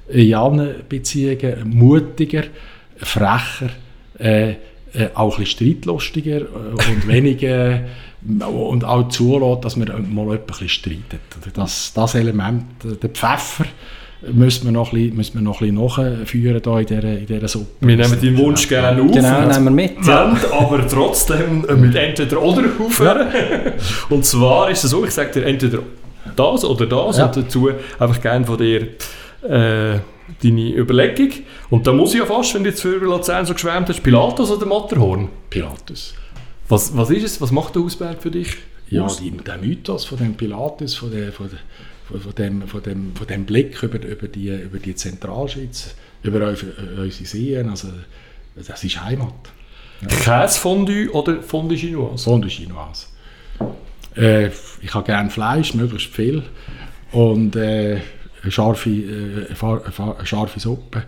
in 0.09 0.35
allen 0.35 0.83
Beziehungen 0.89 1.69
mutiger, 1.69 2.45
frecher, 2.97 3.71
äh, 4.19 4.51
äh, 4.93 5.11
auch 5.15 5.37
ein 5.37 5.45
bisschen 5.45 5.75
streitlustiger 5.75 6.41
äh, 6.41 6.91
und 6.91 7.07
weniger 7.07 7.81
und 8.23 8.85
auch 8.85 9.09
zulässt, 9.09 9.65
dass 9.65 9.77
man 9.77 10.15
mal 10.15 10.39
bisschen 10.39 10.69
streitet. 10.69 11.21
Das, 11.55 11.93
das 11.93 12.15
Element, 12.15 12.65
der 12.83 13.11
Pfeffer, 13.11 13.67
müssen 14.33 14.65
wir 14.65 14.73
noch 14.73 14.93
ein 14.93 15.17
bisschen, 15.17 15.43
noch 15.43 15.61
ein 15.61 15.75
bisschen 15.75 16.15
nachführen 16.19 16.63
da 16.63 16.81
in, 16.81 16.87
dieser, 16.87 17.19
in 17.19 17.27
dieser 17.27 17.49
Suppe. 17.49 17.67
Wir 17.81 17.97
nehmen 17.97 18.21
deinen 18.21 18.39
Wunsch 18.39 18.69
gerne 18.69 19.03
auf. 19.03 19.11
Genau, 19.11 19.47
nehmen 19.47 19.65
wir 19.65 19.71
mit. 19.71 20.07
Ja. 20.07 20.37
aber 20.53 20.87
trotzdem 20.89 21.65
mit 21.81 21.95
entweder 21.95 22.43
oder 22.43 22.65
aufhören. 22.79 23.29
und 24.11 24.25
zwar 24.25 24.71
ist 24.71 24.85
es 24.85 24.91
so, 24.91 25.05
ich 25.05 25.11
sage 25.11 25.33
dir 25.33 25.47
entweder 25.47 25.81
das 26.35 26.65
oder 26.65 26.87
das 26.87 27.19
ja. 27.19 27.27
und 27.27 27.37
dazu 27.37 27.71
einfach 27.99 28.21
gerne 28.21 28.47
von 28.47 28.59
dir 28.59 28.83
äh, 29.43 29.99
deine 30.43 30.77
Überlegung. 30.77 31.31
Und 31.71 31.87
da 31.87 31.93
muss 31.93 32.13
ich 32.15 32.21
ja 32.21 32.27
fast, 32.27 32.55
wenn 32.55 32.65
du 32.65 32.71
jetzt 32.71 32.83
für 32.83 32.97
Luzern 32.97 33.47
so 33.47 33.55
geschwärmt 33.55 33.89
hast, 33.89 34.03
Pilatus 34.03 34.51
oder 34.51 34.67
Matterhorn? 34.67 35.29
Pilatus. 35.51 36.15
Was, 36.69 36.97
was 36.97 37.11
ist 37.11 37.25
es? 37.25 37.41
Was 37.41 37.53
macht 37.53 37.75
der 37.75 37.83
Hausberg 37.83 38.21
für 38.21 38.31
dich? 38.31 38.57
Ja, 38.89 39.07
die, 39.21 39.31
der 39.31 39.59
Mythos 39.59 40.05
von 40.05 40.19
dem 40.19 40.35
Pilatus, 40.35 40.95
von 40.95 41.11
der, 41.11 41.33
von 41.33 41.49
der 41.49 41.59
von, 42.09 42.35
dem, 42.35 42.63
von, 42.69 42.83
dem, 42.83 43.15
von 43.15 43.27
dem 43.27 43.45
Blick 43.45 43.83
über, 43.83 44.03
über, 44.03 44.29
die, 44.29 44.49
über 44.49 44.79
die 44.79 44.95
Zentralschweiz, 44.95 45.95
über 46.23 46.49
unsere 46.49 47.11
Seen, 47.11 47.69
also 47.69 47.89
das 48.55 48.83
ist 48.83 49.03
Heimat. 49.03 49.33
Ja. 50.03 50.43
Käsefondue 50.43 51.11
oder 51.11 51.43
Fondue 51.43 51.77
Chinoise? 51.77 52.25
Fondue 52.25 52.51
Chinoise. 52.51 53.07
Äh, 54.17 54.49
ich 54.83 54.95
habe 54.95 55.07
gerne 55.07 55.31
Fleisch, 55.31 55.75
möglichst 55.75 56.15
viel. 56.15 56.43
Und 57.13 57.57
äh, 57.57 58.01
eine, 58.43 58.53
scharfe, 58.53 58.91
äh, 58.91 59.47
eine 59.61 60.27
scharfe 60.27 60.61
Suppe. 60.61 61.05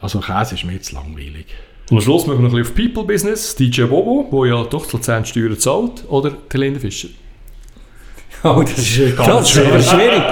Also 0.00 0.20
Käse 0.20 0.54
ist 0.54 0.64
mir 0.64 0.74
jetzt 0.74 0.92
langweilig. 0.92 1.46
Und 1.90 1.98
am 1.98 2.02
Schluss 2.02 2.26
machen 2.26 2.38
wir 2.38 2.48
noch 2.48 2.54
ein 2.54 2.62
bisschen 2.62 2.86
auf 2.86 2.94
People 2.94 3.04
Business. 3.04 3.54
DJ 3.54 3.82
Bobo, 3.82 4.28
der 4.32 4.56
ja 4.56 4.64
doch 4.64 4.90
Luzern 4.92 5.24
Steuern 5.24 5.58
zahlt, 5.58 6.04
oder 6.08 6.36
Helene 6.50 6.80
Fischer? 6.80 7.08
Oh, 8.44 8.62
das 8.62 8.78
ist 8.78 9.16
ganz 9.16 9.26
das 9.26 9.50
schwierig. 9.50 9.84
schwierig. 9.84 10.22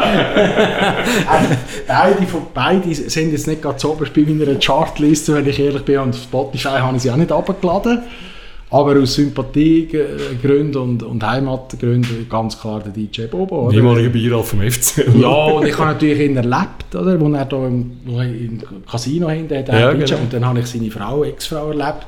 beide, 1.88 2.26
von, 2.26 2.42
beide 2.52 2.94
sind 2.94 3.32
jetzt 3.32 3.46
nicht 3.46 3.62
ganz 3.62 3.82
oberst 3.86 4.12
bei 4.12 4.20
meiner 4.20 4.58
Chartliste, 4.60 5.34
wenn 5.34 5.48
ich 5.48 5.58
ehrlich 5.58 5.82
bin. 5.82 5.98
Und 5.98 6.14
Spotify 6.14 6.78
habe 6.80 6.96
ich 6.96 7.02
sie 7.02 7.10
auch 7.10 7.16
nicht 7.16 7.32
abgeladen. 7.32 8.02
Aber 8.68 8.98
aus 8.98 9.14
Sympathiegründen 9.14 10.80
und, 10.80 11.02
und 11.02 11.22
Heimatgründen 11.22 12.26
ganz 12.28 12.60
klar 12.60 12.80
der 12.82 12.92
DJ 12.92 13.26
Bobo. 13.26 13.68
Oder? 13.68 13.76
Ehemaliger 13.76 14.10
Beirat 14.10 14.44
vom 14.46 14.60
FC. 14.60 15.06
ja, 15.18 15.28
und 15.28 15.66
ich 15.66 15.78
habe 15.78 15.92
natürlich 15.92 16.20
ihn 16.20 16.36
erlebt, 16.36 16.94
oder, 16.94 17.18
wo 17.18 17.30
er 17.32 17.44
da 17.46 17.66
im, 17.66 17.92
im 18.06 18.62
Casino 18.90 19.28
hinten 19.30 19.58
hat. 19.58 19.68
Ja, 19.68 19.92
genau. 19.92 20.16
Und 20.16 20.32
dann 20.32 20.46
habe 20.46 20.60
ich 20.60 20.66
seine 20.66 20.90
Frau, 20.90 21.24
Ex-Frau 21.24 21.68
erlebt. 21.68 22.06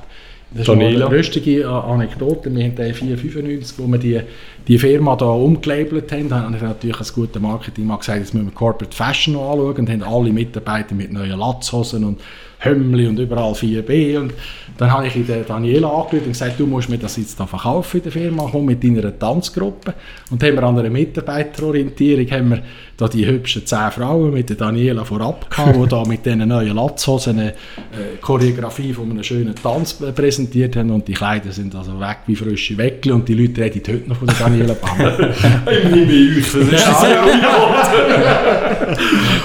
Das 0.56 0.66
Daniela. 0.66 1.06
ist 1.06 1.06
eine 1.06 1.16
lustige 1.16 1.68
Anekdote. 1.68 2.54
Wir 2.54 2.64
haben 2.64 2.76
495, 2.76 3.78
wo 3.78 3.86
wir 3.90 3.98
die, 3.98 4.20
die 4.68 4.78
Firma 4.78 5.16
da 5.16 5.26
umgelabelt 5.26 6.12
haben, 6.12 6.32
haben 6.32 6.54
wir 6.54 6.68
natürlich 6.68 7.00
ein 7.00 7.06
gutes 7.12 7.42
Marketing 7.42 7.86
mal 7.86 7.96
gesagt, 7.96 8.20
jetzt 8.20 8.34
müssen 8.34 8.46
wir 8.46 8.54
Corporate 8.54 8.96
Fashion 8.96 9.34
noch 9.34 9.50
anschauen 9.50 9.76
und 9.76 9.90
haben 9.90 10.02
alle 10.02 10.32
Mitarbeiter 10.32 10.94
mit 10.94 11.12
neuen 11.12 11.38
Latzhosen 11.38 12.04
und 12.04 12.20
Hömmli 12.64 13.06
und 13.06 13.18
überall 13.18 13.52
4B. 13.52 14.18
Und 14.18 14.34
dann 14.76 14.92
habe 14.92 15.06
ich 15.06 15.26
der 15.26 15.42
Daniela 15.42 15.88
angerufen 15.88 16.26
und 16.26 16.32
gesagt, 16.32 16.58
du 16.58 16.66
musst 16.66 16.88
mir 16.88 16.98
das 16.98 17.16
jetzt 17.16 17.38
da 17.38 17.46
verkaufen 17.46 17.98
in 17.98 18.02
der 18.02 18.12
Firma, 18.12 18.48
komm 18.50 18.66
mit 18.66 18.82
deiner 18.82 19.16
Tanzgruppe. 19.16 19.94
Und 20.30 20.42
haben 20.42 20.54
wir 20.54 20.62
an 20.62 20.78
einer 20.78 20.90
Mitarbeiterorientierung 20.90 22.30
haben 22.30 22.50
wir 22.50 22.62
da 22.96 23.08
die 23.08 23.26
hübschen 23.26 23.66
zehn 23.66 23.90
Frauen 23.90 24.32
mit 24.32 24.48
der 24.48 24.56
Daniela 24.56 25.04
vorab 25.04 25.50
gehabt, 25.50 25.76
die 25.76 25.88
da 25.88 26.04
mit 26.04 26.24
diesen 26.24 26.46
neuen 26.46 26.76
Latzhosen 26.76 27.38
eine 27.38 27.50
äh, 27.50 28.16
Choreografie 28.20 28.92
von 28.92 29.10
einem 29.10 29.22
schönen 29.22 29.54
Tanz 29.54 29.94
präsentiert 29.94 30.76
haben 30.76 30.90
und 30.90 31.08
die 31.08 31.14
Kleider 31.14 31.50
sind 31.50 31.74
also 31.74 31.98
weg 31.98 32.18
wie 32.26 32.36
frische 32.36 32.78
Weckle 32.78 33.14
und 33.14 33.28
die 33.28 33.34
Leute 33.34 33.60
reden 33.62 33.82
heute 33.86 34.08
noch 34.08 34.16
von 34.16 34.28
der 34.28 34.36
Daniela 34.36 34.74
Bauer. 34.74 35.18
ich 35.70 35.90
nehme 35.90 36.12
euch, 36.12 36.52
das 36.52 36.54
ist 36.54 37.02
ja. 37.02 37.36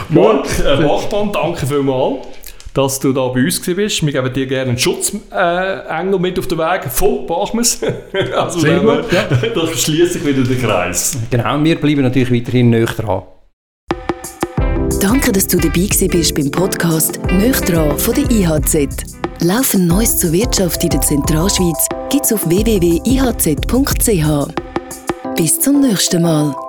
Marc 0.10 0.46
äh, 0.60 0.84
Bachmann, 0.84 1.32
danke 1.32 1.66
vielmals 1.66 2.39
dass 2.80 3.00
du 3.00 3.12
da 3.12 3.28
bei 3.28 3.44
uns 3.44 3.60
bist. 3.60 4.06
Wir 4.06 4.14
geben 4.14 4.34
dir 4.34 4.48
gerne 4.48 4.70
einen 4.70 4.78
Schutzengel 4.78 5.28
äh, 5.32 6.18
mit 6.18 6.40
auf 6.40 6.48
den 6.48 6.58
Weg. 6.58 6.86
Voll 6.90 7.26
Bachmes. 7.26 7.82
also 8.36 8.60
Sehr 8.60 8.80
gut, 8.80 9.12
ja. 9.12 9.24
Da 9.54 9.68
schließt 9.68 10.14
sich 10.14 10.26
wieder 10.26 10.44
der 10.44 10.58
Kreis. 10.58 11.18
Genau, 11.30 11.62
wir 11.62 11.76
bleiben 11.76 12.04
natürlich 12.04 12.32
weiterhin 12.32 12.70
näher 12.70 12.86
dran. 12.86 13.24
Danke, 15.02 15.32
dass 15.34 15.48
du 15.48 15.58
dabei 15.58 15.88
bist 16.10 16.36
beim 16.36 16.52
Podcast 16.52 17.20
«Nöch 17.32 17.60
dran» 17.62 17.98
von 17.98 18.16
der 18.16 18.32
IHZ. 18.32 18.88
Laufend 19.42 19.88
Neues 19.88 20.18
zur 20.18 20.32
Wirtschaft 20.32 20.82
in 20.84 20.90
der 20.90 21.02
Zentralschweiz 21.02 21.88
gibt 22.10 22.26
es 22.26 22.34
auf 22.34 22.48
www.ihz.ch. 22.48 24.26
Bis 25.36 25.60
zum 25.60 25.82
nächsten 25.82 26.22
Mal. 26.22 26.69